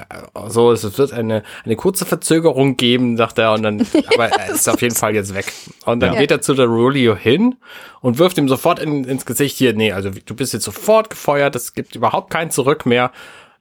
[0.48, 4.70] so, es wird eine, eine kurze Verzögerung geben, sagt er, und dann, aber er ist
[4.70, 5.52] auf jeden Fall jetzt weg.
[5.86, 6.20] Und dann ja.
[6.20, 7.56] geht er zu der Rolio hin
[8.02, 11.56] und wirft ihm sofort in, ins Gesicht hier, nee, also du bist jetzt sofort gefeuert,
[11.56, 13.12] es gibt überhaupt kein Zurück mehr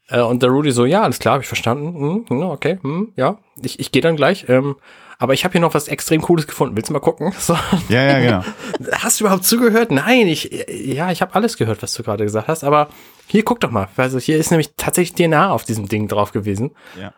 [0.08, 2.24] Äh, und der Rudy so, ja, alles klar, habe ich verstanden.
[2.28, 4.48] Hm, okay, hm, ja, ich, ich gehe dann gleich.
[4.48, 4.76] Ähm,
[5.18, 6.74] aber ich habe hier noch was extrem Cooles gefunden.
[6.74, 7.32] Willst du mal gucken?
[7.38, 7.56] So.
[7.88, 8.44] Ja, ja, genau.
[8.92, 9.92] Hast du überhaupt zugehört?
[9.92, 12.64] Nein, ich, ja, ich habe alles gehört, was du gerade gesagt hast.
[12.64, 12.88] Aber
[13.28, 13.88] hier, guck doch mal.
[13.96, 16.72] Also hier ist nämlich tatsächlich DNA auf diesem Ding drauf gewesen.
[16.98, 17.14] Ja.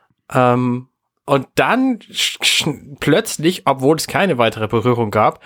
[0.52, 0.88] Ähm,
[1.24, 2.00] und dann
[3.00, 5.40] plötzlich, obwohl es keine weitere Berührung gab,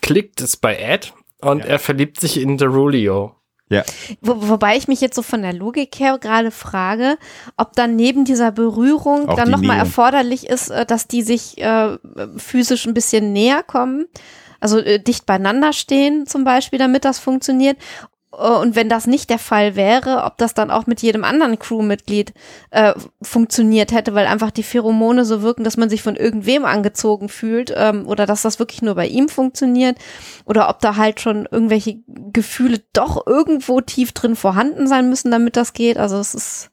[0.00, 1.64] klickt es bei Ed und ja.
[1.64, 3.34] er verliebt sich in Derulio.
[3.68, 3.82] Ja.
[4.20, 7.18] Wo, wobei ich mich jetzt so von der Logik her gerade frage,
[7.56, 11.98] ob dann neben dieser Berührung Auch dann nochmal erforderlich ist, äh, dass die sich äh,
[12.36, 14.06] physisch ein bisschen näher kommen.
[14.60, 17.76] Also äh, dicht beieinander stehen zum Beispiel, damit das funktioniert.
[18.38, 21.58] Äh, und wenn das nicht der Fall wäre, ob das dann auch mit jedem anderen
[21.58, 22.32] Crewmitglied
[22.70, 27.28] äh, funktioniert hätte, weil einfach die Pheromone so wirken, dass man sich von irgendwem angezogen
[27.28, 29.98] fühlt ähm, oder dass das wirklich nur bei ihm funktioniert
[30.44, 31.98] oder ob da halt schon irgendwelche
[32.32, 35.98] Gefühle doch irgendwo tief drin vorhanden sein müssen, damit das geht.
[35.98, 36.70] Also es ist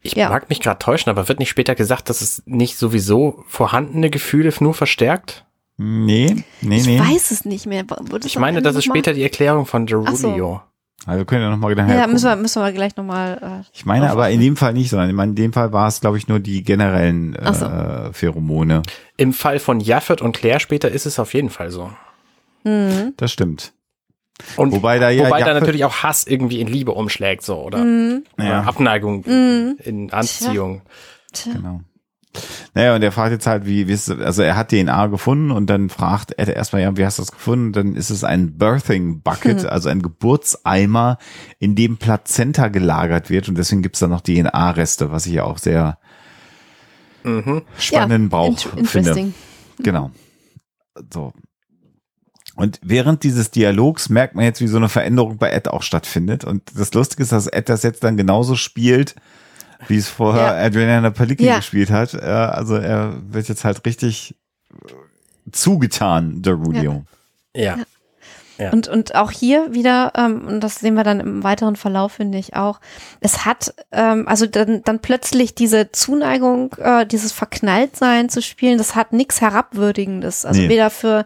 [0.00, 0.28] ich ja.
[0.28, 4.52] mag mich gerade täuschen, aber wird nicht später gesagt, dass es nicht sowieso vorhandene Gefühle
[4.60, 5.44] nur verstärkt?
[5.76, 6.96] Nee, nee, ich nee.
[6.96, 7.84] Ich weiß es nicht mehr.
[8.24, 10.16] Ich meine, das ist später die Erklärung von Derulio.
[10.16, 10.60] So.
[11.08, 11.76] Also können wir nochmal.
[11.76, 13.62] Ja, müssen wir, müssen wir gleich nochmal.
[13.64, 16.18] Äh, ich meine aber in dem Fall nicht, sondern in dem Fall war es, glaube
[16.18, 17.66] ich, nur die generellen äh, so.
[18.12, 18.82] Pheromone.
[19.16, 21.90] Im Fall von Jaffet und Claire später ist es auf jeden Fall so.
[22.64, 23.14] Mhm.
[23.16, 23.72] Das stimmt.
[24.56, 27.78] Und wobei da ja wobei da natürlich auch Hass irgendwie in Liebe umschlägt, so oder,
[27.78, 28.24] mhm.
[28.36, 29.78] oder Abneigung mhm.
[29.82, 30.82] in Anziehung.
[31.32, 31.52] Tja.
[31.52, 31.60] Tja.
[31.60, 31.80] Genau.
[32.74, 35.68] Naja, und er fragt jetzt halt, wie, wie ist, also er hat DNA gefunden und
[35.68, 37.72] dann fragt er erstmal, ja, wie hast du das gefunden?
[37.72, 39.68] Dann ist es ein Birthing Bucket, hm.
[39.68, 41.18] also ein Geburtseimer,
[41.58, 45.58] in dem Plazenta gelagert wird und deswegen gibt's da noch DNA-Reste, was ich ja auch
[45.58, 45.98] sehr
[47.24, 47.62] mhm.
[47.78, 49.32] spannenden ja, Bauch finde.
[49.78, 50.10] Genau.
[51.12, 51.32] So.
[52.56, 56.44] Und während dieses Dialogs merkt man jetzt, wie so eine Veränderung bei Ed auch stattfindet.
[56.44, 59.14] Und das Lustige ist, dass Ed das jetzt dann genauso spielt,
[59.86, 60.64] wie es vorher ja.
[60.64, 61.58] Adriana Palicki ja.
[61.58, 62.14] gespielt hat.
[62.14, 64.34] also er wird jetzt halt richtig
[65.52, 67.04] zugetan, der Rulio.
[67.54, 67.76] Ja.
[67.76, 67.84] ja.
[68.58, 68.72] Ja.
[68.72, 72.38] Und, und auch hier wieder, ähm, und das sehen wir dann im weiteren Verlauf, finde
[72.38, 72.80] ich auch,
[73.20, 78.96] es hat, ähm, also dann, dann plötzlich diese Zuneigung, äh, dieses Verknalltsein zu spielen, das
[78.96, 80.44] hat nichts Herabwürdigendes.
[80.44, 80.68] Also nee.
[80.68, 81.24] weder für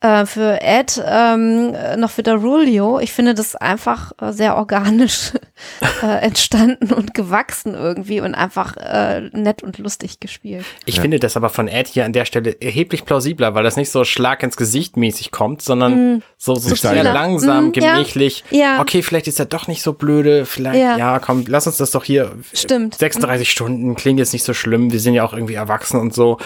[0.00, 3.00] äh, für Ed ähm, noch für Darulio.
[3.00, 5.32] Ich finde das einfach äh, sehr organisch
[6.02, 10.66] äh, entstanden und gewachsen irgendwie und einfach äh, nett und lustig gespielt.
[10.84, 11.02] Ich ja.
[11.02, 14.04] finde das aber von Ed hier an der Stelle erheblich plausibler, weil das nicht so
[14.04, 16.22] Schlag ins Gesicht mäßig kommt, sondern mm.
[16.36, 18.44] so, so sehr langsam, mm, gemächlich.
[18.50, 18.58] Ja.
[18.58, 18.80] ja.
[18.82, 20.98] Okay, vielleicht ist er doch nicht so blöde, vielleicht, ja.
[20.98, 22.32] ja, komm, lass uns das doch hier.
[22.52, 22.96] Stimmt.
[22.96, 26.36] 36 Stunden klingt jetzt nicht so schlimm, wir sind ja auch irgendwie erwachsen und so.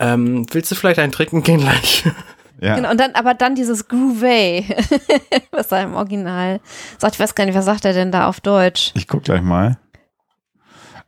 [0.00, 2.04] Ähm, willst du vielleicht einen trinken gehen gleich?
[2.64, 2.76] Ja.
[2.76, 4.64] Genau, und dann, aber dann dieses Groovy,
[5.50, 6.60] was er im Original
[6.96, 7.14] sagt.
[7.14, 8.90] Ich weiß gar nicht, was sagt er denn da auf Deutsch?
[8.94, 9.76] Ich guck gleich mal.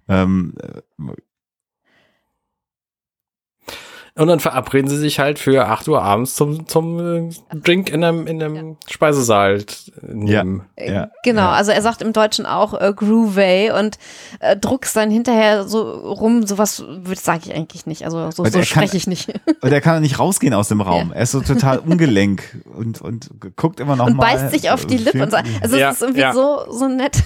[0.07, 0.53] Ähm,
[4.19, 8.03] und dann verabreden sie sich halt für 8 Uhr abends zum, zum äh, Drink in
[8.03, 8.77] einem, in einem ja.
[8.89, 9.63] Speisesaal.
[10.01, 10.65] Nehmen.
[10.79, 11.53] Ja, ja, genau, ja.
[11.53, 13.99] also er sagt im Deutschen auch äh, Groovy und
[14.41, 16.83] äh, druckst dann hinterher so rum, sowas
[17.15, 18.05] sage ich eigentlich nicht.
[18.05, 19.29] Also so, so spreche ich nicht.
[19.61, 21.13] Und er kann nicht rausgehen aus dem Raum.
[21.13, 24.35] Er ist so total ungelenk und, und guckt immer noch und mal.
[24.35, 27.23] Und beißt sich auf die Lippe und sagt, also es ist irgendwie so, so nett.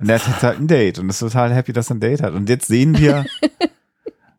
[0.00, 2.22] Und er hat jetzt halt ein Date und ist total happy, dass er ein Date
[2.22, 2.34] hat.
[2.34, 3.24] Und jetzt sehen wir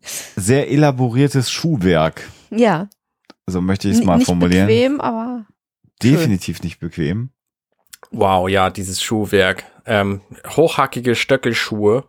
[0.04, 2.30] sehr elaboriertes Schuhwerk.
[2.50, 2.90] Ja.
[3.46, 4.68] So möchte ich es mal nicht formulieren.
[4.68, 5.46] Nicht bequem, aber.
[6.02, 6.66] Definitiv schön.
[6.66, 7.30] nicht bequem.
[8.12, 9.66] Wow, ja, dieses Schuhwerk.
[9.86, 10.22] Ähm,
[10.56, 12.06] hochhackige Stöckelschuhe.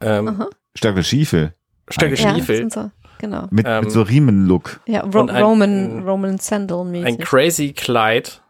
[0.00, 0.44] Ähm,
[0.74, 1.54] Stöckelstiefel.
[1.88, 2.62] Stöckelstiefel.
[2.62, 3.46] Ja, so, genau.
[3.50, 4.80] Mit, ähm, mit so Riemenlook.
[4.86, 7.06] Ja, Ro ein, Roman, Roman Sandal mäßig.
[7.06, 8.42] Ein crazy Kleid.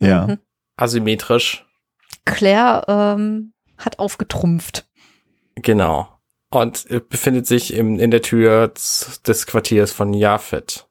[0.00, 0.26] Ja.
[0.26, 0.38] Mhm.
[0.76, 1.66] Asymmetrisch.
[2.24, 4.86] Claire ähm, hat aufgetrumpft.
[5.56, 6.13] Genau
[6.54, 10.86] und befindet sich im, in der Tür des Quartiers von Jafet.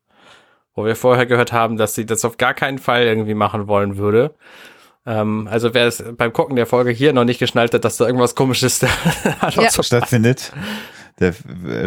[0.76, 3.98] Wo wir vorher gehört haben, dass sie das auf gar keinen Fall irgendwie machen wollen
[3.98, 4.34] würde.
[5.06, 8.06] Ähm, also wer es beim Gucken der Folge hier noch nicht geschnallt hat, dass da
[8.06, 8.82] irgendwas komisches
[9.42, 9.70] ja.
[9.70, 10.54] stattfindet,
[11.20, 11.34] der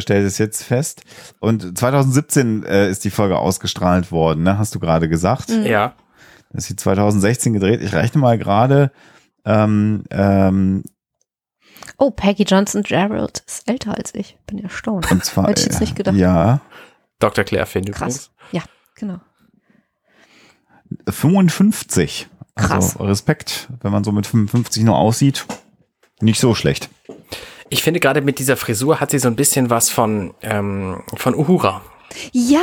[0.01, 1.03] stellt es jetzt fest.
[1.41, 4.59] Und 2017 äh, ist die Folge ausgestrahlt worden, ne?
[4.59, 5.49] hast du gerade gesagt.
[5.49, 5.65] Mhm.
[5.65, 5.95] Ja.
[6.53, 7.81] Das ist die 2016 gedreht.
[7.83, 8.93] Ich rechne mal gerade.
[9.45, 10.83] Ähm, ähm,
[11.99, 14.37] Oh, Peggy Johnson Gerald ist älter als ich.
[14.47, 15.11] Bin erstaunt.
[15.11, 16.17] Und zwar, Hätte ich jetzt nicht gedacht.
[16.17, 16.61] Ja.
[17.19, 17.45] Dr.
[17.45, 18.31] Claire Finn Krass.
[18.53, 18.63] Ja,
[18.95, 19.21] genau.
[21.09, 22.29] 55.
[22.55, 22.97] Also Krass.
[22.97, 25.47] Also Respekt, wenn man so mit 55 nur aussieht.
[26.21, 26.89] Nicht so schlecht.
[27.69, 31.35] Ich finde gerade mit dieser Frisur hat sie so ein bisschen was von, ähm, von
[31.35, 31.83] Uhura.
[32.33, 32.61] Ja.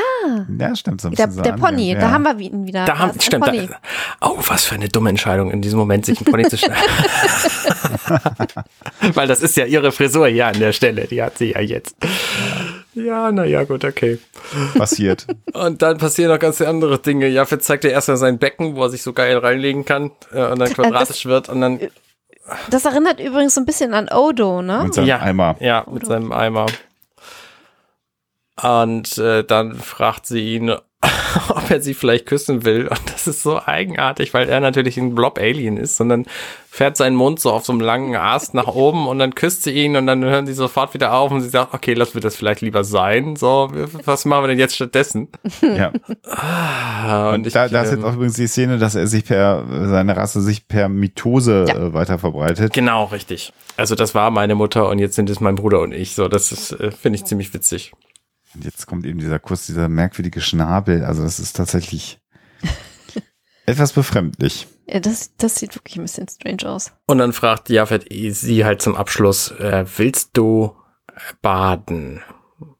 [0.58, 2.12] Ja, stimmt so Der, der Pony, angehört, da ja.
[2.12, 2.86] haben wir ihn wieder.
[2.86, 3.46] Da haben, Das stimmt.
[3.46, 3.68] Pony.
[3.68, 3.78] Da,
[4.22, 6.82] oh, was für eine dumme Entscheidung in diesem Moment, sich ein Pony zu schneiden.
[9.14, 11.08] Weil das ist ja ihre Frisur hier an der Stelle.
[11.08, 11.96] Die hat sie ja jetzt.
[12.94, 14.20] Ja, naja, gut, okay.
[14.76, 15.26] passiert.
[15.54, 17.28] Und dann passieren noch ganz andere Dinge.
[17.28, 20.60] Jafet zeigt dir erstmal sein Becken, wo er sich so geil reinlegen kann äh, und
[20.60, 21.80] dann quadratisch wird und dann
[22.70, 24.82] Das erinnert übrigens so ein bisschen an Odo, ne?
[24.84, 25.56] Mit seinem ja, Eimer.
[25.60, 26.68] Ja, mit seinem Eimer.
[28.64, 30.70] Und äh, dann fragt sie ihn,
[31.50, 32.88] ob er sie vielleicht küssen will.
[32.88, 36.00] Und das ist so eigenartig, weil er natürlich ein Blob-Alien ist.
[36.00, 36.26] Und dann
[36.70, 39.72] fährt sein Mund so auf so einem langen Ast nach oben und dann küsst sie
[39.72, 42.36] ihn und dann hören sie sofort wieder auf und sie sagt, okay, lass mir das
[42.36, 43.36] vielleicht lieber sein.
[43.36, 43.70] So,
[44.06, 45.28] was machen wir denn jetzt stattdessen?
[45.62, 45.92] Ja.
[46.26, 49.66] Ah, Und da, da ist jetzt ähm, auch übrigens die Szene, dass er sich per,
[49.88, 51.76] seine Rasse sich per Mitose Ja.
[51.76, 52.74] äh, weiter verbreitet.
[52.74, 53.54] Genau, richtig.
[53.78, 56.16] Also das war meine Mutter und jetzt sind es mein Bruder und ich.
[56.16, 57.92] So, das ist, äh, finde ich ziemlich witzig.
[58.56, 61.04] Und jetzt kommt eben dieser Kuss, dieser merkwürdige Schnabel.
[61.04, 62.22] Also das ist tatsächlich
[63.66, 64.68] etwas befremdlich.
[64.88, 66.92] Ja, das, das sieht wirklich ein bisschen strange aus.
[67.08, 70.76] Und dann fragt Jafet sie halt zum Abschluss, äh, willst du
[71.42, 72.22] baden?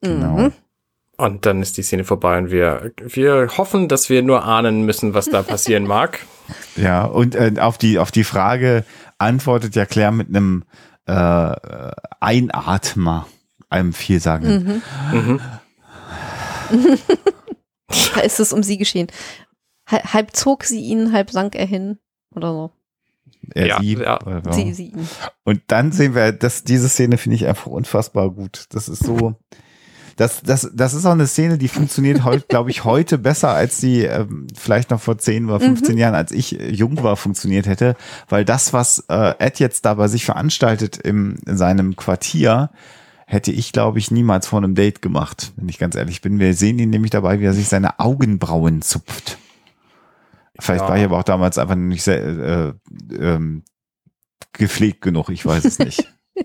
[0.02, 0.38] Genau.
[0.38, 0.54] Mhm.
[1.16, 5.14] Und dann ist die Szene vorbei und wir, wir hoffen, dass wir nur ahnen müssen,
[5.14, 6.20] was da passieren mag.
[6.76, 8.84] Ja, und äh, auf, die, auf die Frage
[9.18, 10.66] antwortet ja Claire mit einem
[11.06, 11.56] äh,
[12.20, 13.28] Einatmer,
[13.70, 14.82] einem vielsagenden.
[15.14, 15.42] Mhm.
[18.16, 19.08] Da ist es um sie geschehen.
[19.88, 22.00] Halb, zog sie ihn, halb sank er hin.
[22.36, 22.72] Oder so.
[23.54, 24.20] Er, Ja, sie, ja.
[24.52, 25.08] Sie, sie ihn.
[25.44, 28.66] Und dann sehen wir, dass diese Szene finde ich einfach unfassbar gut.
[28.70, 29.36] Das ist so.
[30.16, 33.80] Das, das, das ist auch eine Szene, die funktioniert heute, glaube ich, heute besser, als
[33.80, 37.66] die ähm, vielleicht noch vor 10 oder 15 Jahren, als ich äh, jung war, funktioniert
[37.66, 37.96] hätte.
[38.30, 42.70] Weil das, was äh, Ed jetzt da bei sich veranstaltet im, in seinem Quartier,
[43.26, 46.40] hätte ich, glaube ich, niemals vor einem Date gemacht, wenn ich ganz ehrlich bin.
[46.40, 49.38] Wir sehen ihn nämlich dabei, wie er sich seine Augenbrauen zupft.
[50.60, 50.90] Vielleicht Ja.
[50.90, 52.74] war ich aber auch damals einfach nicht sehr äh,
[53.16, 53.64] ähm,
[54.52, 56.08] gepflegt genug, ich weiß es nicht.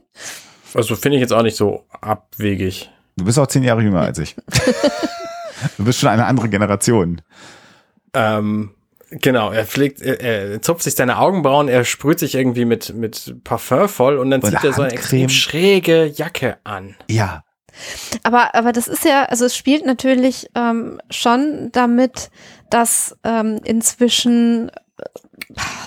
[0.75, 2.91] Also finde ich jetzt auch nicht so abwegig.
[3.17, 4.37] Du bist auch zehn Jahre jünger als ich.
[5.79, 7.23] Du bist schon eine andere Generation.
[8.13, 8.75] Ähm,
[9.11, 13.43] genau, er pflegt, er, er zupft sich seine Augenbrauen, er sprüht sich irgendwie mit, mit
[13.45, 16.97] Parfum voll und dann Und zieht er so eine extrem schräge Jacke an.
[17.09, 17.43] Ja,
[18.23, 22.31] Aber, aber das ist ja, also es spielt natürlich ähm, schon damit,
[22.71, 24.73] dass ähm, inzwischen, äh,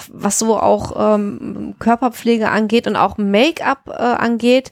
[0.09, 4.71] was so auch ähm, Körperpflege angeht und auch Make-up äh, angeht,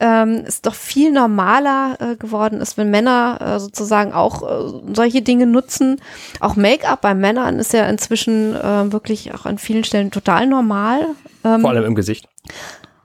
[0.00, 5.22] ähm, es doch viel normaler äh, geworden ist, wenn Männer äh, sozusagen auch äh, solche
[5.22, 6.00] Dinge nutzen.
[6.40, 11.06] Auch Make-up bei Männern ist ja inzwischen äh, wirklich auch an vielen Stellen total normal.
[11.44, 12.28] Ähm, Vor allem im Gesicht.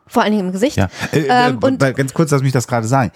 [0.07, 0.77] vor allen Dingen im Gesicht.
[0.77, 0.87] ja.
[1.11, 3.11] Äh, Ähm, äh, und- weil- ganz kurz, lass mich das gerade sagen.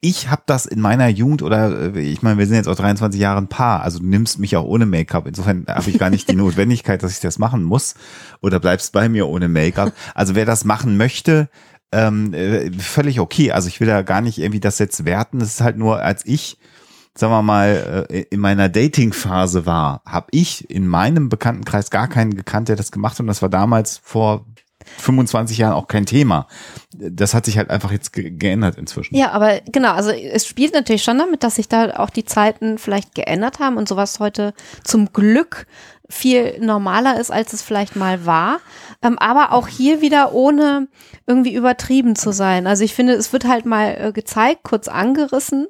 [0.00, 3.18] Ich habe das in meiner Jugend oder äh, ich meine, wir sind jetzt auch 23
[3.20, 5.26] Jahre ein Paar, also du nimmst mich auch ohne Make-up.
[5.26, 7.94] Insofern habe ich gar nicht die Notwendigkeit, dass ich das machen muss
[8.42, 9.92] oder bleibst bei mir ohne Make-up.
[10.14, 11.48] Also wer das machen möchte,
[11.96, 13.52] ähm, äh, völlig okay.
[13.52, 15.40] Also ich will da gar nicht irgendwie das jetzt werten.
[15.40, 16.58] Es ist halt nur, als ich
[17.18, 22.36] sagen wir mal, äh, in meiner Dating-Phase war, habe ich in meinem Bekanntenkreis gar keinen
[22.36, 23.20] gekannt, der das gemacht hat.
[23.20, 24.44] Und das war damals vor
[24.98, 26.46] 25 Jahren auch kein Thema.
[26.94, 29.16] Das hat sich halt einfach jetzt ge geändert inzwischen.
[29.16, 32.78] Ja, aber genau, also es spielt natürlich schon damit, dass sich da auch die Zeiten
[32.78, 35.66] vielleicht geändert haben und sowas heute zum Glück
[36.08, 38.58] viel normaler ist, als es vielleicht mal war.
[39.02, 40.88] Ähm, aber auch hier wieder ohne
[41.26, 42.66] irgendwie übertrieben zu sein.
[42.66, 45.66] Also ich finde, es wird halt mal äh, gezeigt, kurz angerissen,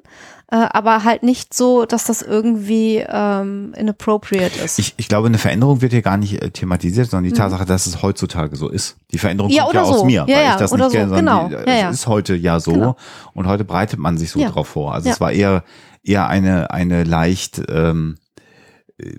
[0.51, 4.79] äh, aber halt nicht so, dass das irgendwie ähm, inappropriate ist.
[4.79, 7.85] Ich, ich glaube, eine Veränderung wird hier gar nicht äh, thematisiert, sondern die Tatsache, dass
[7.87, 8.95] es heutzutage so ist.
[9.11, 9.57] Die Veränderung Mhm.
[9.57, 10.05] Ja, kommt ja oder aus so.
[10.05, 10.89] mir, Ja, weil ja, ich das nicht so.
[10.89, 11.63] kenne, sondern Genau.
[11.63, 12.95] die, Ja, es ist heute ja so Genau.
[13.33, 14.93] und heute breitet man sich so drauf vor.
[14.93, 15.63] Also es war eher
[16.03, 18.17] eher eine eine leicht ähm,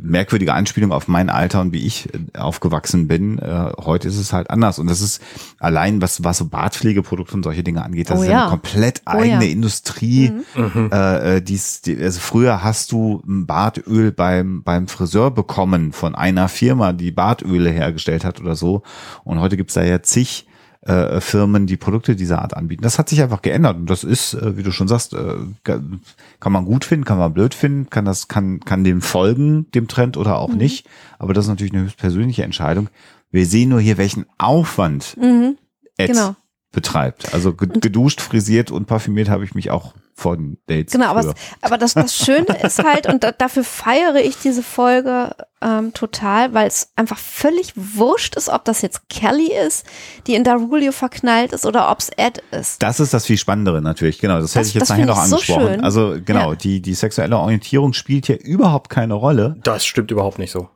[0.01, 3.39] merkwürdige Anspielung auf mein Alter und wie ich äh, aufgewachsen bin.
[3.39, 4.79] Äh, heute ist es halt anders.
[4.81, 5.23] Und das ist
[5.61, 8.43] allein, was, was so Bartpflegeprodukte und solche Dinge angeht, das Oh ist ja.
[8.43, 9.53] eine komplett Oh eigene ja.
[9.53, 10.33] Industrie.
[10.55, 10.91] Mhm.
[10.93, 16.17] Äh, äh, dies, die, also früher hast du ein Bartöl beim, beim Friseur bekommen von
[16.17, 18.83] einer Firma, die Bartöle hergestellt hat oder so.
[19.23, 20.47] Und heute gibt's da ja zig
[20.83, 22.83] äh, Firmen, die Produkte dieser Art anbieten.
[22.83, 26.53] Das hat sich einfach geändert und das ist, äh, wie du schon sagst, äh, kann
[26.53, 30.17] man gut finden, kann man blöd finden, kann das, kann, kann dem folgen, dem Trend
[30.17, 30.87] oder auch nicht.
[31.19, 32.89] Aber das ist natürlich eine höchst persönliche Entscheidung.
[33.31, 35.57] Wir sehen nur hier, welchen Aufwand Mhm,
[35.97, 36.37] Ed genau.
[36.73, 37.35] betreibt.
[37.35, 40.93] Also ge- geduscht, frisiert und parfümiert habe ich mich auch von Dates.
[40.93, 45.31] Genau, aber, aber das, das Schöne ist halt, und da, dafür feiere ich diese Folge
[45.61, 49.87] ähm, total, weil es einfach völlig wurscht ist, ob das jetzt Kelly ist,
[50.27, 52.83] die in Darulio verknallt ist, oder ob es Ed ist.
[52.83, 54.41] Das ist das viel Spannendere natürlich, genau.
[54.41, 55.77] Das, das hätte ich jetzt nachher noch angesprochen.
[55.77, 56.57] So also genau, ja.
[56.57, 59.57] die, die sexuelle Orientierung spielt hier überhaupt keine Rolle.
[59.63, 60.69] Das stimmt überhaupt nicht so.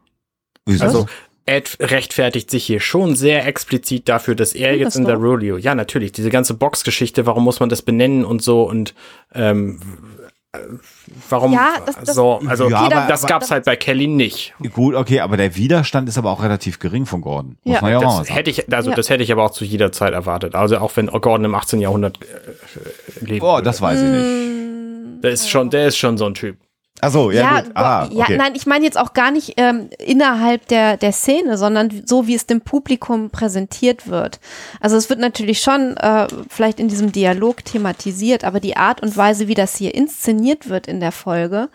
[0.67, 0.85] Wieso?
[0.85, 1.07] Also
[1.45, 5.75] Ed rechtfertigt sich hier schon sehr explizit dafür, dass er jetzt in der Rodeo, ja
[5.75, 8.95] natürlich, diese ganze Boxgeschichte, warum muss man das benennen und so und
[9.35, 9.81] ähm,
[11.31, 14.55] warum ja, das, das, so, also ja, aber, das gab's aber, halt bei Kelly nicht.
[14.73, 17.57] Gut, okay, aber der Widerstand ist aber auch relativ gering von Gordon.
[17.65, 17.81] Muss ja.
[17.81, 18.97] man ja das auch hätte ich, also ja.
[18.97, 20.55] das hätte ich aber auch zu jeder Zeit erwartet.
[20.55, 21.81] Also auch wenn Gordon im 18.
[21.81, 23.43] Jahrhundert äh, lebt.
[23.43, 25.25] Oh, das weiß ich nicht.
[25.25, 26.59] Der ist schon, der ist schon so ein Typ.
[27.01, 27.73] Achso, ja, ja, gut.
[27.75, 28.17] Ah, okay.
[28.17, 32.29] ja, nein, ich meine jetzt auch gar nicht ähm, innerhalb der, der Szene, sondern so,
[32.29, 34.39] wie es dem Publikum präsentiert wird.
[34.81, 39.17] Also es wird natürlich schon äh, vielleicht in diesem Dialog thematisiert, aber die Art und
[39.17, 41.71] Weise, wie das hier inszeniert wird in der Folge,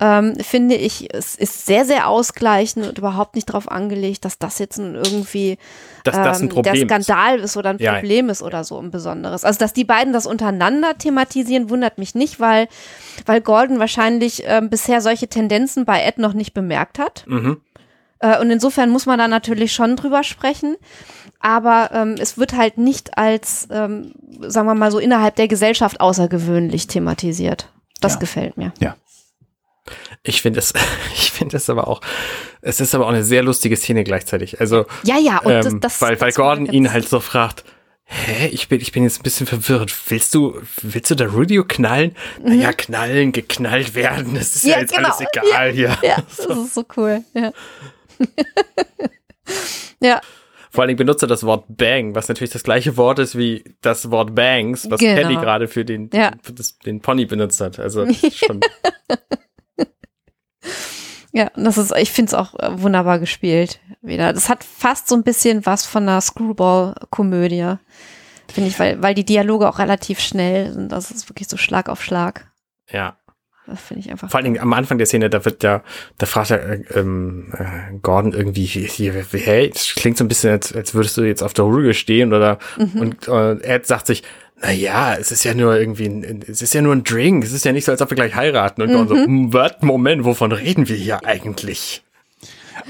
[0.00, 4.58] ähm, finde ich, es ist sehr, sehr ausgleichend und überhaupt nicht darauf angelegt, dass das
[4.58, 5.58] jetzt nun irgendwie
[6.04, 7.44] dass das ein ähm, der Skandal ist.
[7.44, 7.94] ist oder ein ja.
[7.94, 9.44] Problem ist oder so ein besonderes.
[9.44, 12.68] Also, dass die beiden das untereinander thematisieren, wundert mich nicht, weil,
[13.26, 17.24] weil Gordon wahrscheinlich ähm, bisher solche Tendenzen bei Ed noch nicht bemerkt hat.
[17.26, 17.60] Mhm.
[18.20, 20.76] Äh, und insofern muss man da natürlich schon drüber sprechen.
[21.40, 26.00] Aber ähm, es wird halt nicht als, ähm, sagen wir mal so, innerhalb der Gesellschaft
[26.00, 27.70] außergewöhnlich thematisiert.
[28.00, 28.18] Das ja.
[28.20, 28.72] gefällt mir.
[28.80, 28.96] Ja.
[30.22, 30.72] Ich finde es,
[31.14, 32.00] ich finde es aber auch,
[32.60, 34.60] es ist aber auch eine sehr lustige Szene gleichzeitig.
[34.60, 37.64] Also, ja, ja, und ähm, das, das, weil, weil Gordon ihn halt so fragt,
[38.08, 39.94] hä, ich bin, ich bin jetzt ein bisschen verwirrt.
[40.08, 42.16] Willst du, willst du da Rudio knallen?
[42.42, 42.56] Mhm.
[42.56, 45.08] Naja, knallen, geknallt werden, das ist ja, ja jetzt genau.
[45.08, 45.98] alles egal ja, hier.
[46.02, 47.52] Ja, das ist so cool, ja.
[50.00, 50.20] ja.
[50.70, 53.64] Vor allen Dingen benutzt er das Wort Bang, was natürlich das gleiche Wort ist wie
[53.80, 55.14] das Wort Bangs, was genau.
[55.14, 56.32] Kelly gerade für den, ja.
[56.42, 57.78] für das, den Pony benutzt hat.
[57.78, 58.60] Also schon.
[61.38, 63.78] Ja, das ist, ich finde es auch äh, wunderbar gespielt.
[64.02, 64.32] Wieder.
[64.32, 67.76] Das hat fast so ein bisschen was von einer Screwball-Komödie.
[68.52, 70.90] Finde ich, weil, weil die Dialoge auch relativ schnell sind.
[70.90, 72.50] Das ist wirklich so Schlag auf Schlag.
[72.90, 73.18] Ja.
[73.68, 74.28] Das finde ich einfach.
[74.28, 75.84] Vor allen Dingen am Anfang der Szene, da wird ja,
[76.16, 80.74] da fragt er äh, ähm, äh, Gordon irgendwie, hey, das klingt so ein bisschen, als,
[80.74, 83.00] als würdest du jetzt auf der Rüge stehen oder mhm.
[83.00, 84.24] und äh, Ed sagt sich,
[84.60, 87.64] naja, es ist ja nur irgendwie, ein, es ist ja nur ein Drink, es ist
[87.64, 88.82] ja nicht so, als ob wir gleich heiraten.
[88.82, 89.08] Und mhm.
[89.08, 92.02] so, hm, was, Moment, wovon reden wir hier eigentlich?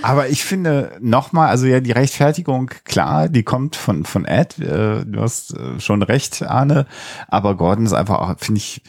[0.02, 5.04] Aber ich finde nochmal, also ja, die Rechtfertigung, klar, die kommt von, von Ed, äh,
[5.04, 6.86] du hast äh, schon recht, Arne,
[7.26, 8.82] aber Gordon ist einfach auch, finde ich,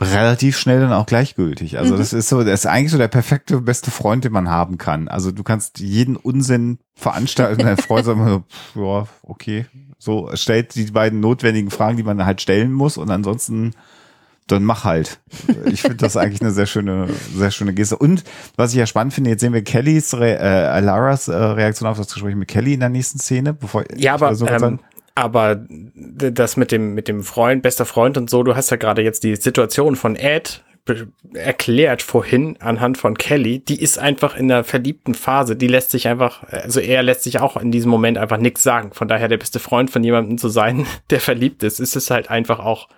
[0.00, 1.78] relativ schnell dann auch gleichgültig.
[1.78, 1.98] Also mhm.
[1.98, 5.08] das ist so, das ist eigentlich so der perfekte beste Freund, den man haben kann.
[5.08, 8.42] Also du kannst jeden Unsinn veranstalten, dein Freund sagt immer
[8.74, 9.66] so, ja, okay,
[10.02, 13.70] so stellt die beiden notwendigen Fragen, die man halt stellen muss und ansonsten
[14.48, 15.20] dann mach halt.
[15.66, 17.96] Ich finde das eigentlich eine sehr schöne, sehr schöne Geste.
[17.96, 18.24] Und
[18.56, 21.98] was ich ja spannend finde, jetzt sehen wir Kellys, Re äh, Laras äh, Reaktion auf
[21.98, 24.80] das Gespräch mit Kelly in der nächsten Szene, bevor ja, aber so ähm,
[25.14, 25.64] aber
[25.94, 29.22] das mit dem mit dem Freund, bester Freund und so, du hast ja gerade jetzt
[29.22, 30.64] die Situation von Ed
[31.32, 36.08] erklärt vorhin anhand von Kelly, die ist einfach in der verliebten Phase, die lässt sich
[36.08, 38.92] einfach, also er lässt sich auch in diesem Moment einfach nichts sagen.
[38.92, 42.30] Von daher der beste Freund von jemandem zu sein, der verliebt ist, ist es halt
[42.30, 42.88] einfach auch,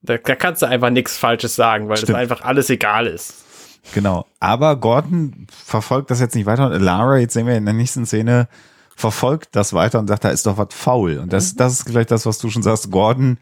[0.00, 3.44] da, da kannst du einfach nichts Falsches sagen, weil es einfach alles egal ist.
[3.94, 4.26] Genau.
[4.38, 8.06] Aber Gordon verfolgt das jetzt nicht weiter und Lara, jetzt sehen wir in der nächsten
[8.06, 8.48] Szene,
[8.94, 11.18] verfolgt das weiter und sagt, da ist doch was faul.
[11.18, 11.56] Und das, mhm.
[11.58, 12.90] das ist vielleicht das, was du schon sagst.
[12.92, 13.38] Gordon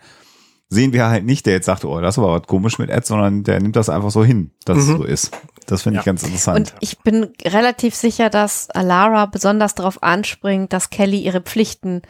[0.69, 3.45] sehen wir halt nicht, der jetzt sagt, oh, das war was komisch mit Ed, sondern
[3.45, 4.83] der nimmt das einfach so hin, dass mhm.
[4.83, 5.39] es so ist.
[5.67, 6.59] Das finde ich ganz interessant.
[6.59, 12.03] Und ich bin relativ sicher, dass Alara besonders darauf anspringt, dass Kelly ihre Pflichten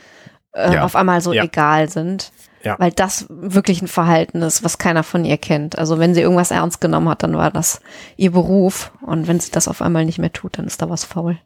[0.52, 0.84] äh, ja.
[0.84, 1.44] auf einmal so ja.
[1.44, 2.32] egal sind.
[2.62, 2.76] Ja.
[2.80, 5.78] Weil das wirklich ein Verhalten ist, was keiner von ihr kennt.
[5.78, 7.80] Also wenn sie irgendwas ernst genommen hat, dann war das
[8.16, 8.90] ihr Beruf.
[9.02, 11.38] Und wenn sie das auf einmal nicht mehr tut, dann ist da was faul.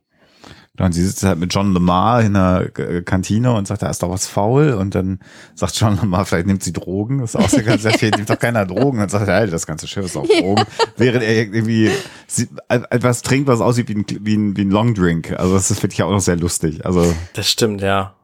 [0.81, 2.71] Und sie sitzt halt mit John Lamar in der
[3.05, 4.73] Kantine und sagt, da ist doch was faul.
[4.73, 5.21] Und dann
[5.55, 7.19] sagt John Lamar, vielleicht nimmt sie Drogen.
[7.19, 8.99] Das ist auch sehr, sehr viel, nimmt doch keiner Drogen.
[8.99, 10.65] Dann sagt er, hey, das ganze Schiff ist auch Drogen.
[10.97, 11.91] Während er irgendwie
[12.69, 15.33] etwas trinkt, was aussieht wie ein, wie ein, wie ein Longdrink.
[15.39, 16.85] Also das finde ich auch noch sehr lustig.
[16.87, 17.15] Also.
[17.35, 18.15] Das stimmt, ja.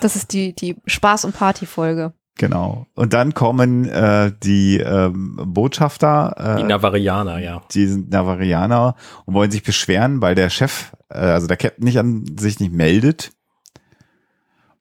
[0.00, 2.12] Das ist die, die Spaß- und Party-Folge.
[2.38, 2.86] Genau.
[2.94, 6.56] Und dann kommen äh, die ähm, Botschafter.
[6.56, 7.62] Äh, die Navarianer, ja.
[7.72, 8.96] Die sind Navarianer
[9.26, 12.72] und wollen sich beschweren, weil der Chef, äh, also der Captain nicht an sich nicht
[12.72, 13.32] meldet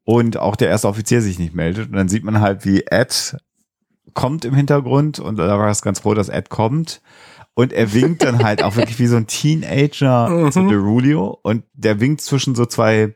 [0.04, 1.90] und auch der erste Offizier sich nicht meldet.
[1.90, 3.38] Und dann sieht man halt, wie Ed
[4.14, 7.02] kommt im Hintergrund und da war es ganz froh, dass Ed kommt.
[7.54, 10.52] Und er winkt dann halt auch wirklich wie so ein Teenager mhm.
[10.52, 13.14] zu Derulio und der winkt zwischen so zwei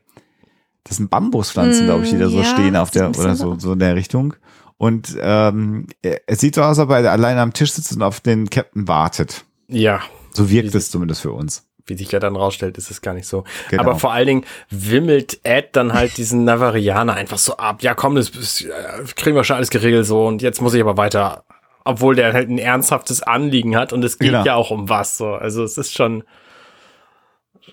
[0.86, 3.57] das sind Bambuspflanzen, mm, glaube ich, die da so ja, stehen auf der, oder so,
[3.60, 4.36] so in der Richtung.
[4.78, 8.20] Und ähm, es sieht so aus, als ob er alleine am Tisch sitzt und auf
[8.20, 9.45] den Captain wartet.
[9.68, 10.02] Ja.
[10.32, 11.66] So wirkt es zumindest für uns.
[11.88, 13.45] Wie sich ja dann rausstellt, ist es gar nicht so.
[13.70, 13.82] Genau.
[13.82, 17.82] Aber vor allen Dingen wimmelt Ed dann halt diesen Navarianer einfach so ab.
[17.84, 18.72] Ja, komm, das, das äh,
[19.16, 21.45] kriegen wir schon alles geregelt so und jetzt muss ich aber weiter.
[21.84, 24.44] Obwohl der halt ein ernsthaftes Anliegen hat und es geht genau.
[24.44, 25.34] ja auch um was so.
[25.34, 26.24] Also es ist schon,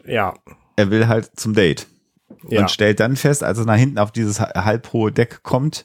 [0.07, 0.35] ja.
[0.77, 1.87] Er will halt zum Date.
[2.49, 2.61] Ja.
[2.61, 5.85] Und stellt dann fest, als er nach hinten auf dieses halbhohe Deck kommt,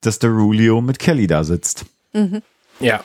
[0.00, 1.84] dass der Rulio mit Kelly da sitzt.
[2.12, 2.42] Mhm.
[2.80, 3.02] Ja.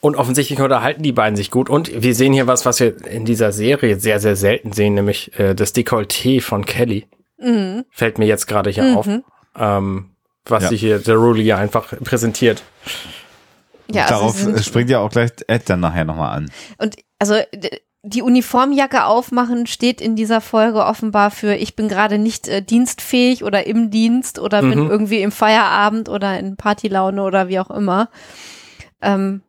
[0.00, 1.68] Und offensichtlich unterhalten die beiden sich gut.
[1.68, 5.38] Und wir sehen hier was, was wir in dieser Serie sehr, sehr selten sehen, nämlich
[5.38, 7.06] äh, das Dekolleté von Kelly.
[7.38, 7.84] Mhm.
[7.90, 8.96] Fällt mir jetzt gerade hier mhm.
[8.96, 9.08] auf.
[9.56, 10.10] Ähm,
[10.46, 10.68] was ja.
[10.70, 12.62] sich hier der Rulia einfach präsentiert.
[13.90, 16.50] Ja, also Darauf springt ja auch gleich Ed dann nachher nochmal an.
[16.78, 17.34] Und also
[18.02, 23.44] die Uniformjacke aufmachen steht in dieser Folge offenbar für ich bin gerade nicht äh, dienstfähig
[23.44, 24.70] oder im Dienst oder mhm.
[24.70, 28.08] bin irgendwie im Feierabend oder in Partylaune oder wie auch immer.
[29.02, 29.42] Ähm,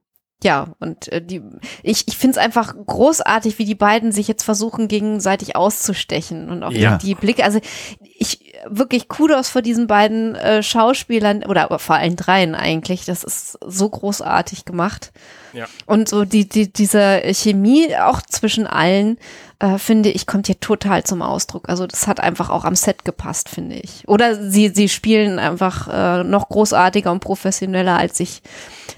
[0.43, 1.41] ja, und äh, die,
[1.83, 6.63] ich, ich finde es einfach großartig, wie die beiden sich jetzt versuchen, gegenseitig auszustechen und
[6.63, 6.97] auch ja.
[6.97, 7.43] die, die Blicke.
[7.43, 7.59] Also
[8.01, 13.05] ich wirklich Kudos vor diesen beiden äh, Schauspielern oder vor allen dreien eigentlich.
[13.05, 15.11] Das ist so großartig gemacht.
[15.53, 15.65] Ja.
[15.85, 19.17] Und so die, die, diese Chemie auch zwischen allen,
[19.59, 21.69] äh, finde ich, kommt hier total zum Ausdruck.
[21.69, 24.07] Also das hat einfach auch am Set gepasst, finde ich.
[24.07, 28.41] Oder sie, sie spielen einfach äh, noch großartiger und professioneller, als ich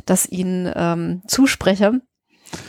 [0.06, 2.02] das ihnen ähm, zuspreche.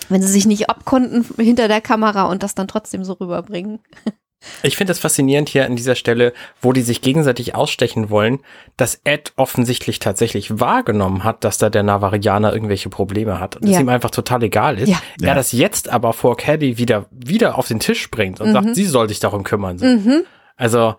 [0.09, 3.81] Wenn sie sich nicht abkonnten hinter der Kamera und das dann trotzdem so rüberbringen.
[4.63, 8.41] Ich finde es faszinierend hier an dieser Stelle, wo die sich gegenseitig ausstechen wollen,
[8.77, 13.75] dass Ed offensichtlich tatsächlich wahrgenommen hat, dass da der Navarianer irgendwelche Probleme hat und ja.
[13.75, 14.89] es ihm einfach total egal ist.
[14.89, 15.01] Ja.
[15.21, 15.35] Er ja.
[15.35, 18.53] das jetzt aber vor Caddy wieder, wieder auf den Tisch bringt und mhm.
[18.53, 19.79] sagt, sie soll sich darum kümmern.
[19.79, 19.87] So.
[19.87, 20.25] Mhm.
[20.57, 20.97] Also,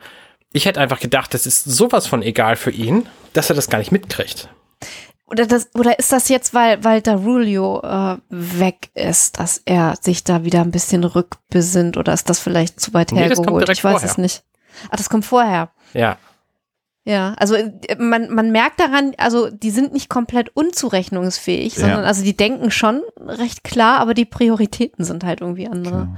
[0.52, 3.80] ich hätte einfach gedacht, das ist sowas von egal für ihn, dass er das gar
[3.80, 4.50] nicht mitkriegt.
[5.28, 10.24] Oder, das, oder ist das jetzt, weil, weil Darulio äh, weg ist, dass er sich
[10.24, 13.68] da wieder ein bisschen rückbesinnt oder ist das vielleicht zu weit nee, hergeholt?
[13.70, 14.10] Ich weiß vorher.
[14.10, 14.44] es nicht.
[14.92, 15.72] Ach, das kommt vorher.
[15.94, 16.18] Ja.
[17.06, 22.06] Ja, also äh, man, man merkt daran, also die sind nicht komplett unzurechnungsfähig, sondern ja.
[22.06, 26.08] also die denken schon recht klar, aber die Prioritäten sind halt irgendwie andere.
[26.08, 26.16] Genau.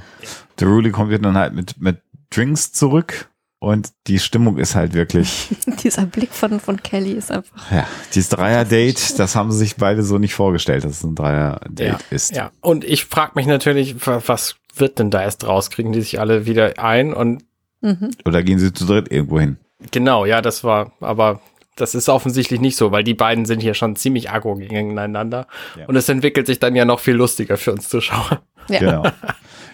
[0.60, 3.30] Der Ruli kommt dann halt mit, mit Drinks zurück
[3.60, 5.50] und die Stimmung ist halt wirklich.
[5.84, 7.72] Dieser Blick von, von Kelly ist einfach.
[7.72, 11.88] Ja, dieses Dreier-Date, das haben sie sich beide so nicht vorgestellt, dass es ein Dreier-Date
[11.88, 12.36] ja, ist.
[12.36, 15.72] Ja, und ich frage mich natürlich, was wird denn da erst raus?
[15.72, 17.44] Kriegen die sich alle wieder ein und.
[17.82, 18.12] Mhm.
[18.26, 19.58] Oder gehen sie zu dritt irgendwo hin?
[19.92, 21.40] Genau, ja, das war, aber
[21.76, 25.48] das ist offensichtlich nicht so, weil die beiden sind hier schon ziemlich aggro gegeneinander.
[25.78, 25.86] Ja.
[25.86, 28.42] Und es entwickelt sich dann ja noch viel lustiger für uns Zuschauer.
[28.70, 28.80] Ja.
[28.80, 29.04] Genau.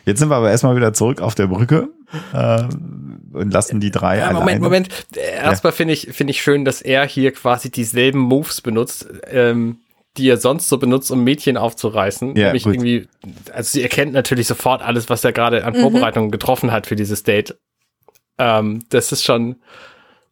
[0.05, 1.89] Jetzt sind wir aber erstmal wieder zurück auf der Brücke
[2.33, 2.63] äh,
[3.33, 4.89] und lassen die drei ja, Moment, Moment.
[5.15, 5.75] Erstmal ja.
[5.75, 9.79] finde ich, finde ich schön, dass er hier quasi dieselben Moves benutzt, ähm,
[10.17, 12.35] die er sonst so benutzt, um Mädchen aufzureißen.
[12.35, 13.07] Ja, Nämlich irgendwie,
[13.51, 15.81] also sie erkennt natürlich sofort alles, was er gerade an mhm.
[15.81, 17.57] Vorbereitungen getroffen hat für dieses Date.
[18.37, 19.57] Ähm, das ist schon,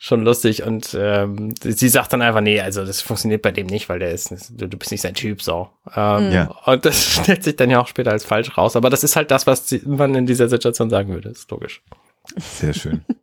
[0.03, 3.87] schon lustig und ähm, sie sagt dann einfach, nee, also das funktioniert bei dem nicht,
[3.87, 5.69] weil der ist, du, du bist nicht sein Typ, so.
[5.95, 6.55] Ähm, ja.
[6.65, 9.29] Und das stellt sich dann ja auch später als falsch raus, aber das ist halt
[9.29, 11.83] das, was man in dieser Situation sagen würde, ist logisch.
[12.37, 13.05] Sehr schön.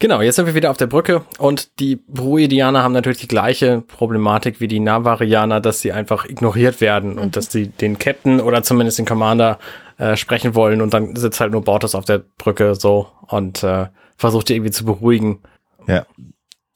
[0.00, 3.80] Genau, jetzt sind wir wieder auf der Brücke und die Bruidianer haben natürlich die gleiche
[3.80, 7.18] Problematik wie die Navarianer, dass sie einfach ignoriert werden mhm.
[7.18, 9.58] und dass sie den Captain oder zumindest den Commander
[9.96, 13.86] äh, sprechen wollen und dann sitzt halt nur Bortos auf der Brücke so und äh,
[14.18, 15.40] versucht die irgendwie zu beruhigen.
[15.86, 16.04] Ja.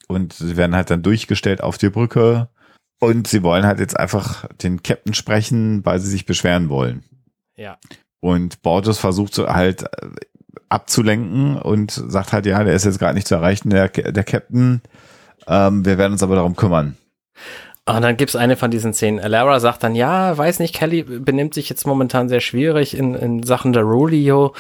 [0.07, 2.49] Und sie werden halt dann durchgestellt auf die Brücke
[2.99, 7.05] und sie wollen halt jetzt einfach den Captain sprechen, weil sie sich beschweren wollen.
[7.57, 7.79] Ja.
[8.21, 10.09] Und Borges versucht so halt äh,
[10.69, 14.83] abzulenken und sagt halt, ja, der ist jetzt gerade nicht zu erreichen, der, der Captain.
[15.47, 16.97] Ähm, wir werden uns aber darum kümmern.
[17.87, 19.19] Und dann gibt's eine von diesen Szenen.
[19.27, 23.43] Lara sagt dann, ja, weiß nicht, Kelly benimmt sich jetzt momentan sehr schwierig in, in
[23.43, 24.53] Sachen der Rulio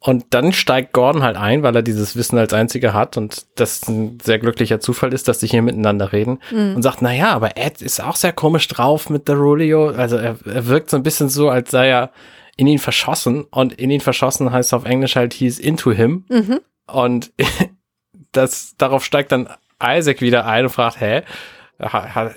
[0.00, 3.88] und dann steigt Gordon halt ein, weil er dieses Wissen als einziger hat und das
[3.88, 6.76] ein sehr glücklicher Zufall ist, dass sie hier miteinander reden mhm.
[6.76, 9.88] und sagt, na ja, aber Ed ist auch sehr komisch drauf mit Derulio.
[9.88, 12.10] Also er, er wirkt so ein bisschen so, als sei er
[12.58, 16.24] in ihn verschossen und in ihn verschossen heißt auf Englisch halt, he's into him.
[16.28, 16.60] Mhm.
[16.86, 17.32] Und
[18.32, 19.48] das, darauf steigt dann
[19.82, 21.22] Isaac wieder ein und fragt, hä?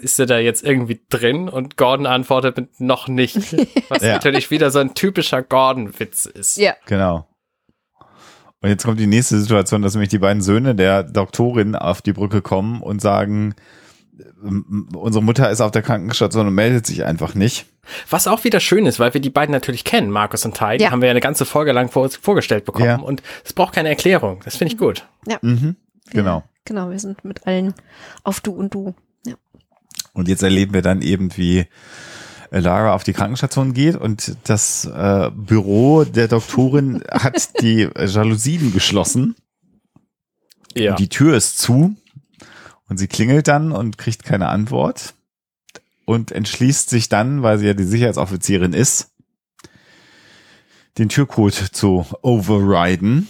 [0.01, 1.49] ist er da jetzt irgendwie drin?
[1.49, 3.35] Und Gordon antwortet mit noch nicht.
[3.89, 4.13] Was ja.
[4.13, 6.57] natürlich wieder so ein typischer Gordon-Witz ist.
[6.57, 6.75] Ja.
[6.85, 7.27] Genau.
[8.61, 12.13] Und jetzt kommt die nächste Situation, dass nämlich die beiden Söhne der Doktorin auf die
[12.13, 13.55] Brücke kommen und sagen,
[14.93, 17.65] unsere Mutter ist auf der Krankenstation und meldet sich einfach nicht.
[18.09, 20.83] Was auch wieder schön ist, weil wir die beiden natürlich kennen, Markus und Ty, die
[20.83, 20.91] ja.
[20.91, 22.99] haben wir ja eine ganze Folge lang vor, vorgestellt bekommen ja.
[22.99, 24.41] und es braucht keine Erklärung.
[24.43, 25.07] Das finde ich gut.
[25.27, 25.39] Ja.
[25.41, 25.75] Mhm,
[26.11, 26.37] genau.
[26.37, 27.73] Ja, genau, wir sind mit allen
[28.23, 28.93] auf Du und Du.
[30.13, 31.65] Und jetzt erleben wir dann eben, wie
[32.51, 39.35] Lara auf die Krankenstation geht und das äh, Büro der Doktorin hat die Jalousien geschlossen.
[40.75, 40.91] Ja.
[40.91, 41.95] Und die Tür ist zu
[42.91, 45.13] und sie klingelt dann und kriegt keine Antwort
[46.03, 49.11] und entschließt sich dann, weil sie ja die Sicherheitsoffizierin ist,
[50.97, 53.29] den Türcode zu overriden.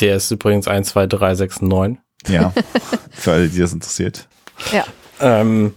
[0.00, 1.98] Der ist übrigens 12369.
[2.28, 2.54] Ja,
[3.10, 4.26] für alle, die das interessiert.
[4.72, 4.86] Ja.
[5.20, 5.74] Ähm,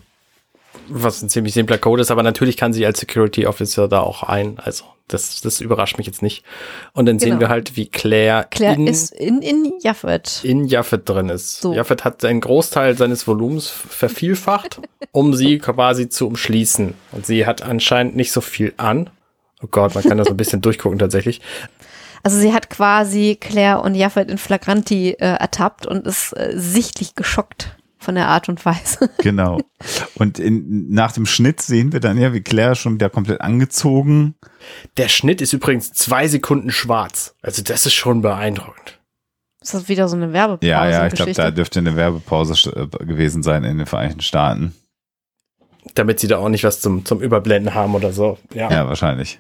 [0.88, 4.24] was ein ziemlich simpler Code ist, aber natürlich kann sie als Security Officer da auch
[4.24, 4.58] ein.
[4.58, 6.44] Also das, das überrascht mich jetzt nicht.
[6.94, 7.32] Und dann genau.
[7.32, 10.44] sehen wir halt, wie Claire, Claire in, ist in, in Jaffet.
[10.44, 11.62] In Jaffet drin ist.
[11.62, 11.74] So.
[11.74, 14.82] Jaffet hat einen Großteil seines Volumens vervielfacht,
[15.12, 16.94] um sie quasi zu umschließen.
[17.12, 19.10] Und sie hat anscheinend nicht so viel an.
[19.64, 21.42] Oh Gott, man kann da so ein bisschen durchgucken tatsächlich.
[22.24, 27.16] Also sie hat quasi Claire und Jaffet in Flagranti äh, ertappt und ist äh, sichtlich
[27.16, 29.10] geschockt von der Art und Weise.
[29.22, 29.62] Genau.
[30.16, 34.36] Und in, nach dem Schnitt sehen wir dann ja, wie Claire schon wieder komplett angezogen.
[34.98, 37.36] Der Schnitt ist übrigens zwei Sekunden schwarz.
[37.42, 39.00] Also das ist schon beeindruckend.
[39.62, 40.70] Ist das wieder so eine Werbepause?
[40.70, 44.74] Ja, ja, ich glaube, da dürfte eine Werbepause äh, gewesen sein in den Vereinigten Staaten.
[45.94, 48.40] Damit sie da auch nicht was zum, zum Überblenden haben oder so.
[48.54, 49.40] Ja, ja wahrscheinlich.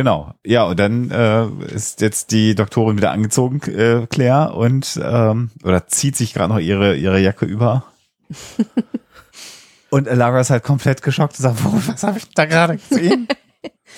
[0.00, 5.50] Genau, ja, und dann äh, ist jetzt die Doktorin wieder angezogen, äh, Claire, und ähm,
[5.62, 7.84] oder zieht sich gerade noch ihre, ihre Jacke über.
[9.90, 13.28] und Lara ist halt komplett geschockt und sagt, was habe ich da gerade gesehen?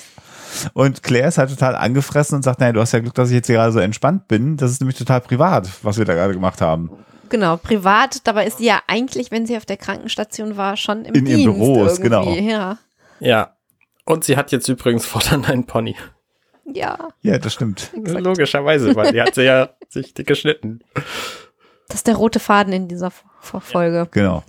[0.73, 3.37] und Claire ist halt total angefressen und sagt, naja, du hast ja Glück, dass ich
[3.37, 4.57] jetzt hier gerade so entspannt bin.
[4.57, 6.91] Das ist nämlich total privat, was wir da gerade gemacht haben.
[7.29, 8.27] Genau, privat.
[8.27, 11.43] Dabei ist sie ja eigentlich, wenn sie auf der Krankenstation war, schon im In Dienst
[11.45, 12.29] ihren Büros, genau.
[12.35, 12.79] Ja.
[13.21, 13.53] ja,
[14.05, 15.97] und sie hat jetzt übrigens fortan einen Pony.
[16.65, 17.09] Ja.
[17.23, 17.91] Ja, das stimmt.
[17.95, 18.25] Exakt.
[18.25, 20.81] Logischerweise, weil die hat sie ja sich geschnitten.
[21.89, 24.09] Das ist der rote Faden in dieser Folge.
[24.11, 24.45] Genau.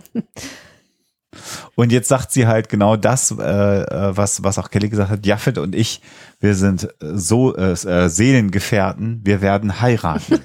[1.74, 5.26] Und jetzt sagt sie halt genau das, äh, äh, was, was auch Kelly gesagt hat.
[5.26, 6.00] Jaffet und ich,
[6.40, 10.44] wir sind so äh, äh Seelengefährten, wir werden heiraten.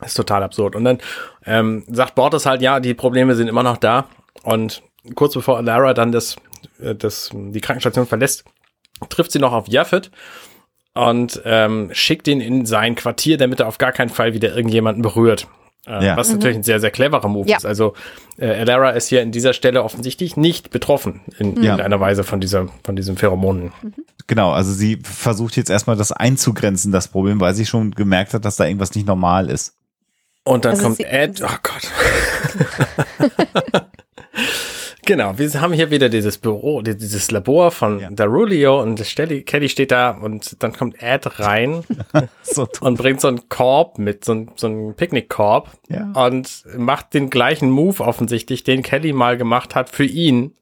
[0.00, 0.74] das ist total absurd.
[0.74, 0.98] Und dann
[1.46, 4.08] ähm, sagt Bortes halt, ja, die Probleme sind immer noch da.
[4.42, 4.82] Und
[5.14, 6.38] kurz bevor Lara dann das äh,
[6.78, 8.44] das, die Krankenstation verlässt,
[9.08, 10.10] trifft sie noch auf Jaffet
[10.94, 15.02] und ähm, schickt ihn in sein Quartier, damit er auf gar keinen Fall wieder irgendjemanden
[15.02, 15.48] berührt.
[15.86, 16.16] Äh, ja.
[16.16, 16.34] Was mhm.
[16.36, 17.56] natürlich ein sehr, sehr cleverer Move ja.
[17.56, 17.66] ist.
[17.66, 17.94] Also
[18.38, 21.62] äh, Elara ist hier in dieser Stelle offensichtlich nicht betroffen in ja.
[21.62, 23.72] irgendeiner Weise von dieser, von diesen Pheromonen.
[23.82, 23.94] Mhm.
[24.26, 28.44] Genau, also sie versucht jetzt erstmal das einzugrenzen, das Problem, weil sie schon gemerkt hat,
[28.46, 29.74] dass da irgendwas nicht normal ist.
[30.44, 31.90] Und dann also kommt Ed, oh Gott.
[35.06, 38.10] Genau, wir haben hier wieder dieses Büro, dieses Labor von ja.
[38.10, 41.84] Darulio und Kelly steht da und dann kommt Ed rein
[42.42, 46.12] so und bringt so einen Korb mit, so, ein, so einen Picknickkorb ja.
[46.14, 50.54] und macht den gleichen Move offensichtlich, den Kelly mal gemacht hat für ihn.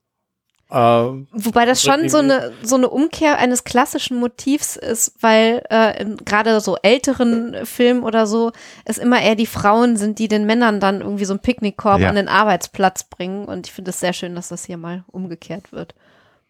[0.75, 6.05] Ähm, Wobei das schon so eine, so eine Umkehr eines klassischen Motivs ist, weil äh,
[6.25, 8.53] gerade so älteren Filmen oder so
[8.87, 12.09] es immer eher die Frauen sind, die den Männern dann irgendwie so einen Picknickkorb ja.
[12.09, 13.45] an den Arbeitsplatz bringen.
[13.45, 15.95] Und ich finde es sehr schön, dass das hier mal umgekehrt wird.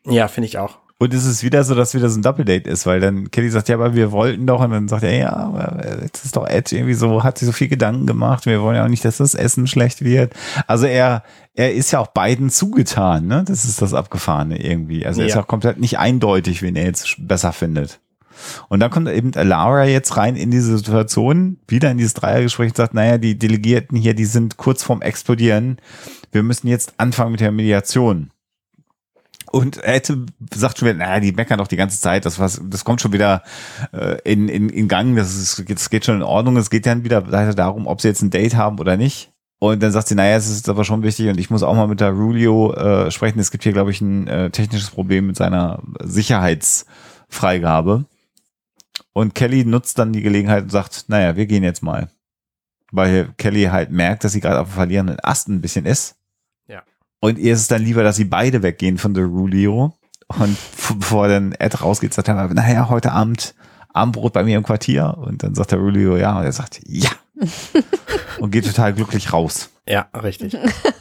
[0.04, 0.78] Ja, finde ich auch.
[1.02, 3.68] Und es ist wieder so, dass wieder so ein Doppeldate ist, weil dann Kelly sagt,
[3.68, 6.70] ja, aber wir wollten doch, und dann sagt er, ja, aber jetzt ist doch Ed
[6.70, 9.34] irgendwie so, hat sich so viel Gedanken gemacht, wir wollen ja auch nicht, dass das
[9.34, 10.32] Essen schlecht wird.
[10.68, 11.24] Also er,
[11.54, 13.42] er ist ja auch beiden zugetan, ne?
[13.44, 15.04] Das ist das Abgefahrene irgendwie.
[15.04, 15.34] Also er ja.
[15.34, 17.98] ist auch komplett nicht eindeutig, wen er jetzt besser findet.
[18.68, 22.76] Und dann kommt eben Laura jetzt rein in diese Situation, wieder in dieses Dreiergespräch und
[22.76, 25.78] sagt, naja, die Delegierten hier, die sind kurz vorm Explodieren.
[26.30, 28.30] Wir müssen jetzt anfangen mit der Mediation.
[29.52, 30.24] Und er hätte
[30.54, 33.12] sagt schon wieder, naja, die meckern doch die ganze Zeit, das was, das kommt schon
[33.12, 33.42] wieder
[33.92, 36.56] äh, in, in, in Gang, das, ist, das geht schon in Ordnung.
[36.56, 39.30] Es geht dann wieder darum, ob sie jetzt ein Date haben oder nicht.
[39.58, 41.86] Und dann sagt sie, naja, es ist aber schon wichtig und ich muss auch mal
[41.86, 43.40] mit der Rulio äh, sprechen.
[43.40, 48.06] Es gibt hier, glaube ich, ein äh, technisches Problem mit seiner Sicherheitsfreigabe.
[49.12, 52.08] Und Kelly nutzt dann die Gelegenheit und sagt, naja, wir gehen jetzt mal.
[52.90, 56.16] Weil Kelly halt merkt, dass sie gerade auf dem verlierenden Ast ein bisschen ist
[57.22, 59.94] und ihr ist es dann lieber, dass sie beide weggehen von der Rulio.
[60.26, 60.56] Und
[60.98, 63.54] bevor dann Ed rausgeht, sagt er, naja, heute Abend
[63.92, 65.16] Abendbrot bei mir im Quartier.
[65.18, 66.36] Und dann sagt der Rulio ja.
[66.36, 67.10] Und er sagt, ja.
[68.40, 69.70] und geht total glücklich raus.
[69.88, 70.56] Ja, richtig.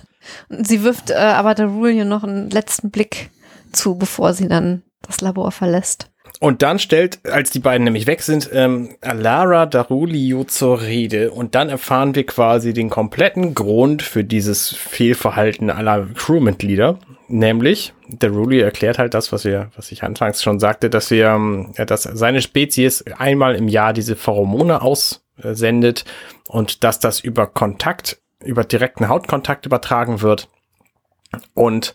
[0.49, 3.31] sie wirft äh, aber der Rulio noch einen letzten Blick
[3.71, 6.10] zu, bevor sie dann das Labor verlässt.
[6.41, 11.53] Und dann stellt, als die beiden nämlich weg sind, ähm, Lara Darulio zur Rede und
[11.53, 16.97] dann erfahren wir quasi den kompletten Grund für dieses Fehlverhalten aller Crewmitglieder.
[17.27, 21.73] Nämlich, Darulio erklärt halt das, was wir, was ich anfangs schon sagte, dass wir, ähm,
[21.77, 26.05] dass seine Spezies einmal im Jahr diese Pheromone aussendet
[26.47, 30.49] und dass das über Kontakt über direkten Hautkontakt übertragen wird.
[31.53, 31.93] Und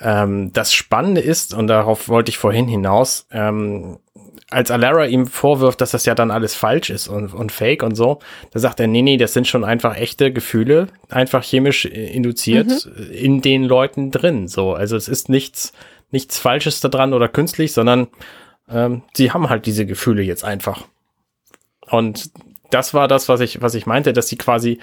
[0.00, 3.98] ähm, das Spannende ist, und darauf wollte ich vorhin hinaus, ähm,
[4.50, 7.94] als Alara ihm vorwirft, dass das ja dann alles falsch ist und, und fake und
[7.94, 8.20] so,
[8.50, 13.10] da sagt er, nee, nee, das sind schon einfach echte Gefühle, einfach chemisch induziert mhm.
[13.10, 14.48] in den Leuten drin.
[14.48, 15.72] So, also es ist nichts,
[16.10, 18.08] nichts Falsches daran oder künstlich, sondern
[18.70, 20.84] ähm, sie haben halt diese Gefühle jetzt einfach.
[21.90, 22.30] Und
[22.70, 24.78] das war das, was ich, was ich meinte, dass sie quasi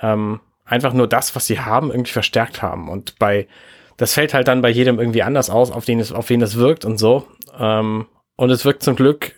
[0.00, 2.88] ähm, einfach nur das, was sie haben, irgendwie verstärkt haben.
[2.88, 3.46] Und bei,
[3.96, 6.56] das fällt halt dann bei jedem irgendwie anders aus, auf den es, auf wen es
[6.56, 7.26] wirkt und so.
[7.58, 8.06] Ähm,
[8.36, 9.34] und es wirkt zum Glück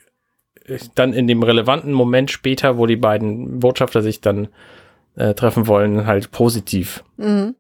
[0.94, 4.48] dann in dem relevanten Moment später, wo die beiden Botschafter sich dann
[5.16, 7.04] äh, treffen wollen, halt positiv.
[7.16, 7.54] Mhm.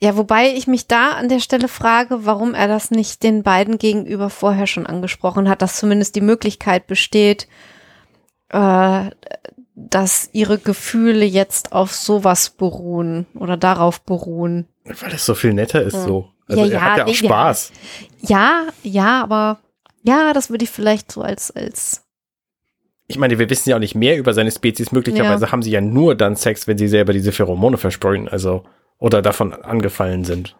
[0.00, 3.78] Ja, wobei ich mich da an der Stelle frage, warum er das nicht den beiden
[3.78, 7.48] gegenüber vorher schon angesprochen hat, dass zumindest die Möglichkeit besteht,
[8.50, 9.10] äh,
[9.74, 14.66] dass ihre Gefühle jetzt auf sowas beruhen oder darauf beruhen.
[14.84, 16.04] Weil es so viel netter ist ja.
[16.04, 16.30] so.
[16.46, 17.72] Also ja, er ja, hat ja auch Spaß.
[18.20, 19.58] Ja, ja, aber
[20.02, 22.04] ja, das würde ich vielleicht so als, als
[23.06, 24.92] ich meine, wir wissen ja auch nicht mehr über seine Spezies.
[24.92, 25.52] Möglicherweise ja.
[25.52, 28.64] haben sie ja nur dann Sex, wenn sie selber diese Pheromone versprühen, also
[28.98, 30.56] oder davon angefallen sind.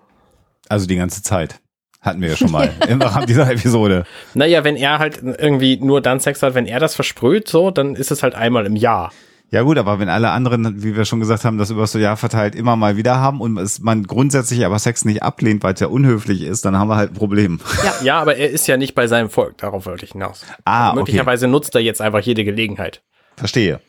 [0.69, 1.61] Also die ganze Zeit.
[2.05, 4.05] Hatten wir ja schon mal im Rahmen dieser Episode.
[4.35, 7.97] Naja, wenn er halt irgendwie nur dann Sex hat, wenn er das versprüht, so, dann
[7.97, 9.11] ist es halt einmal im Jahr.
[9.51, 12.17] Ja gut, aber wenn alle anderen, wie wir schon gesagt haben, das über so Jahr
[12.17, 15.81] verteilt immer mal wieder haben und es, man grundsätzlich aber Sex nicht ablehnt, weil es
[15.81, 17.61] ja unhöflich ist, dann haben wir halt ein Problem.
[17.85, 20.45] Ja, ja aber er ist ja nicht bei seinem Volk, darauf wollte ich hinaus.
[20.65, 21.53] Ah, also möglicherweise okay.
[21.53, 23.03] nutzt er jetzt einfach jede Gelegenheit.
[23.37, 23.81] Verstehe.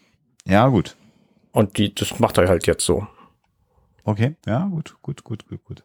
[0.46, 0.96] Ja, gut.
[1.52, 3.08] Und die, das macht er halt jetzt so.
[4.04, 5.84] Okay, ja, gut, gut, gut, gut, gut.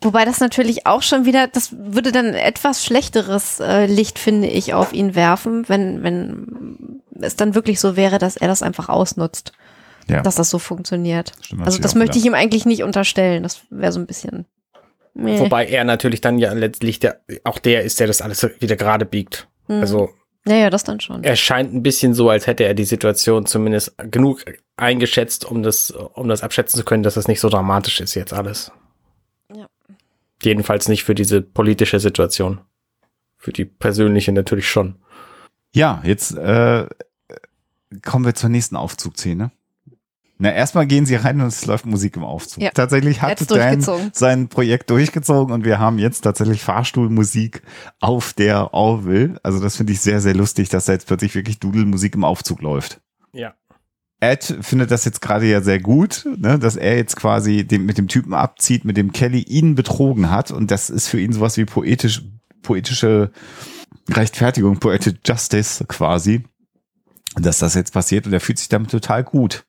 [0.00, 4.74] Wobei das natürlich auch schon wieder, das würde dann etwas schlechteres äh, Licht, finde ich,
[4.74, 9.52] auf ihn werfen, wenn, wenn es dann wirklich so wäre, dass er das einfach ausnutzt.
[10.08, 10.22] Ja.
[10.22, 11.32] Dass das so funktioniert.
[11.42, 13.42] Stimmt, also das möchte ich ihm eigentlich nicht unterstellen.
[13.42, 14.46] Das wäre so ein bisschen.
[15.12, 15.38] Meh.
[15.40, 19.04] Wobei er natürlich dann ja letztlich der, auch der ist, der das alles wieder gerade
[19.04, 19.48] biegt.
[19.66, 19.80] Mhm.
[19.80, 20.10] Also.
[20.44, 21.24] Naja, das dann schon.
[21.24, 24.44] Er scheint ein bisschen so, als hätte er die Situation zumindest genug
[24.78, 28.32] eingeschätzt, um das, um das abschätzen zu können, dass das nicht so dramatisch ist jetzt
[28.32, 28.72] alles.
[30.42, 32.60] Jedenfalls nicht für diese politische Situation.
[33.36, 34.96] Für die persönliche natürlich schon.
[35.72, 36.86] Ja, jetzt äh,
[38.02, 39.50] kommen wir zur nächsten Aufzugszene.
[40.40, 42.62] Na, erstmal gehen sie rein und es läuft Musik im Aufzug.
[42.62, 42.70] Ja.
[42.70, 47.62] Tatsächlich hat Dan sein Projekt durchgezogen und wir haben jetzt tatsächlich Fahrstuhlmusik
[47.98, 49.40] auf der Orville.
[49.42, 52.62] Also das finde ich sehr, sehr lustig, dass da jetzt plötzlich wirklich Dudelmusik im Aufzug
[52.62, 53.00] läuft.
[53.32, 53.54] Ja.
[54.20, 57.98] Ed findet das jetzt gerade ja sehr gut, ne, dass er jetzt quasi dem, mit
[57.98, 60.50] dem Typen abzieht, mit dem Kelly ihn betrogen hat.
[60.50, 62.22] Und das ist für ihn sowas wie poetisch,
[62.62, 63.30] poetische
[64.10, 66.44] Rechtfertigung, Poetic Justice quasi,
[67.36, 68.26] dass das jetzt passiert.
[68.26, 69.64] Und er fühlt sich damit total gut.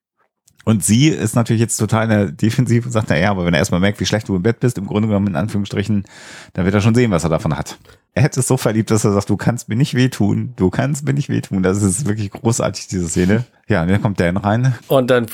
[0.66, 3.54] Und sie ist natürlich jetzt total in der Defensive und sagt, na ja, aber wenn
[3.54, 6.06] er erstmal merkt, wie schlecht du im Bett bist, im Grunde genommen in Anführungsstrichen,
[6.54, 7.78] dann wird er schon sehen, was er davon hat.
[8.16, 11.06] Er hätte es so verliebt, dass er sagt, du kannst mir nicht wehtun, du kannst
[11.06, 11.64] mir nicht wehtun.
[11.64, 13.46] Das ist wirklich großartig, diese Szene.
[13.68, 14.74] Ja, und dann kommt Dan rein.
[14.88, 15.28] Und dann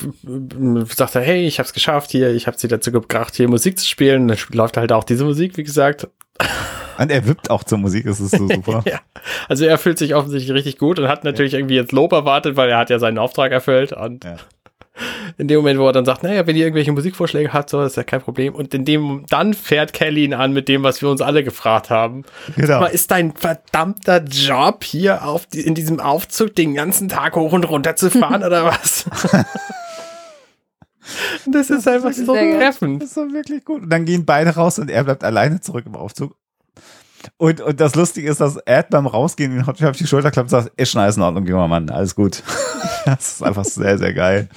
[0.94, 3.88] sagt er, hey, ich hab's geschafft hier, ich hab sie dazu gebracht, hier Musik zu
[3.88, 4.28] spielen.
[4.28, 6.08] Dann läuft halt auch diese Musik, wie gesagt.
[6.98, 8.84] Und er wippt auch zur Musik, das ist so super.
[8.86, 9.00] ja.
[9.48, 11.60] Also er fühlt sich offensichtlich richtig gut und hat natürlich ja.
[11.60, 14.38] irgendwie jetzt Lob erwartet, weil er hat ja seinen Auftrag erfüllt und ja
[15.38, 17.98] in dem Moment, wo er dann sagt, naja, wenn ihr irgendwelche Musikvorschläge habt, so, ist
[17.98, 18.56] ja kein Problem.
[18.56, 21.90] Und in dem, dann fährt Kelly ihn an mit dem, was wir uns alle gefragt
[21.90, 22.24] haben.
[22.56, 22.76] Genau.
[22.76, 27.52] Aber ist dein verdammter Job hier auf die, in diesem Aufzug den ganzen Tag hoch
[27.52, 29.06] und runter zu fahren oder was?
[31.46, 33.02] das, das, ist einfach so treffend.
[33.02, 33.84] Das ist so wirklich gut.
[33.84, 36.36] Und dann gehen beide raus und er bleibt alleine zurück im Aufzug.
[37.38, 40.64] Und, und das Lustige ist, dass Ed beim Rausgehen ihn auf die Schulter klappt und
[40.64, 42.44] sagt, ist schon alles in Ordnung, junger Mann, alles gut.
[43.06, 44.48] das ist einfach sehr, sehr geil.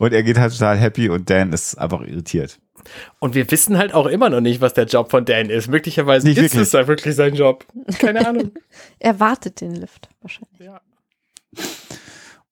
[0.00, 2.58] Und er geht halt total happy und Dan ist einfach irritiert.
[3.18, 5.68] Und wir wissen halt auch immer noch nicht, was der Job von Dan ist.
[5.68, 6.62] Möglicherweise nicht ist wirklich.
[6.62, 7.66] es da wirklich sein Job.
[7.98, 8.52] Keine Ahnung.
[8.98, 10.58] er wartet den Lift wahrscheinlich.
[10.58, 10.80] Ja.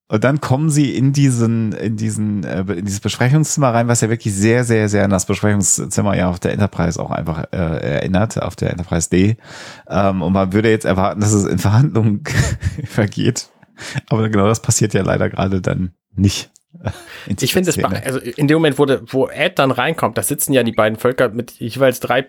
[0.08, 4.10] Und dann kommen sie in diesen, in diesen, äh, in dieses Besprechungszimmer rein, was ja
[4.10, 8.42] wirklich sehr, sehr, sehr an das Besprechungszimmer ja auf der Enterprise auch einfach äh, erinnert,
[8.42, 9.38] auf der Enterprise D.
[9.88, 12.24] Ähm, und man würde jetzt erwarten, dass es in Verhandlungen
[12.84, 13.48] vergeht.
[14.10, 16.50] Aber genau das passiert ja leider gerade dann nicht.
[17.40, 20.52] Ich finde es, also in dem Moment, wo, de, wo Ed dann reinkommt, da sitzen
[20.52, 22.26] ja die beiden Völker mit jeweils drei,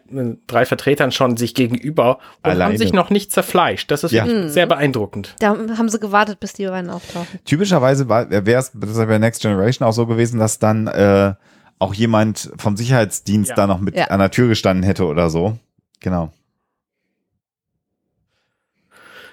[0.47, 2.65] drei Vertretern schon sich gegenüber und Alleine.
[2.65, 3.91] haben sich noch nicht zerfleischt.
[3.91, 4.49] Das ist ja.
[4.49, 5.35] sehr beeindruckend.
[5.39, 7.39] Da haben sie gewartet, bis die beiden auftauchen.
[7.45, 11.33] Typischerweise wäre es bei Next Generation auch so gewesen, dass dann äh,
[11.79, 13.55] auch jemand vom Sicherheitsdienst ja.
[13.55, 14.05] da noch mit ja.
[14.05, 15.57] an der Tür gestanden hätte oder so.
[16.01, 16.31] Genau.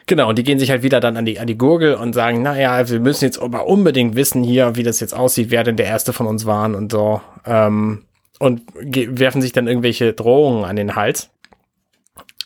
[0.07, 2.41] Genau, und die gehen sich halt wieder dann an die, an die Gurgel und sagen,
[2.41, 5.87] naja, wir müssen jetzt aber unbedingt wissen hier, wie das jetzt aussieht, wer denn der
[5.87, 7.21] Erste von uns waren und so.
[7.45, 8.05] Ähm,
[8.39, 11.31] und werfen sich dann irgendwelche Drohungen an den Hals.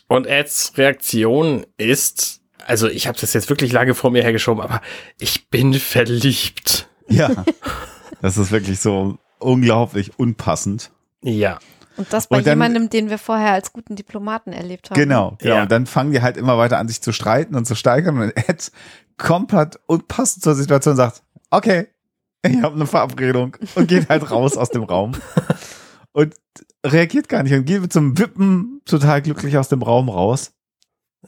[0.07, 4.81] Und Eds Reaktion ist, also ich habe das jetzt wirklich lange vor mir hergeschoben, aber
[5.19, 6.89] ich bin verliebt.
[7.07, 7.45] Ja,
[8.21, 10.91] das ist wirklich so unglaublich unpassend.
[11.21, 11.59] Ja.
[11.97, 14.99] Und das bei und dann, jemandem, den wir vorher als guten Diplomaten erlebt haben.
[14.99, 15.55] Genau, genau.
[15.55, 15.63] Ja.
[15.63, 18.17] Und dann fangen die halt immer weiter an, sich zu streiten und zu steigern.
[18.17, 18.71] Und Ed
[19.17, 21.87] komplett unpassend zur Situation sagt, okay,
[22.43, 25.13] ich habe eine Verabredung und geht halt raus aus dem Raum.
[26.13, 26.35] Und
[26.85, 30.51] reagiert gar nicht und geht mit zum Wippen total glücklich aus dem Raum raus.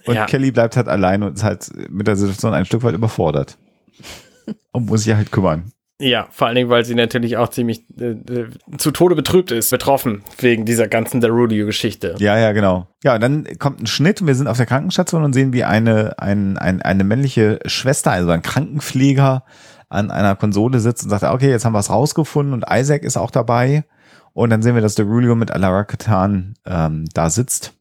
[0.05, 0.25] Und ja.
[0.25, 3.57] Kelly bleibt halt allein und ist halt mit der Situation ein Stück weit überfordert.
[4.73, 5.71] Und muss sich halt kümmern.
[6.03, 9.69] Ja, vor allen Dingen, weil sie natürlich auch ziemlich äh, äh, zu Tode betrübt ist,
[9.69, 12.15] betroffen wegen dieser ganzen Darulio-Geschichte.
[12.19, 12.87] Ja, ja, genau.
[13.05, 15.63] Ja, und dann kommt ein Schnitt und wir sind auf der Krankenstation und sehen, wie
[15.63, 19.45] eine, ein, ein, eine männliche Schwester, also ein Krankenpfleger,
[19.87, 23.15] an einer Konsole sitzt und sagt, okay, jetzt haben wir es rausgefunden und Isaac ist
[23.15, 23.85] auch dabei.
[24.33, 27.73] Und dann sehen wir, dass Darulio mit Alara Katan ähm, da sitzt.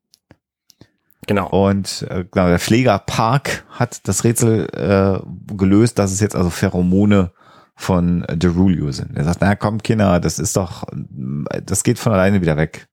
[1.27, 1.49] Genau.
[1.49, 6.51] Und äh, genau, der Pfleger Park hat das Rätsel äh, gelöst, dass es jetzt also
[6.51, 7.32] Pheromone
[7.82, 9.16] von Derulio sind.
[9.16, 10.84] Er sagt, na komm, Kinder, das ist doch,
[11.64, 12.86] das geht von alleine wieder weg.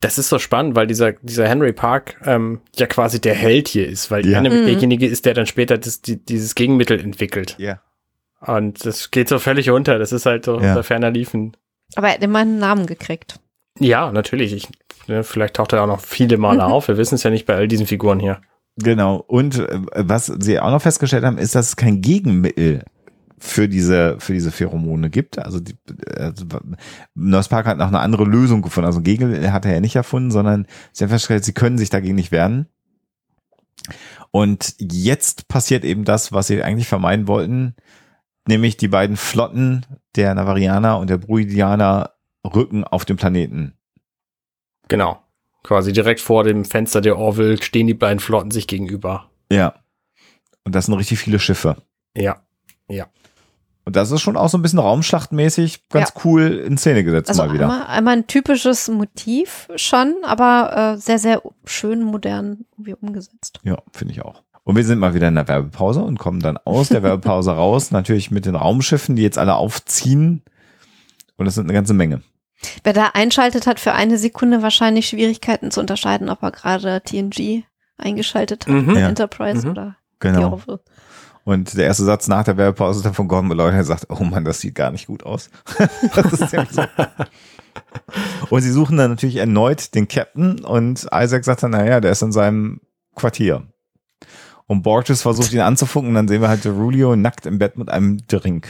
[0.00, 3.86] Das ist so spannend, weil dieser, dieser Henry Park ähm, ja quasi der Held hier
[3.86, 4.40] ist, weil ja.
[4.40, 4.64] mhm.
[4.64, 7.56] derjenige ist, der dann später das, die, dieses Gegenmittel entwickelt.
[7.58, 7.82] Ja.
[8.40, 9.98] Und das geht so völlig unter.
[9.98, 10.70] Das ist halt so ja.
[10.70, 11.54] unter ferner Liefen.
[11.96, 13.40] Aber er hat immer einen Namen gekriegt.
[13.78, 14.54] Ja, natürlich.
[14.54, 14.68] Ich,
[15.06, 16.88] ne, vielleicht taucht er auch noch viele Male auf.
[16.88, 18.40] Wir wissen es ja nicht bei all diesen Figuren hier.
[18.76, 19.16] Genau.
[19.26, 22.84] Und äh, was sie auch noch festgestellt haben, ist, dass es kein Gegenmittel
[23.40, 25.38] für diese, für diese Pheromone gibt.
[25.38, 25.74] Also, die,
[26.16, 26.44] also
[27.14, 28.86] Nurse Park hat noch eine andere Lösung gefunden.
[28.86, 32.14] Also Gegel hat er ja nicht erfunden, sondern sie haben festgestellt, sie können sich dagegen
[32.14, 32.66] nicht wehren.
[34.30, 37.74] Und jetzt passiert eben das, was sie eigentlich vermeiden wollten,
[38.46, 39.86] nämlich die beiden Flotten
[40.16, 42.12] der Navarianer und der Bruidianer
[42.44, 43.74] rücken auf dem Planeten.
[44.88, 45.22] Genau.
[45.62, 49.30] Quasi direkt vor dem Fenster der Orville stehen die beiden Flotten sich gegenüber.
[49.50, 49.74] Ja.
[50.64, 51.82] Und das sind richtig viele Schiffe.
[52.16, 52.42] Ja.
[52.88, 53.06] Ja.
[53.90, 56.20] Und das ist schon auch so ein bisschen raumschlachtmäßig ganz ja.
[56.24, 57.64] cool in Szene gesetzt also mal wieder.
[57.64, 63.58] Einmal, einmal ein typisches Motiv schon, aber äh, sehr, sehr schön modern wie umgesetzt.
[63.64, 64.44] Ja, finde ich auch.
[64.62, 67.90] Und wir sind mal wieder in der Werbepause und kommen dann aus der Werbepause raus,
[67.90, 70.44] natürlich mit den Raumschiffen, die jetzt alle aufziehen.
[71.36, 72.22] Und das sind eine ganze Menge.
[72.84, 77.64] Wer da einschaltet, hat für eine Sekunde wahrscheinlich Schwierigkeiten zu unterscheiden, ob er gerade TNG
[77.98, 78.94] eingeschaltet hat, mhm.
[78.94, 79.72] Enterprise mhm.
[79.72, 80.60] oder genau.
[81.44, 84.24] Und der erste Satz nach der Werbepause ist dann von Gordon Malloy, der sagt, oh
[84.24, 85.50] Mann, das sieht gar nicht gut aus.
[86.14, 86.82] das ist ja so.
[88.50, 92.22] Und sie suchen dann natürlich erneut den Captain und Isaac sagt dann, naja, der ist
[92.22, 92.80] in seinem
[93.14, 93.66] Quartier.
[94.66, 98.18] Und Borges versucht ihn anzufunken, dann sehen wir halt Rulio nackt im Bett mit einem
[98.28, 98.68] Drink.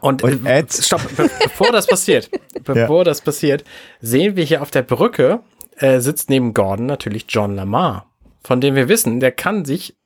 [0.00, 2.30] Und, und äh, Ed, stopp, bevor das passiert,
[2.64, 3.04] bevor ja.
[3.04, 3.64] das passiert,
[4.00, 5.40] sehen wir hier auf der Brücke,
[5.76, 8.12] äh, sitzt neben Gordon natürlich John Lamar,
[8.42, 9.96] von dem wir wissen, der kann sich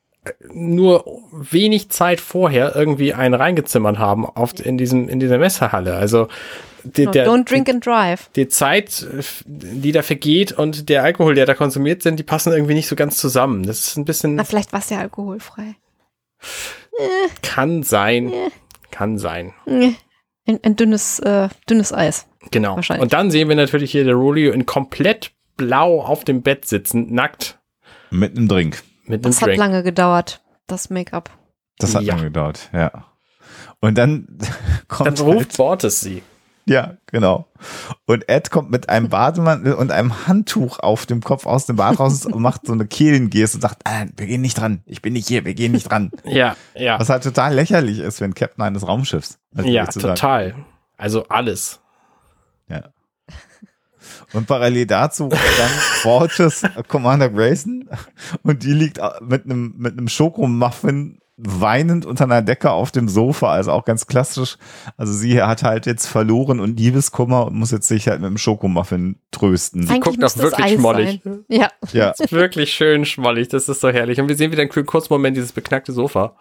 [0.53, 5.97] nur wenig Zeit vorher irgendwie einen reingezimmert haben auf, in, diesem, in dieser Messerhalle.
[5.97, 6.29] Also
[6.85, 8.31] die, der, don't drink and drive.
[8.37, 9.07] Die Zeit,
[9.47, 12.97] die da vergeht und der Alkohol, der da konsumiert sind, die passen irgendwie nicht so
[12.97, 13.65] ganz zusammen.
[13.65, 14.37] Das ist ein bisschen.
[14.37, 15.75] Na, vielleicht war es ja alkoholfrei.
[17.43, 18.33] Kann sein.
[18.91, 19.53] Kann sein.
[19.67, 19.97] Ein,
[20.63, 22.27] ein dünnes, äh, dünnes Eis.
[22.51, 22.77] Genau.
[22.77, 27.13] Und dann sehen wir natürlich hier der Rolio in komplett blau auf dem Bett sitzen,
[27.13, 27.59] nackt.
[28.11, 28.83] Mit einem Drink.
[29.09, 31.31] Mit das hat lange gedauert, das Make-up.
[31.79, 32.15] Das hat ja.
[32.15, 33.07] lange gedauert, ja.
[33.81, 34.39] Und dann
[34.89, 35.19] kommt.
[35.19, 36.23] Dann ruft halt, Bortes sie.
[36.67, 37.47] Ja, genau.
[38.05, 41.99] Und Ed kommt mit einem Bademantel und einem Handtuch auf dem Kopf aus dem Bad
[41.99, 44.83] raus und macht so eine Kehlengeste und sagt, ah, wir gehen nicht dran.
[44.85, 46.11] Ich bin nicht hier, wir gehen nicht dran.
[46.25, 47.01] ja, ja.
[47.01, 49.39] Was halt total lächerlich ist, wenn Captain eines Raumschiffs.
[49.55, 50.55] Ja, total.
[50.99, 51.81] Also alles.
[52.69, 52.91] Ja.
[54.33, 55.41] Und parallel dazu dann
[56.03, 57.89] Forges Commander Grayson
[58.43, 63.53] und die liegt mit einem mit einem Schokomuffin weinend unter einer Decke auf dem Sofa,
[63.53, 64.59] also auch ganz klassisch.
[64.97, 68.39] Also sie hat halt jetzt verloren und Liebeskummer und muss jetzt sich halt mit dem
[68.39, 69.87] Schokomuffin trösten.
[69.87, 71.21] Sie guckt auch wirklich schmollig.
[71.23, 71.45] Sein.
[71.49, 71.69] Ja.
[71.93, 72.11] ja.
[72.11, 74.21] ist wirklich schön schmollig, das ist so herrlich.
[74.21, 76.35] Und wir sehen wieder einen kurzen Moment dieses beknackte Sofa.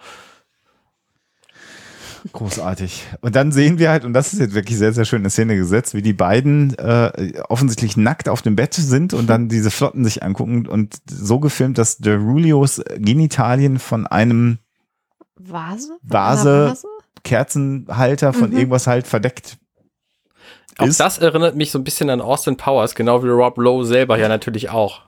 [2.33, 3.05] Großartig.
[3.21, 5.55] Und dann sehen wir halt, und das ist jetzt wirklich sehr, sehr schön in Szene
[5.55, 10.03] gesetzt, wie die beiden äh, offensichtlich nackt auf dem Bett sind und dann diese Flotten
[10.03, 14.59] sich angucken und so gefilmt, dass der Rulios Genitalien von einem
[15.35, 16.87] Vase, Vase, Vase?
[17.23, 18.57] Kerzenhalter von mhm.
[18.57, 19.57] irgendwas halt verdeckt
[20.77, 20.99] auch ist.
[20.99, 24.27] das erinnert mich so ein bisschen an Austin Powers, genau wie Rob Lowe selber ja
[24.27, 25.01] natürlich auch.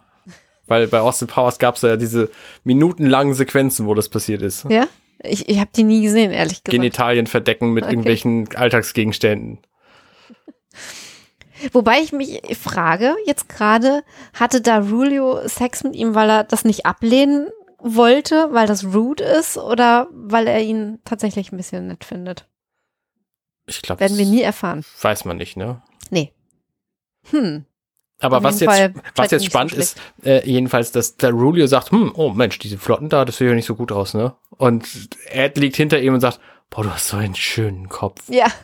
[0.67, 2.29] Weil bei Austin Powers gab es ja diese
[2.63, 4.65] minutenlangen Sequenzen, wo das passiert ist.
[4.69, 4.87] Ja?
[5.23, 6.69] Ich, ich habe die nie gesehen, ehrlich gesagt.
[6.71, 7.93] Genitalien verdecken mit Okay.
[7.93, 9.59] irgendwelchen Alltagsgegenständen.
[11.73, 16.63] Wobei ich mich frage, jetzt gerade, hatte da Rulio Sex mit ihm, weil er das
[16.63, 22.05] nicht ablehnen wollte, weil das rude ist oder weil er ihn tatsächlich ein bisschen nett
[22.05, 22.47] findet?
[23.67, 24.85] Ich glaube, Werden wir nie erfahren.
[25.01, 25.81] weiß man nicht, ne?
[26.09, 26.31] Nee.
[27.29, 27.65] Hm.
[28.19, 31.91] Aber was jetzt, Fall was jetzt spannend so ist, äh, jedenfalls, dass der Rulio sagt,
[31.91, 34.35] hm, oh Mensch, diese Flotten da, das sieht ja nicht so gut aus, ne?
[34.49, 36.39] Und Ed liegt hinter ihm und sagt,
[36.69, 38.21] boah, du hast so einen schönen Kopf.
[38.29, 38.47] Ja.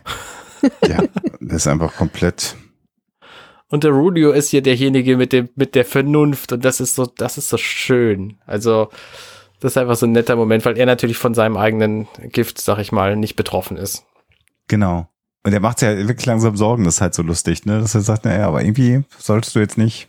[0.88, 1.04] Ja,
[1.42, 2.56] das ist einfach komplett.
[3.70, 7.06] Und der Rulio ist hier derjenige mit dem, mit der Vernunft und das ist so,
[7.06, 8.40] das ist so schön.
[8.48, 8.90] Also,
[9.60, 12.80] das ist einfach so ein netter Moment, weil er natürlich von seinem eigenen Gift, sag
[12.80, 14.06] ich mal, nicht betroffen ist.
[14.68, 15.08] Genau.
[15.46, 17.80] Und er macht sich ja wirklich langsam Sorgen, das ist halt so lustig, ne?
[17.80, 20.08] Dass er sagt, naja, aber irgendwie solltest du jetzt nicht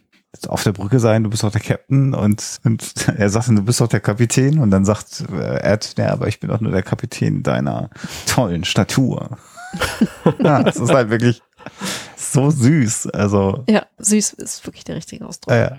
[0.49, 3.81] auf der Brücke sein, du bist doch der Captain und, und er sagt, du bist
[3.83, 6.83] doch der Kapitän und dann sagt äh, Ed, ja, aber ich bin doch nur der
[6.83, 7.91] Kapitän deiner
[8.27, 9.37] tollen Statur.
[10.43, 11.43] ja, das ist halt wirklich
[12.17, 13.09] so süß.
[13.09, 15.53] Also Ja, süß ist wirklich der richtige Ausdruck.
[15.53, 15.71] äh,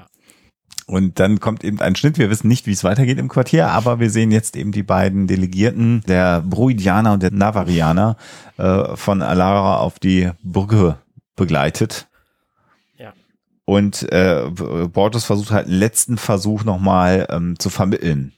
[0.88, 2.18] und dann kommt eben ein Schnitt.
[2.18, 5.28] Wir wissen nicht, wie es weitergeht im Quartier, aber wir sehen jetzt eben die beiden
[5.28, 8.16] Delegierten, der Bruidianer und der Navarianer,
[8.58, 10.98] äh, von Alara auf die Brücke
[11.36, 12.08] begleitet.
[12.98, 13.12] Ja.
[13.66, 18.32] Und äh, Bortus versucht halt einen letzten Versuch nochmal ähm, zu vermitteln.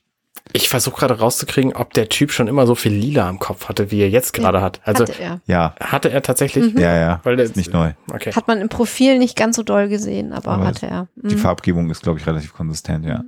[0.52, 3.92] Ich versuche gerade rauszukriegen, ob der Typ schon immer so viel Lila im Kopf hatte,
[3.92, 4.82] wie er jetzt gerade hat.
[4.84, 5.42] Also Hatte er.
[5.46, 6.74] Ja, hatte er tatsächlich?
[6.74, 7.20] ja, ja.
[7.24, 7.92] Weil der ist nicht neu.
[8.12, 8.32] Okay.
[8.34, 11.08] Hat man im Profil nicht ganz so doll gesehen, aber, Aber hatte er.
[11.16, 11.40] Die Mhm.
[11.40, 13.24] Farbgebung ist, glaube ich, relativ konsistent, ja.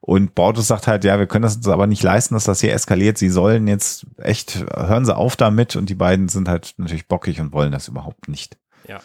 [0.00, 2.72] Und Bortus sagt halt, ja, wir können das uns aber nicht leisten, dass das hier
[2.72, 3.18] eskaliert.
[3.18, 5.74] Sie sollen jetzt echt, hören Sie auf damit.
[5.76, 8.56] Und die beiden sind halt natürlich bockig und wollen das überhaupt nicht.
[8.88, 8.98] Ja.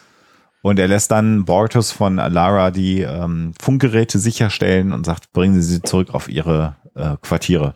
[0.62, 5.62] Und er lässt dann Bortus von Alara die ähm, Funkgeräte sicherstellen und sagt, bringen Sie
[5.62, 7.74] sie zurück auf ihre äh, Quartiere.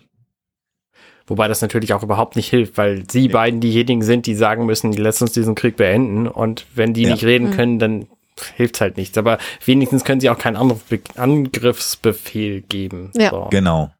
[1.26, 4.93] Wobei das natürlich auch überhaupt nicht hilft, weil sie beiden diejenigen sind, die sagen müssen,
[4.93, 6.28] lass uns diesen Krieg beenden.
[6.28, 7.10] Und wenn die Ja.
[7.10, 8.06] nicht reden können, dann
[8.55, 9.18] hilft halt nichts.
[9.18, 10.84] Aber wenigstens können sie auch keinen Angriff
[11.16, 13.10] Angriffsbefehl geben.
[13.16, 13.30] Ja.
[13.30, 13.48] So.
[13.51, 13.90] Genau.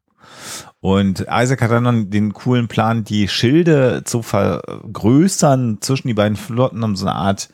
[0.79, 6.37] Und Isaac hat dann noch den coolen Plan, die Schilde zu vergrößern zwischen die beiden
[6.37, 7.49] Flotten, um so eine Art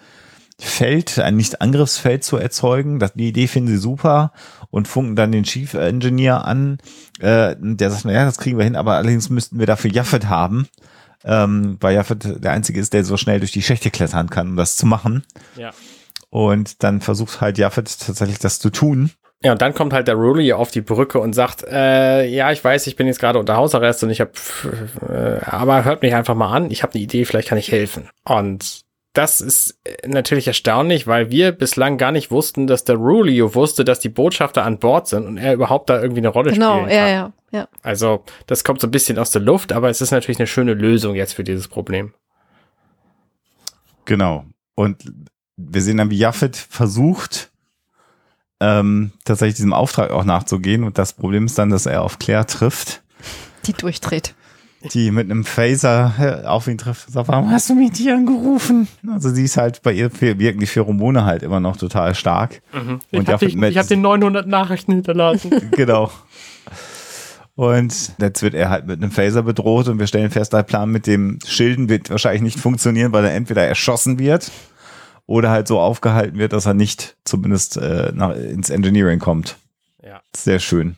[0.66, 3.00] Feld, ein Nicht-Angriffsfeld zu erzeugen.
[3.00, 4.32] Das, die Idee finden sie super
[4.70, 6.80] und funken dann den Chief Engineer an.
[7.20, 10.68] Äh, der sagt, naja, das kriegen wir hin, aber allerdings müssten wir dafür Jaffet haben.
[11.26, 14.56] Ähm, weil Jaffet der Einzige ist, der so schnell durch die Schächte klettern kann, um
[14.58, 15.24] das zu machen.
[15.56, 15.72] Ja.
[16.30, 19.12] Und dann versucht halt Jaffet tatsächlich das zu tun.
[19.44, 22.64] Ja, und dann kommt halt der Rulli auf die Brücke und sagt, äh, ja, ich
[22.64, 24.32] weiß, ich bin jetzt gerade unter Hausarrest und ich habe,
[25.10, 28.10] äh, aber hört mich einfach mal an, ich habe eine Idee, vielleicht kann ich helfen.
[28.24, 28.83] Und
[29.14, 33.86] das ist äh, natürlich erstaunlich, weil wir bislang gar nicht wussten, dass der Rulio wusste,
[33.86, 36.90] dass die Botschafter an Bord sind und er überhaupt da irgendwie eine Rolle Genau, spielen
[36.90, 37.34] ja, kann.
[37.52, 37.68] ja, ja.
[37.84, 40.74] Also, das kommt so ein bisschen aus der Luft, aber es ist natürlich eine schöne
[40.74, 42.14] Lösung jetzt für dieses Problem.
[44.06, 44.46] Genau.
[44.76, 45.04] Und
[45.58, 47.52] wir sehen dann, wie Jaffet versucht,
[48.60, 50.84] ähm, tatsächlich diesem Auftrag auch nachzugehen.
[50.84, 53.02] Und das Problem ist dann, dass er auf Claire trifft,
[53.66, 54.34] Die durchdreht.
[54.94, 58.16] Die mit einem Phaser äh, auf ihn trifft und sagt, warum hast du mich hier
[58.16, 58.88] angerufen?
[59.10, 62.62] Also sie ist halt, bei ihr wirken die Pheromone halt immer noch total stark.
[63.12, 65.52] Ich Und habe Jaffet mit- hab den 900 Nachrichten hinterlassen.
[65.72, 66.12] genau.
[67.56, 70.90] Und jetzt wird er halt mit einem Phaser bedroht und wir stellen fest, der Plan
[70.90, 74.52] mit dem Schilden wird wahrscheinlich nicht funktionieren, weil er entweder erschossen wird
[75.28, 79.58] oder halt so aufgehalten wird, dass er nicht zumindest äh, nach, ins Engineering kommt.
[80.04, 80.20] ja.
[80.36, 80.98] Sehr schön.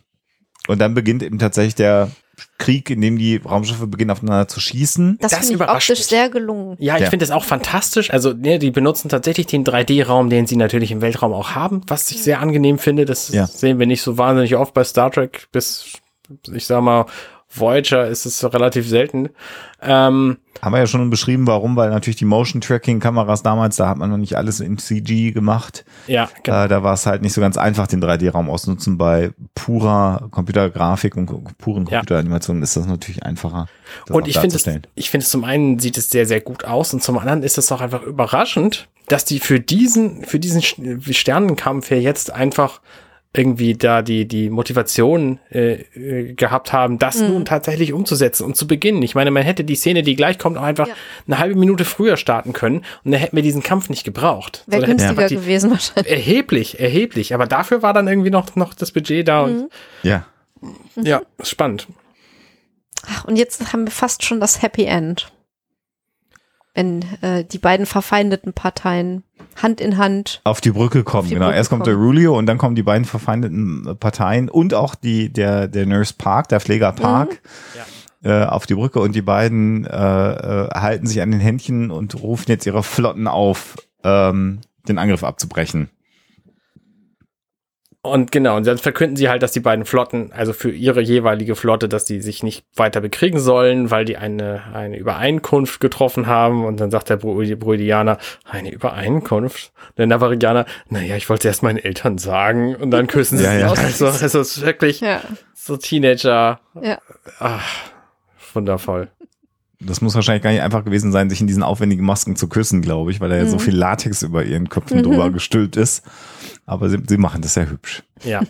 [0.68, 2.10] Und dann beginnt eben tatsächlich der
[2.58, 5.18] Krieg, in dem die Raumschiffe beginnen aufeinander zu schießen.
[5.22, 6.06] Das, Das finde ich optisch mich.
[6.06, 6.76] sehr gelungen.
[6.80, 7.10] Ja, ich Ja.
[7.10, 8.12] finde es auch fantastisch.
[8.12, 12.10] Also, ne, die benutzen tatsächlich den 3D-Raum, den sie natürlich im Weltraum auch haben, was
[12.12, 13.06] ich sehr angenehm finde.
[13.06, 13.48] Das Ja.
[13.48, 15.48] sehen wir nicht so wahnsinnig oft bei Star Trek.
[15.52, 15.86] Bis,
[16.54, 17.06] ich sag mal,
[17.50, 19.30] Voyager ist es relativ selten.
[19.82, 24.10] Ähm, Haben wir ja schon beschrieben, warum, weil natürlich die Motion-Tracking-Kameras damals, da hat man
[24.10, 25.86] noch nicht alles in CG gemacht.
[26.08, 26.66] ja, genau.
[26.66, 28.98] Äh, da war es halt nicht so ganz einfach, den 3D-Raum auszunutzen.
[28.98, 32.00] Bei purer Computergrafik und puren Ja.
[32.00, 33.68] Computeranimationen ist das natürlich einfacher.
[34.08, 36.66] das Und ich finde es, ich finde es zum einen sieht es sehr, sehr gut
[36.66, 40.62] aus und zum anderen ist es auch einfach überraschend, dass die für diesen, für diesen
[40.62, 42.82] Sternenkampf hier jetzt einfach
[43.38, 48.66] irgendwie da die, die Motivation äh, äh, gehabt haben, das nun tatsächlich umzusetzen und zu
[48.68, 49.02] beginnen.
[49.02, 50.94] Ich meine, man hätte die Szene, die gleich kommt, auch einfach Ja.
[51.28, 54.64] eine halbe Minute früher starten können und dann hätten wir diesen Kampf nicht gebraucht.
[54.68, 56.12] Wäre So, günstiger gewesen wahrscheinlich.
[56.12, 57.34] Erheblich, erheblich.
[57.34, 59.70] Aber dafür war dann irgendwie noch, noch das Budget da und
[60.04, 60.26] Ja.
[60.96, 61.88] ja, spannend.
[63.08, 65.32] Ach, und jetzt haben wir fast schon das Happy End.
[66.76, 69.24] Wenn äh, die beiden verfeindeten Parteien
[69.56, 71.30] Hand in Hand auf die Brücke kommen.
[71.30, 71.98] Die genau, Brücke erst kommt kommen.
[71.98, 76.14] der Rulio und dann kommen die beiden verfeindeten Parteien und auch die der der Nurse
[76.18, 77.30] Park, der Pfleger Park.
[77.32, 77.80] Mhm.
[77.80, 77.86] Ja.
[78.26, 82.22] Äh, auf die Brücke und die beiden äh, äh, halten sich an den Händchen und
[82.22, 85.90] rufen jetzt ihre Flotten auf, ähm, den Angriff abzubrechen.
[88.06, 91.56] Und genau, und dann verkünden sie halt, dass die beiden Flotten, also für ihre jeweilige
[91.56, 96.66] Flotte, dass die sich nicht weiter bekriegen sollen, weil die eine, eine Übereinkunft getroffen haben.
[96.66, 98.18] Und dann sagt der Bruidianer,
[98.50, 99.72] eine Übereinkunft?
[99.98, 102.76] Der Navarianer, naja, ich wollte es erst meinen Eltern sagen.
[102.76, 103.70] Und dann küssen sie ja, ja.
[103.70, 105.22] Also, es ist wirklich ja.
[105.54, 106.60] so Teenager.
[106.82, 107.00] Ja.
[107.40, 107.64] Ach,
[108.54, 109.10] wundervoll.
[109.80, 112.82] Das muss wahrscheinlich gar nicht einfach gewesen sein, sich in diesen aufwendigen Masken zu küssen,
[112.82, 113.50] glaube ich, weil da ja mhm.
[113.50, 115.04] so viel Latex über ihren Köpfen mhm.
[115.04, 116.04] drüber gestülpt ist.
[116.66, 118.04] Aber sie, sie machen das sehr hübsch.
[118.24, 118.42] Ja.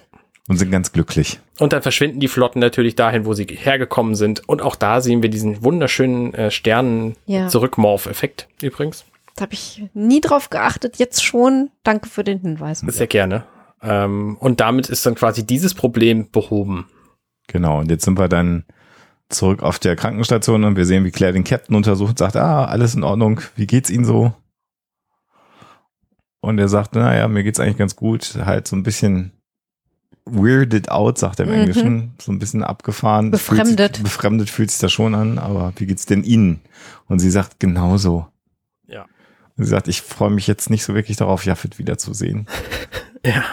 [0.48, 1.40] Und sind ganz glücklich.
[1.60, 4.48] Und dann verschwinden die Flotten natürlich dahin, wo sie hergekommen sind.
[4.48, 8.68] Und auch da sehen wir diesen wunderschönen äh, Sternen-Zurückmorph-Effekt ja.
[8.68, 9.06] übrigens.
[9.36, 11.72] Da habe ich nie drauf geachtet, jetzt schon.
[11.84, 12.82] Danke für den Hinweis.
[12.86, 13.46] Sehr gerne.
[13.82, 16.88] Ähm, und damit ist dann quasi dieses Problem behoben.
[17.48, 18.66] Genau, und jetzt sind wir dann
[19.30, 22.66] zurück auf der Krankenstation und wir sehen, wie Claire den Captain untersucht und sagt, ah,
[22.66, 24.34] alles in Ordnung, wie geht's Ihnen so?
[26.42, 29.32] Und er sagt, naja, mir geht's eigentlich ganz gut, halt so ein bisschen
[30.26, 31.60] weirded out, sagt er im mhm.
[31.60, 33.32] Englischen, so ein bisschen abgefahren.
[33.32, 33.98] Befremdet.
[33.98, 36.62] Fühlt, befremdet fühlt sich das schon an, aber wie geht's denn Ihnen?
[37.08, 38.28] Und sie sagt, genauso.
[38.88, 39.06] Ja.
[39.58, 42.48] Und sie sagt, ich freue mich jetzt nicht so wirklich darauf, Jaffet wiederzusehen.
[43.26, 43.44] ja.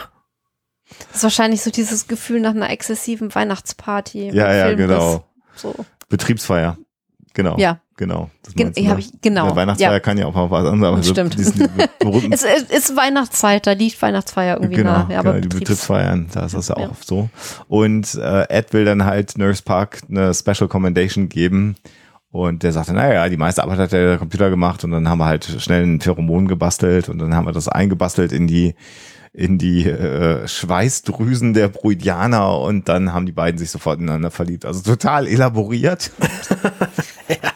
[1.09, 4.31] Das ist wahrscheinlich so dieses Gefühl nach einer exzessiven Weihnachtsparty.
[4.31, 5.25] Ja, ja, genau.
[5.57, 5.75] So.
[6.09, 6.77] Betriebsfeier.
[7.35, 7.57] Genau.
[7.59, 7.81] Ja.
[7.97, 8.31] Genau.
[8.57, 9.49] Gen hab ich, genau.
[9.49, 10.01] Ja, Weihnachtsfeier ja.
[10.01, 11.11] kann ja auch mal was anderes.
[11.11, 11.39] Aber Stimmt.
[11.39, 15.11] So, es ist, ist, Weihnachtszeit, da liegt Weihnachtsfeier irgendwie genau, nach.
[15.11, 17.29] Ja, aber genau, die Betriebsfeiern, da ist das ja auch oft so.
[17.69, 21.77] Und äh, Ed will dann halt Nurse Park eine Special Commendation geben.
[22.33, 25.27] Und der sagte, naja, die meiste Arbeit hat der Computer gemacht und dann haben wir
[25.27, 28.75] halt schnell ein Pheromon gebastelt und dann haben wir das eingebastelt in die
[29.35, 34.67] in die äh, Schweißdrüsen der Bruidianer und dann haben die beiden sich sofort ineinander verliebt.
[34.67, 36.11] Also total elaboriert.
[37.29, 37.53] ja.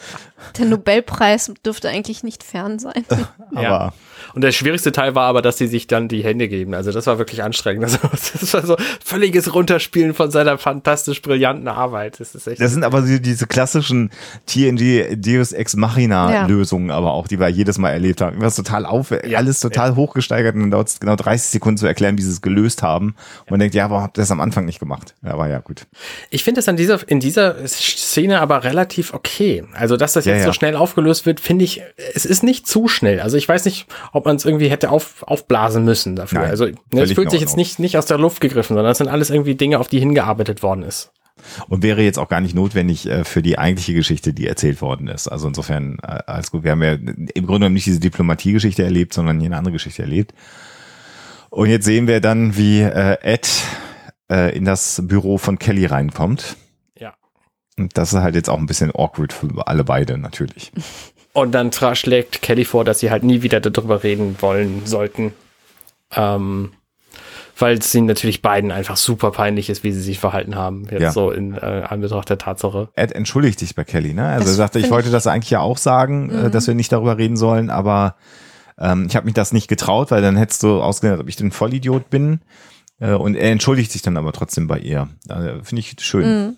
[0.59, 3.05] Der Nobelpreis dürfte eigentlich nicht fern sein.
[3.53, 3.93] aber ja.
[4.35, 6.75] Und der schwierigste Teil war aber, dass sie sich dann die Hände geben.
[6.75, 7.85] Also das war wirklich anstrengend.
[7.85, 12.21] Also das war so völliges Runterspielen von seiner fantastisch brillanten Arbeit.
[12.21, 12.61] Das ist echt.
[12.61, 14.11] Das sind aber diese klassischen
[14.47, 18.41] TNG Deus Ex Machina Lösungen, aber auch, die wir jedes Mal erlebt haben.
[18.41, 19.39] Was total auf, ja.
[19.39, 19.97] alles total ja.
[19.97, 23.15] hochgesteigert und dann dauert es genau 30 Sekunden zu erklären, wie sie es gelöst haben.
[23.41, 25.15] Und man denkt, ja, warum habt ihr das am Anfang nicht gemacht?
[25.25, 25.87] Ja, war ja gut.
[26.31, 29.65] Ich finde es an dieser, in dieser Szene aber relativ okay.
[29.75, 31.83] Also, dass das jetzt so schnell aufgelöst wird, finde ich,
[32.15, 33.21] es ist nicht zu schnell.
[33.21, 36.41] Also ich weiß nicht, ob man es irgendwie hätte auf, aufblasen müssen dafür.
[36.41, 38.99] Nein, also ne, es fühlt sich jetzt nicht, nicht aus der Luft gegriffen, sondern es
[38.99, 41.13] sind alles irgendwie Dinge, auf die hingearbeitet worden ist.
[41.69, 45.09] Und wäre jetzt auch gar nicht notwendig äh, für die eigentliche Geschichte, die erzählt worden
[45.09, 45.29] ist.
[45.29, 46.65] Also insofern äh, alles gut.
[46.65, 50.03] Wir haben ja im Grunde genommen nicht diese Diplomatiegeschichte erlebt, sondern hier eine andere Geschichte
[50.03, 50.33] erlebt.
[51.51, 53.49] Und jetzt sehen wir dann, wie äh, Ed
[54.31, 56.57] äh, in das Büro von Kelly reinkommt.
[57.79, 60.73] Und das ist halt jetzt auch ein bisschen awkward für alle beide natürlich.
[61.33, 65.35] Und dann schlägt Kelly vor, dass sie halt nie wieder darüber reden wollen sollten.
[66.15, 66.73] Ähm,
[67.59, 70.87] weil es ihnen natürlich beiden einfach super peinlich ist, wie sie sich verhalten haben.
[70.91, 71.13] Jetzt ja.
[71.13, 72.89] so in äh, Anbetracht der Tatsache.
[72.95, 74.27] Ed entschuldigt sich bei Kelly, ne?
[74.27, 76.51] Also das er sagte, ich wollte das eigentlich ja auch sagen, äh, mhm.
[76.51, 78.17] dass wir nicht darüber reden sollen, aber
[78.79, 81.51] ähm, ich habe mich das nicht getraut, weil dann hättest du ausgedacht, ob ich den
[81.51, 82.41] Vollidiot bin.
[83.01, 85.09] Äh, und er entschuldigt sich dann aber trotzdem bei ihr.
[85.29, 86.29] Also, Finde ich schön.
[86.29, 86.57] Mhm.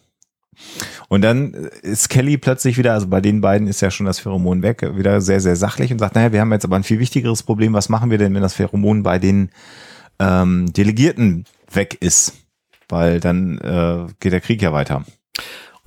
[1.08, 1.52] Und dann
[1.82, 5.20] ist Kelly plötzlich wieder, also bei den beiden ist ja schon das Pheromon weg, wieder
[5.20, 7.72] sehr, sehr sachlich und sagt, naja, wir haben jetzt aber ein viel wichtigeres Problem.
[7.72, 9.50] Was machen wir denn, wenn das Pheromon bei den
[10.18, 12.34] ähm, Delegierten weg ist?
[12.88, 15.04] Weil dann äh, geht der Krieg ja weiter.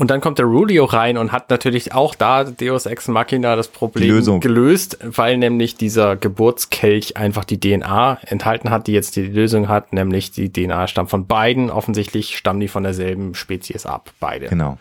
[0.01, 3.67] Und dann kommt der Rulio rein und hat natürlich auch da Deus Ex Machina das
[3.67, 9.67] Problem gelöst, weil nämlich dieser Geburtskelch einfach die DNA enthalten hat, die jetzt die Lösung
[9.67, 11.69] hat, nämlich die DNA stammt von beiden.
[11.69, 14.47] Offensichtlich stammen die von derselben Spezies ab, beide.
[14.47, 14.79] Genau.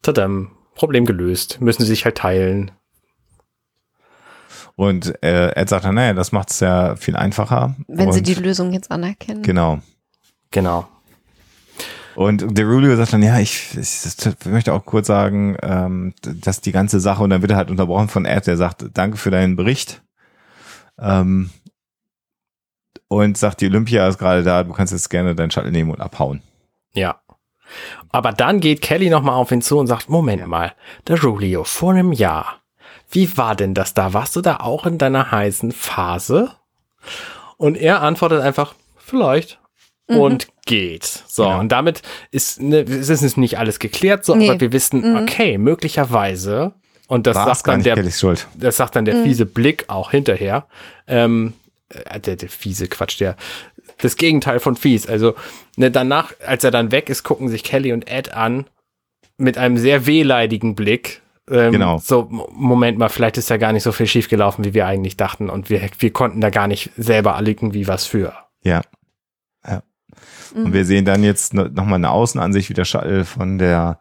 [0.00, 1.60] Tadam, Problem gelöst.
[1.60, 2.70] Müssen sie sich halt teilen.
[4.74, 7.76] Und äh, Ed sagt dann, naja, das macht es ja viel einfacher.
[7.88, 9.42] Wenn und sie die Lösung jetzt anerkennen.
[9.42, 9.80] Genau.
[10.50, 10.88] Genau.
[12.18, 16.98] Und Derulio sagt dann, ja, ich, ich, möchte auch kurz sagen, ähm, dass die ganze
[16.98, 20.02] Sache, und dann wird er halt unterbrochen von Ed, der sagt, danke für deinen Bericht.
[20.98, 21.50] Ähm,
[23.06, 26.00] und sagt, die Olympia ist gerade da, du kannst jetzt gerne deinen Shuttle nehmen und
[26.00, 26.42] abhauen.
[26.92, 27.20] Ja.
[28.10, 30.74] Aber dann geht Kelly nochmal auf ihn zu und sagt, Moment mal,
[31.06, 32.62] der Julio, vor einem Jahr,
[33.12, 34.12] wie war denn das da?
[34.12, 36.50] Warst du da auch in deiner heißen Phase?
[37.58, 39.60] Und er antwortet einfach, vielleicht
[40.08, 40.16] mhm.
[40.18, 41.04] und geht.
[41.04, 41.60] So, genau.
[41.60, 44.48] und damit ist, ne, ist es nicht alles geklärt, so, nee.
[44.48, 45.16] aber wir wissen, mhm.
[45.16, 46.72] okay, möglicherweise
[47.06, 49.24] Und das War's sagt dann der, das sagt dann der Mhm.
[49.24, 50.66] fiese Blick auch hinterher.
[51.06, 51.54] Ähm,
[51.88, 53.36] äh, der, der fiese Quatsch, der
[54.00, 55.06] das Gegenteil von fies.
[55.06, 55.34] Also
[55.76, 58.66] ne, danach, als er dann weg ist, gucken sich Kelly und Ed an
[59.36, 61.22] mit einem sehr wehleidigen Blick.
[61.50, 61.98] Ähm, Genau.
[61.98, 65.48] So, Moment mal, vielleicht ist ja gar nicht so viel schiefgelaufen, wie wir eigentlich dachten.
[65.48, 68.34] Und wir, wir konnten da gar nicht selber alle irgendwie was für.
[68.62, 68.82] Ja.
[70.54, 70.66] Mhm.
[70.66, 73.98] Und wir sehen dann jetzt no- nochmal eine Außenansicht, wie der Shuttle von der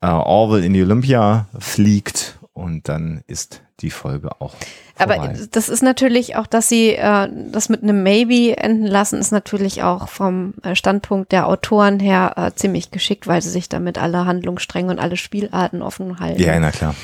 [0.00, 4.54] äh, Orville in die Olympia fliegt und dann ist die Folge auch
[4.94, 5.18] vorbei.
[5.20, 9.32] Aber das ist natürlich auch, dass sie äh, das mit einem Maybe enden lassen, ist
[9.32, 13.98] natürlich auch vom äh, Standpunkt der Autoren her äh, ziemlich geschickt, weil sie sich damit
[13.98, 16.40] alle Handlungsstränge und alle Spielarten offen halten.
[16.40, 16.94] ja, na klar.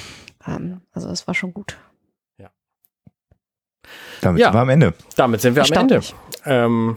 [0.46, 1.76] Ähm, also das war schon gut.
[4.22, 4.46] Damit Ja.
[4.48, 4.94] sind wir am Ende.
[5.16, 6.00] Damit sind wir am Ende.
[6.46, 6.96] Ähm,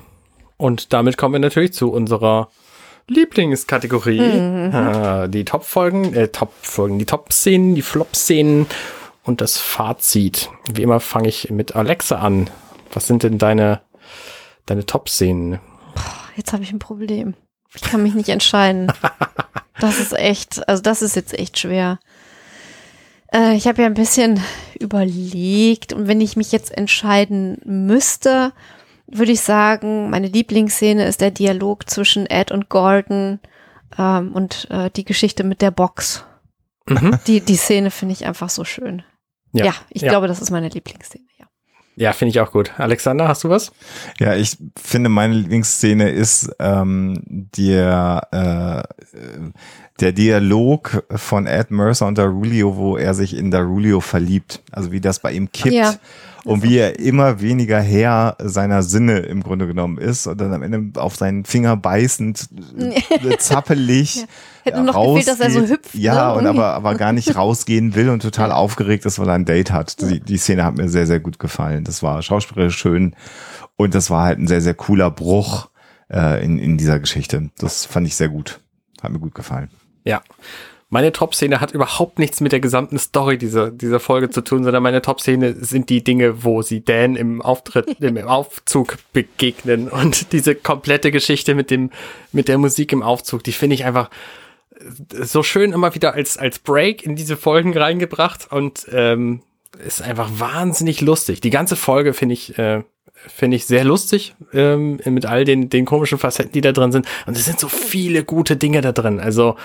[0.58, 2.50] und damit kommen wir natürlich zu unserer
[3.08, 4.20] Lieblingskategorie.
[4.20, 5.32] Mhm.
[5.32, 8.66] Die Top-Folgen, äh, Top-Folgen, die Top-Szenen, die Flop-Szenen
[9.24, 10.50] und das Fazit.
[10.72, 12.50] Wie immer fange ich mit Alexa an.
[12.94, 13.82] Was sind denn deine,
[14.66, 15.60] deine Top-Szenen?
[16.36, 17.36] Jetzt habe ich ein Problem.
[17.76, 18.92] Ich kann mich nicht entscheiden.
[19.78, 22.00] Das ist echt, also das ist jetzt echt schwer.
[23.34, 24.40] Äh, ich habe ja ein bisschen
[24.80, 28.54] überlegt und wenn ich mich jetzt entscheiden müsste,
[29.08, 33.40] würde ich sagen, meine Lieblingsszene ist der Dialog zwischen Ed und Gordon
[33.98, 36.26] ähm, und äh, die Geschichte mit der Box.
[36.88, 37.18] Mhm.
[37.28, 39.04] Die, die Szene finde ich einfach so schön.
[39.54, 39.66] Ja.
[39.66, 40.10] Ja, ich Ja.
[40.10, 41.46] glaube, das ist meine Lieblingsszene, ja.
[41.98, 42.74] Ja, finde ich auch gut.
[42.78, 43.72] Alexander, hast du was?
[44.20, 48.84] Ja, ich finde, meine Lieblingsszene ist ähm, der,
[49.14, 49.18] äh,
[50.02, 54.62] der Dialog von Ed Mercer und Darulio, wo er sich in Darulio verliebt.
[54.72, 55.74] Also wie das bei ihm kippt.
[55.74, 55.96] Ja.
[56.46, 60.62] Und wie er immer weniger Herr seiner Sinne im Grunde genommen ist und dann am
[60.62, 64.16] Ende auf seinen Finger beißend, äh, zappelig.
[64.18, 64.24] Ja.
[64.64, 65.78] Hätte nur noch gefehlt, dass er so rausgeht.
[65.78, 66.40] hüpft, Ja, ne?
[66.40, 69.72] und aber, aber gar nicht rausgehen will und total aufgeregt ist, weil er ein Date
[69.72, 70.02] hat.
[70.02, 71.84] Die, die Szene hat mir sehr, sehr gut gefallen.
[71.84, 73.16] Das war schauspielerisch schön
[73.76, 75.70] und das war halt ein sehr, sehr cooler Bruch
[76.12, 77.50] äh, in, in dieser Geschichte.
[77.58, 78.60] Das fand ich sehr gut.
[79.02, 79.70] Hat mir gut gefallen.
[80.04, 80.22] Ja.
[80.90, 84.84] Meine Top-Szene hat überhaupt nichts mit der gesamten Story dieser, dieser Folge zu tun, sondern
[84.84, 90.54] meine Top-Szene sind die Dinge, wo sie Dan im Auftritt, im Aufzug begegnen und diese
[90.56, 91.90] komplette Geschichte mit dem,
[92.32, 94.10] mit der Musik im Aufzug, die finde ich einfach
[95.10, 99.42] so schön immer wieder als, als Break in diese Folgen reingebracht und ähm,
[99.86, 101.42] ist einfach wahnsinnig lustig.
[101.42, 102.84] Die ganze Folge finde ich, äh,
[103.14, 107.08] finde ich sehr lustig, ähm, mit all den, den komischen Facetten, die da drin sind.
[107.26, 109.20] Und es sind so viele gute Dinge da drin.
[109.20, 109.56] Also,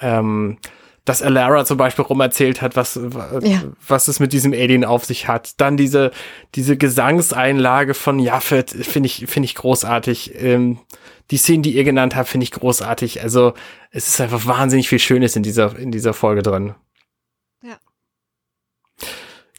[0.00, 0.58] ähm,
[1.04, 2.98] dass Alara zum Beispiel rumerzählt hat, was,
[3.42, 3.62] Ja.
[3.86, 5.60] was es mit diesem Alien auf sich hat.
[5.60, 6.12] Dann diese,
[6.54, 10.32] diese Gesangseinlage von Jaffet finde ich, finde ich großartig.
[10.42, 10.78] Ähm,
[11.30, 13.22] die Szenen, die ihr genannt habt, finde ich großartig.
[13.22, 13.52] Also,
[13.90, 16.74] es ist einfach wahnsinnig viel Schönes in dieser, in dieser Folge drin.
[17.62, 17.76] Ja.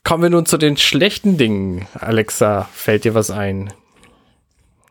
[0.03, 1.87] Kommen wir nun zu den schlechten Dingen.
[1.93, 3.71] Alexa, fällt dir was ein?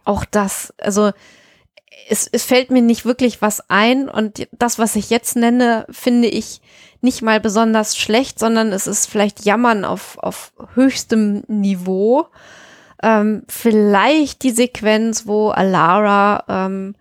[0.06, 1.12] auch das, also
[2.08, 6.28] es, es fällt mir nicht wirklich was ein und das, was ich jetzt nenne, finde
[6.28, 6.60] ich
[7.00, 12.26] nicht mal besonders schlecht, sondern es ist vielleicht Jammern auf, auf höchstem Niveau.
[13.02, 16.94] Ähm, vielleicht die Sequenz, wo Alara ähm,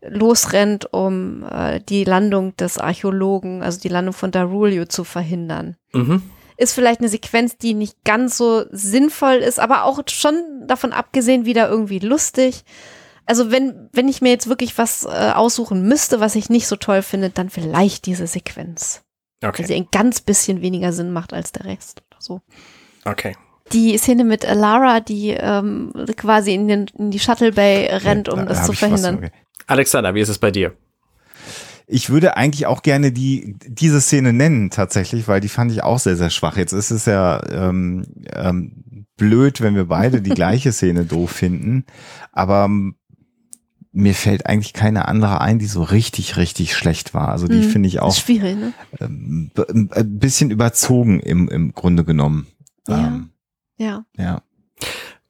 [0.00, 6.22] losrennt, um äh, die Landung des Archäologen, also die Landung von Darulio zu verhindern Mhm.
[6.56, 10.34] ist vielleicht eine Sequenz, die nicht ganz so sinnvoll ist, aber auch schon
[10.66, 12.64] davon abgesehen wieder irgendwie lustig.
[13.30, 16.74] Also wenn, wenn ich mir jetzt wirklich was äh, aussuchen müsste, was ich nicht so
[16.74, 19.02] toll finde, dann vielleicht diese Sequenz.
[19.40, 19.64] Weil Okay.
[19.64, 22.40] sie ein ganz bisschen weniger Sinn macht als der Rest oder so.
[23.04, 23.36] Okay.
[23.72, 28.40] Die Szene mit Alara, die ähm, quasi in, den, in die Shuttle Bay rennt, um
[28.40, 29.18] Da das zu was- verhindern.
[29.18, 29.30] okay.
[29.68, 30.74] Alexander, wie ist es bei dir?
[31.86, 35.98] Ich würde eigentlich auch gerne die diese Szene nennen tatsächlich, weil die fand ich auch
[35.98, 36.56] sehr sehr schwach.
[36.56, 41.84] Jetzt ist es ja ähm, ähm, blöd, wenn wir beide die gleiche Szene doof finden,
[42.32, 42.96] aber ähm,
[43.92, 47.28] mir fällt eigentlich keine andere ein, die so richtig richtig schlecht war.
[47.30, 48.72] Also die Hm, finde ich auch Ist schwierig, ne?
[49.00, 52.46] ähm, b- ein bisschen überzogen im im Grunde genommen.
[52.88, 53.06] Ja.
[53.08, 53.30] Ähm,
[53.76, 54.04] Ja.
[54.16, 54.42] ja.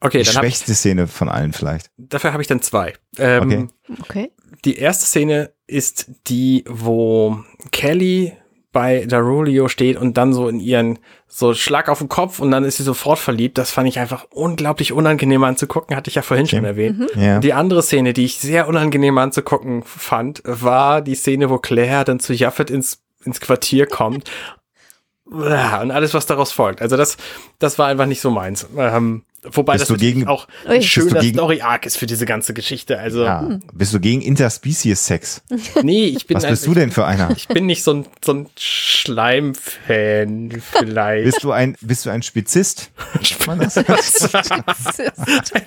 [0.02, 1.90] Okay, Die dann hab, schwächste Szene von allen vielleicht.
[1.98, 2.94] dafür habe ich dann zwei.
[3.18, 3.98] Ähm, Okay.
[4.00, 4.32] Okay.
[4.64, 8.32] Die erste Szene ist die, wo Kelly
[8.72, 12.64] bei Darulio steht und dann so in ihren so Schlag auf den Kopf und dann
[12.64, 13.58] ist sie sofort verliebt.
[13.58, 16.68] Das fand ich einfach unglaublich unangenehm anzugucken, hatte ich ja vorhin schon Okay.
[16.68, 17.10] erwähnt.
[17.16, 17.38] Ja.
[17.40, 22.20] Die andere Szene, die ich sehr unangenehm anzugucken fand, war die Szene, wo Claire dann
[22.20, 24.30] zu Jaffet ins, ins Quartier kommt.
[25.24, 25.42] Und
[25.90, 26.82] alles, was daraus folgt.
[26.82, 27.16] Also das,
[27.58, 28.66] das war einfach nicht so meins.
[28.76, 32.98] Ähm, Wobei bist das gegen, auch ein schöner Story-Arc ist für diese ganze Geschichte.
[32.98, 33.40] Also ja.
[33.40, 33.62] hm.
[33.72, 35.42] Bist du gegen Interspecies-Sex?
[35.82, 37.30] Nee, ich bin Was bist ein, du denn für einer?
[37.36, 41.24] Ich bin nicht so ein, so ein Schleim-Fan vielleicht.
[41.24, 42.90] bist du ein, bist du ein Spezist?
[43.18, 43.70] ein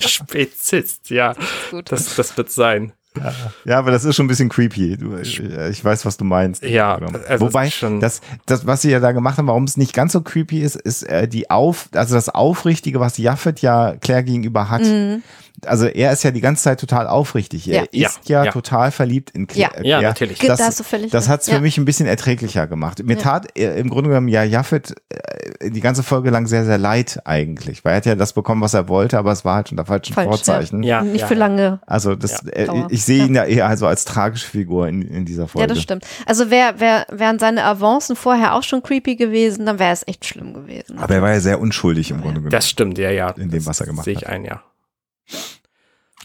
[0.02, 1.36] Spezist, ja.
[1.86, 2.94] Das, das wird sein.
[3.18, 3.34] Ja,
[3.66, 4.98] ja, aber das ist schon ein bisschen creepy.
[4.98, 6.64] Du, ich weiß, was du meinst.
[6.64, 10.14] Ja, also wobei das, das, was sie ja da gemacht haben, warum es nicht ganz
[10.14, 14.70] so creepy ist, ist äh, die auf, also das Aufrichtige, was Jaffet ja Claire gegenüber
[14.70, 14.82] hat.
[14.82, 15.24] Mhm
[15.66, 17.68] also er ist ja die ganze Zeit total aufrichtig.
[17.68, 18.08] Er ja.
[18.08, 19.72] ist ja, ja, total verliebt in Claire.
[19.78, 20.40] Ja, ja natürlich.
[20.40, 20.60] Das,
[21.10, 23.04] das hat es für mich ein bisschen erträglicher gemacht.
[23.04, 26.78] Mir tat äh, im Grunde genommen ja Jaffet äh, die ganze Folge lang sehr, sehr
[26.78, 29.72] leid eigentlich, weil er hat ja das bekommen, was er wollte, aber es war halt
[29.72, 30.84] unter falschen Falsch, Vorzeichen.
[30.84, 31.02] Ja.
[31.02, 31.80] Nicht für lange.
[31.86, 35.48] Also das, äh, ich sehe ihn ja eher also als tragische Figur in, in dieser
[35.48, 35.64] Folge.
[35.64, 36.06] Ja, das stimmt.
[36.26, 40.26] Also wär, wär, wären seine Avancen vorher auch schon creepy gewesen, dann wäre es echt
[40.26, 40.98] schlimm gewesen.
[40.98, 42.52] Aber er war ja sehr unschuldig im Grunde genommen.
[42.52, 43.30] Das stimmt, ja, ja.
[43.32, 44.06] In dem, was er gemacht hat.
[44.06, 44.62] Sehe ich ein, ja.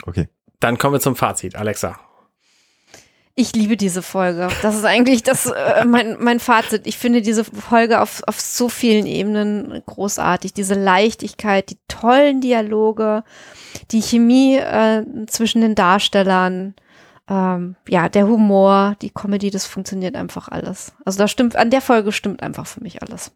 [0.05, 0.29] Okay.
[0.61, 1.57] Dann kommen wir zum Fazit.
[1.57, 1.99] Alexa.
[3.41, 4.49] Ich liebe diese Folge.
[4.63, 6.89] Das ist eigentlich das, äh, mein, mein Fazit.
[6.89, 10.55] Ich finde diese Folge auf, auf so vielen Ebenen großartig.
[10.55, 13.23] Diese Leichtigkeit, die tollen Dialoge,
[13.93, 16.75] die Chemie äh, zwischen den Darstellern,
[17.29, 20.93] ähm, ja, der Humor, die Comedy, das funktioniert einfach alles.
[21.05, 23.31] Also da stimmt, an der Folge stimmt einfach für mich alles.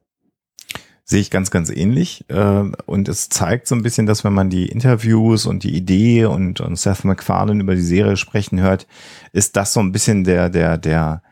[1.05, 2.24] Sehe ich ganz, ganz ähnlich.
[2.29, 6.27] Äh, und es zeigt so ein bisschen, dass wenn man die Interviews und die Idee
[6.27, 8.87] und, und Seth MacFarlane über die Serie sprechen hört,
[9.33, 11.23] ist das so ein bisschen der, der, der,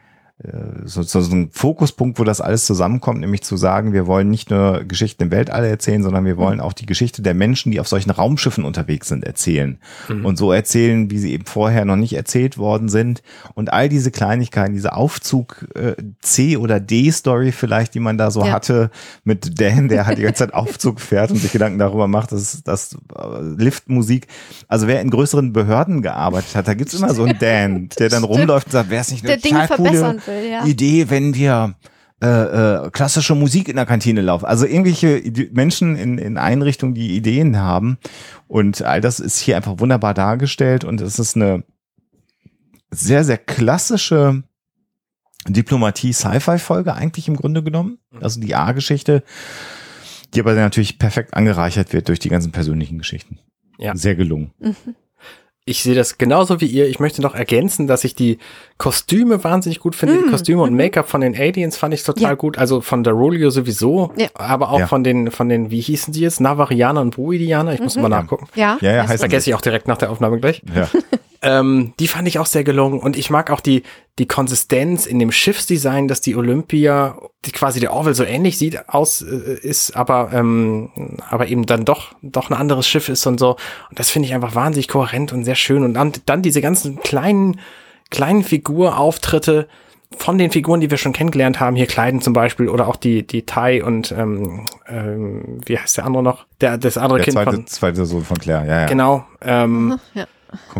[0.85, 4.85] so, so ein Fokuspunkt, wo das alles zusammenkommt, nämlich zu sagen, wir wollen nicht nur
[4.85, 8.11] Geschichten im Weltall erzählen, sondern wir wollen auch die Geschichte der Menschen, die auf solchen
[8.11, 9.79] Raumschiffen unterwegs sind, erzählen.
[10.09, 10.25] Mhm.
[10.25, 13.23] Und so erzählen, wie sie eben vorher noch nicht erzählt worden sind.
[13.55, 18.31] Und all diese Kleinigkeiten, diese Aufzug äh, C oder D Story vielleicht, die man da
[18.31, 18.53] so ja.
[18.53, 18.91] hatte,
[19.25, 22.63] mit Dan, der halt die ganze Zeit Aufzug fährt und sich Gedanken darüber macht, dass
[22.63, 24.27] das äh, Liftmusik.
[24.69, 28.25] Also wer in größeren Behörden gearbeitet hat, da gibt's immer so einen Dan, der dann
[28.25, 30.65] rumläuft und sagt, wer ist nicht eine der Dinge verbessern will, ja.
[30.65, 31.77] Idee, wenn wir
[32.23, 34.45] äh, äh, klassische Musik in der Kantine laufen.
[34.45, 37.97] Also irgendwelche Menschen in, in Einrichtungen, die Ideen haben.
[38.47, 40.85] Und all das ist hier einfach wunderbar dargestellt.
[40.85, 41.65] Und es ist eine
[42.91, 44.43] sehr, sehr klassische
[45.49, 47.99] Diplomatie-Sci-Fi-Folge eigentlich im Grunde genommen.
[48.11, 48.23] Mhm.
[48.23, 49.23] Also die A-Geschichte,
[50.35, 53.39] die aber natürlich perfekt angereichert wird durch die ganzen persönlichen Geschichten.
[53.79, 53.97] Ja.
[53.97, 54.53] Sehr gelungen.
[54.59, 54.95] Mhm
[55.71, 56.89] ich sehe das genauso wie ihr.
[56.89, 58.39] Ich möchte noch ergänzen, dass ich die
[58.77, 60.17] Kostüme wahnsinnig gut finde.
[60.17, 60.25] Mm.
[60.25, 60.79] Die Kostüme und mhm.
[60.79, 62.35] Make-up von den Aliens fand ich total ja.
[62.35, 62.59] gut.
[62.59, 64.29] Also von der Rolio sowieso, ja.
[64.35, 64.87] aber auch ja.
[64.89, 66.41] von den, von den, wie hießen sie jetzt?
[66.41, 67.73] Navarianer und Boidianer.
[67.73, 68.03] Ich muss mhm.
[68.03, 68.49] mal nachgucken.
[68.57, 70.61] Ja, ja, ja heißt Vergesse ich auch direkt nach der Aufnahme gleich.
[70.75, 70.89] Ja.
[71.43, 73.83] Ähm, die fand ich auch sehr gelungen und ich mag auch die,
[74.19, 78.91] die Konsistenz in dem Schiffsdesign, dass die Olympia, die quasi der Orwell so ähnlich sieht,
[78.91, 83.41] aus, äh, ist, aber, ähm, aber eben dann doch, doch ein anderes Schiff ist und
[83.41, 83.57] so.
[83.89, 85.83] Und das finde ich einfach wahnsinnig kohärent und sehr schön.
[85.83, 87.59] Und dann, dann diese ganzen kleinen,
[88.11, 89.67] kleinen Figurauftritte,
[90.17, 93.25] von den Figuren, die wir schon kennengelernt haben, hier Kleiden zum Beispiel oder auch die
[93.25, 96.47] die Tai und ähm, ähm, wie heißt der andere noch?
[96.61, 98.87] Der das andere der Kind zweite, von zweite Sohn von Claire, ja, ja.
[98.87, 99.25] Genau.
[99.41, 100.27] Ähm, ja.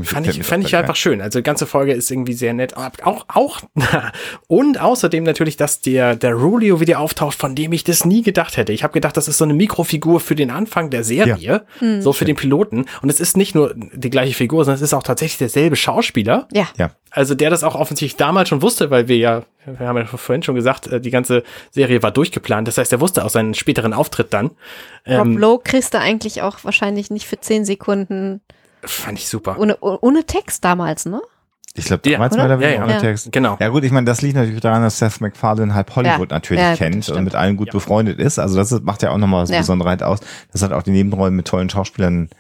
[0.03, 1.21] Fand ich, fand ich einfach schön.
[1.21, 2.75] Also die ganze Folge ist irgendwie sehr nett.
[2.77, 3.61] Auch, auch,
[4.49, 8.57] und außerdem natürlich, dass der, der Rulio wieder auftaucht, von dem ich das nie gedacht
[8.57, 8.73] hätte.
[8.73, 11.61] Ich habe gedacht, das ist so eine Mikrofigur für den Anfang der Serie, ja.
[11.79, 12.03] Hm.
[12.03, 12.87] so für den Piloten.
[13.03, 16.49] Und es ist nicht nur die gleiche Figur, sondern es ist auch tatsächlich derselbe Schauspieler.
[16.53, 16.69] Ja.
[16.77, 16.91] ja.
[17.11, 20.43] Also der das auch offensichtlich damals schon wusste, weil wir ja, wir haben ja vorhin
[20.43, 22.69] schon gesagt, äh, die ganze Serie war durchgeplant.
[22.69, 24.51] Das heißt, er wusste auch seinen späteren Auftritt dann.
[25.07, 28.41] Rob ähm, Lowe kriegst du eigentlich auch wahrscheinlich nicht für zehn Sekunden
[28.85, 29.59] Fand ich super.
[29.59, 31.21] Ohne, ohne Text damals, ne?
[31.75, 32.99] Ich glaube, damals ja, war der ja, ohne ja.
[32.99, 33.31] Text.
[33.31, 33.57] Genau.
[33.61, 36.37] Ja gut, ich meine, das liegt natürlich daran, dass Seth MacFarlane halb Hollywood ja.
[36.37, 38.39] natürlich ja, kennt und mit allen gut befreundet ist.
[38.39, 39.59] Also das macht ja auch nochmal was ja.
[39.59, 40.19] Besonderheit aus.
[40.53, 42.35] Das hat auch die Nebenrollen mit tollen Schauspielern äh,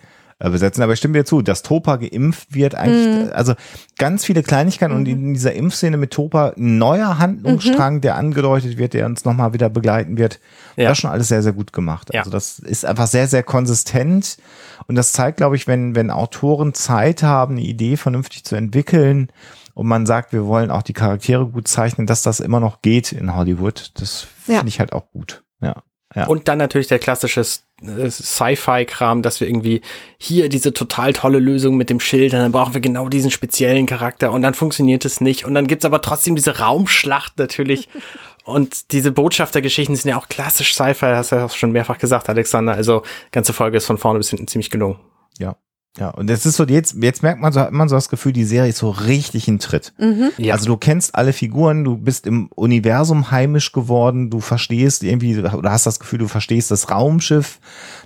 [0.49, 0.83] besetzen.
[0.83, 3.33] Aber ich stimme dir zu, dass Topa geimpft wird eigentlich, mhm.
[3.33, 3.55] also
[3.99, 5.01] ganz viele Kleinigkeiten mhm.
[5.01, 8.01] und in dieser Impfszene mit Topa ein neuer Handlungsstrang, mhm.
[8.01, 10.41] der angedeutet wird, der uns nochmal wieder begleiten wird.
[10.77, 10.89] Ja.
[10.89, 12.09] Das ist schon alles sehr, sehr gut gemacht.
[12.15, 12.21] Ja.
[12.21, 14.39] Also das ist einfach sehr, sehr konsistent
[14.87, 19.29] und das zeigt, glaube ich, wenn, wenn Autoren Zeit haben, eine Idee vernünftig zu entwickeln
[19.75, 23.13] und man sagt, wir wollen auch die Charaktere gut zeichnen, dass das immer noch geht
[23.13, 23.93] in Hollywood.
[23.95, 24.67] Das finde ja.
[24.67, 25.43] ich halt auch gut.
[25.61, 25.83] Ja.
[26.15, 26.27] Ja.
[26.27, 29.81] Und dann natürlich der klassische äh, Sci-Fi-Kram, dass wir irgendwie
[30.19, 34.33] hier diese total tolle Lösung mit dem Schild, dann brauchen wir genau diesen speziellen Charakter
[34.33, 35.45] und dann funktioniert es nicht.
[35.45, 37.89] Und dann gibt's aber trotzdem diese Raumschlacht natürlich.
[38.45, 42.29] und diese Botschaftergeschichten sind ja auch klassisch Sci-Fi, hast du ja auch schon mehrfach gesagt,
[42.29, 42.73] Alexander.
[42.73, 44.99] Also ganze Folge ist von vorne bis hinten ziemlich gelungen.
[45.39, 45.57] Ja.
[45.99, 48.33] Ja, und es ist so, jetzt, jetzt merkt man so, hat man so das Gefühl,
[48.33, 49.93] die Serie ist so richtig in Tritt.
[49.99, 50.31] Mhm.
[50.39, 50.55] Ja.
[50.55, 55.73] Also du kennst alle Figuren, du bist im Universum heimisch geworden, du verstehst irgendwie, oder
[55.73, 57.59] hast das Gefühl, du verstehst das Raumschiff,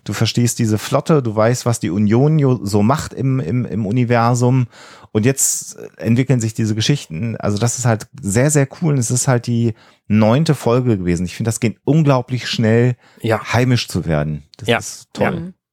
[0.04, 4.66] du verstehst diese Flotte, du weißt, was die Union so macht im, im, im Universum.
[5.12, 7.36] Und jetzt entwickeln sich diese Geschichten.
[7.36, 8.94] Also das ist halt sehr, sehr cool.
[8.94, 9.74] Und es ist halt die
[10.08, 11.26] neunte Folge gewesen.
[11.26, 13.52] Ich finde, das geht unglaublich schnell, ja.
[13.52, 14.42] heimisch zu werden.
[14.56, 14.78] Das ja.
[14.78, 15.42] ist toll.
[15.46, 15.63] Ja.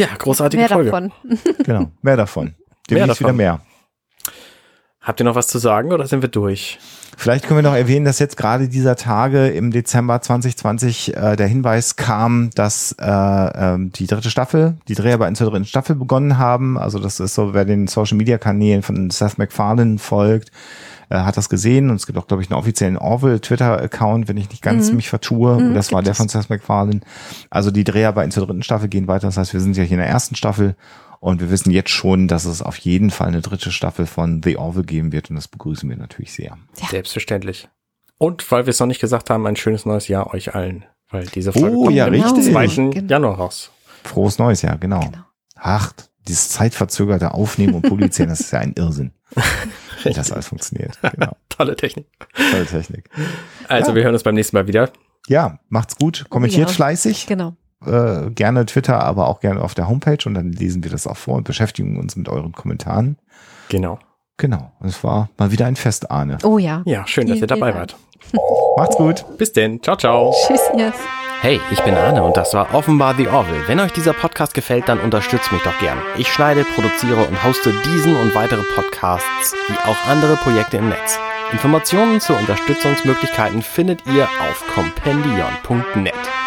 [0.00, 0.90] Ja, großartige mehr Folge.
[0.90, 1.12] Davon.
[1.64, 2.54] genau, mehr davon.
[2.88, 3.60] Demnächst wieder mehr.
[5.02, 6.78] Habt ihr noch was zu sagen oder sind wir durch?
[7.16, 11.46] Vielleicht können wir noch erwähnen, dass jetzt gerade dieser Tage im Dezember 2020 äh, der
[11.46, 16.78] Hinweis kam, dass äh, äh, die dritte Staffel, die Dreharbeiten zur dritten Staffel begonnen haben.
[16.78, 20.50] Also das ist so, wer den Social Media Kanälen von Seth MacFarlane folgt,
[21.10, 24.36] äh, hat das gesehen und es gibt auch, glaube ich, einen offiziellen Orville Twitter-Account, wenn
[24.36, 24.96] ich nicht ganz mhm.
[24.96, 25.60] mich vertue.
[25.60, 27.00] Mhm, das war der von Seth MacFarlane.
[27.50, 29.26] Also die Dreharbeiten zur dritten Staffel gehen weiter.
[29.26, 30.76] Das heißt, wir sind ja hier in der ersten Staffel
[31.18, 34.56] und wir wissen jetzt schon, dass es auf jeden Fall eine dritte Staffel von The
[34.56, 36.56] Orville geben wird und das begrüßen wir natürlich sehr.
[36.80, 36.88] Ja.
[36.88, 37.68] Selbstverständlich.
[38.16, 40.84] Und weil wir es noch nicht gesagt haben, ein schönes neues Jahr euch allen.
[41.10, 42.54] Weil diese Folge oh, kommt ja, richtig.
[42.54, 42.90] am 2.
[42.90, 43.08] Genau.
[43.08, 43.70] Januar raus.
[44.04, 45.00] Frohes neues Jahr, genau.
[45.00, 45.24] genau.
[45.56, 45.92] Ach,
[46.28, 49.12] dieses zeitverzögerte Aufnehmen und Publizieren, das ist ja ein Irrsinn.
[50.02, 50.98] wie das alles funktioniert.
[51.02, 51.36] Genau.
[51.48, 52.06] Tolle Technik.
[52.50, 53.08] Tolle Technik.
[53.68, 53.96] Also ja.
[53.96, 54.90] wir hören uns beim nächsten Mal wieder.
[55.28, 56.26] Ja, macht's gut.
[56.28, 56.74] Kommentiert ja.
[56.74, 57.26] fleißig.
[57.26, 57.54] Genau.
[57.86, 61.16] Äh, gerne Twitter, aber auch gerne auf der Homepage und dann lesen wir das auch
[61.16, 63.16] vor und beschäftigen uns mit euren Kommentaren.
[63.68, 63.98] Genau.
[64.36, 64.72] Genau.
[64.82, 66.38] Es war mal wieder ein Fest, Arne.
[66.44, 66.82] Oh ja.
[66.86, 67.96] Ja, schön, dass ihr dabei wart.
[68.76, 69.24] Macht's gut.
[69.38, 69.82] Bis denn.
[69.82, 70.34] Ciao, ciao.
[70.46, 70.94] Tschüss, yes.
[71.42, 73.66] Hey, ich bin Arne und das war offenbar The Orville.
[73.66, 75.96] Wenn euch dieser Podcast gefällt, dann unterstützt mich doch gern.
[76.18, 81.18] Ich schneide, produziere und hoste diesen und weitere Podcasts, wie auch andere Projekte im Netz.
[81.50, 86.39] Informationen zu Unterstützungsmöglichkeiten findet ihr auf compendion.net.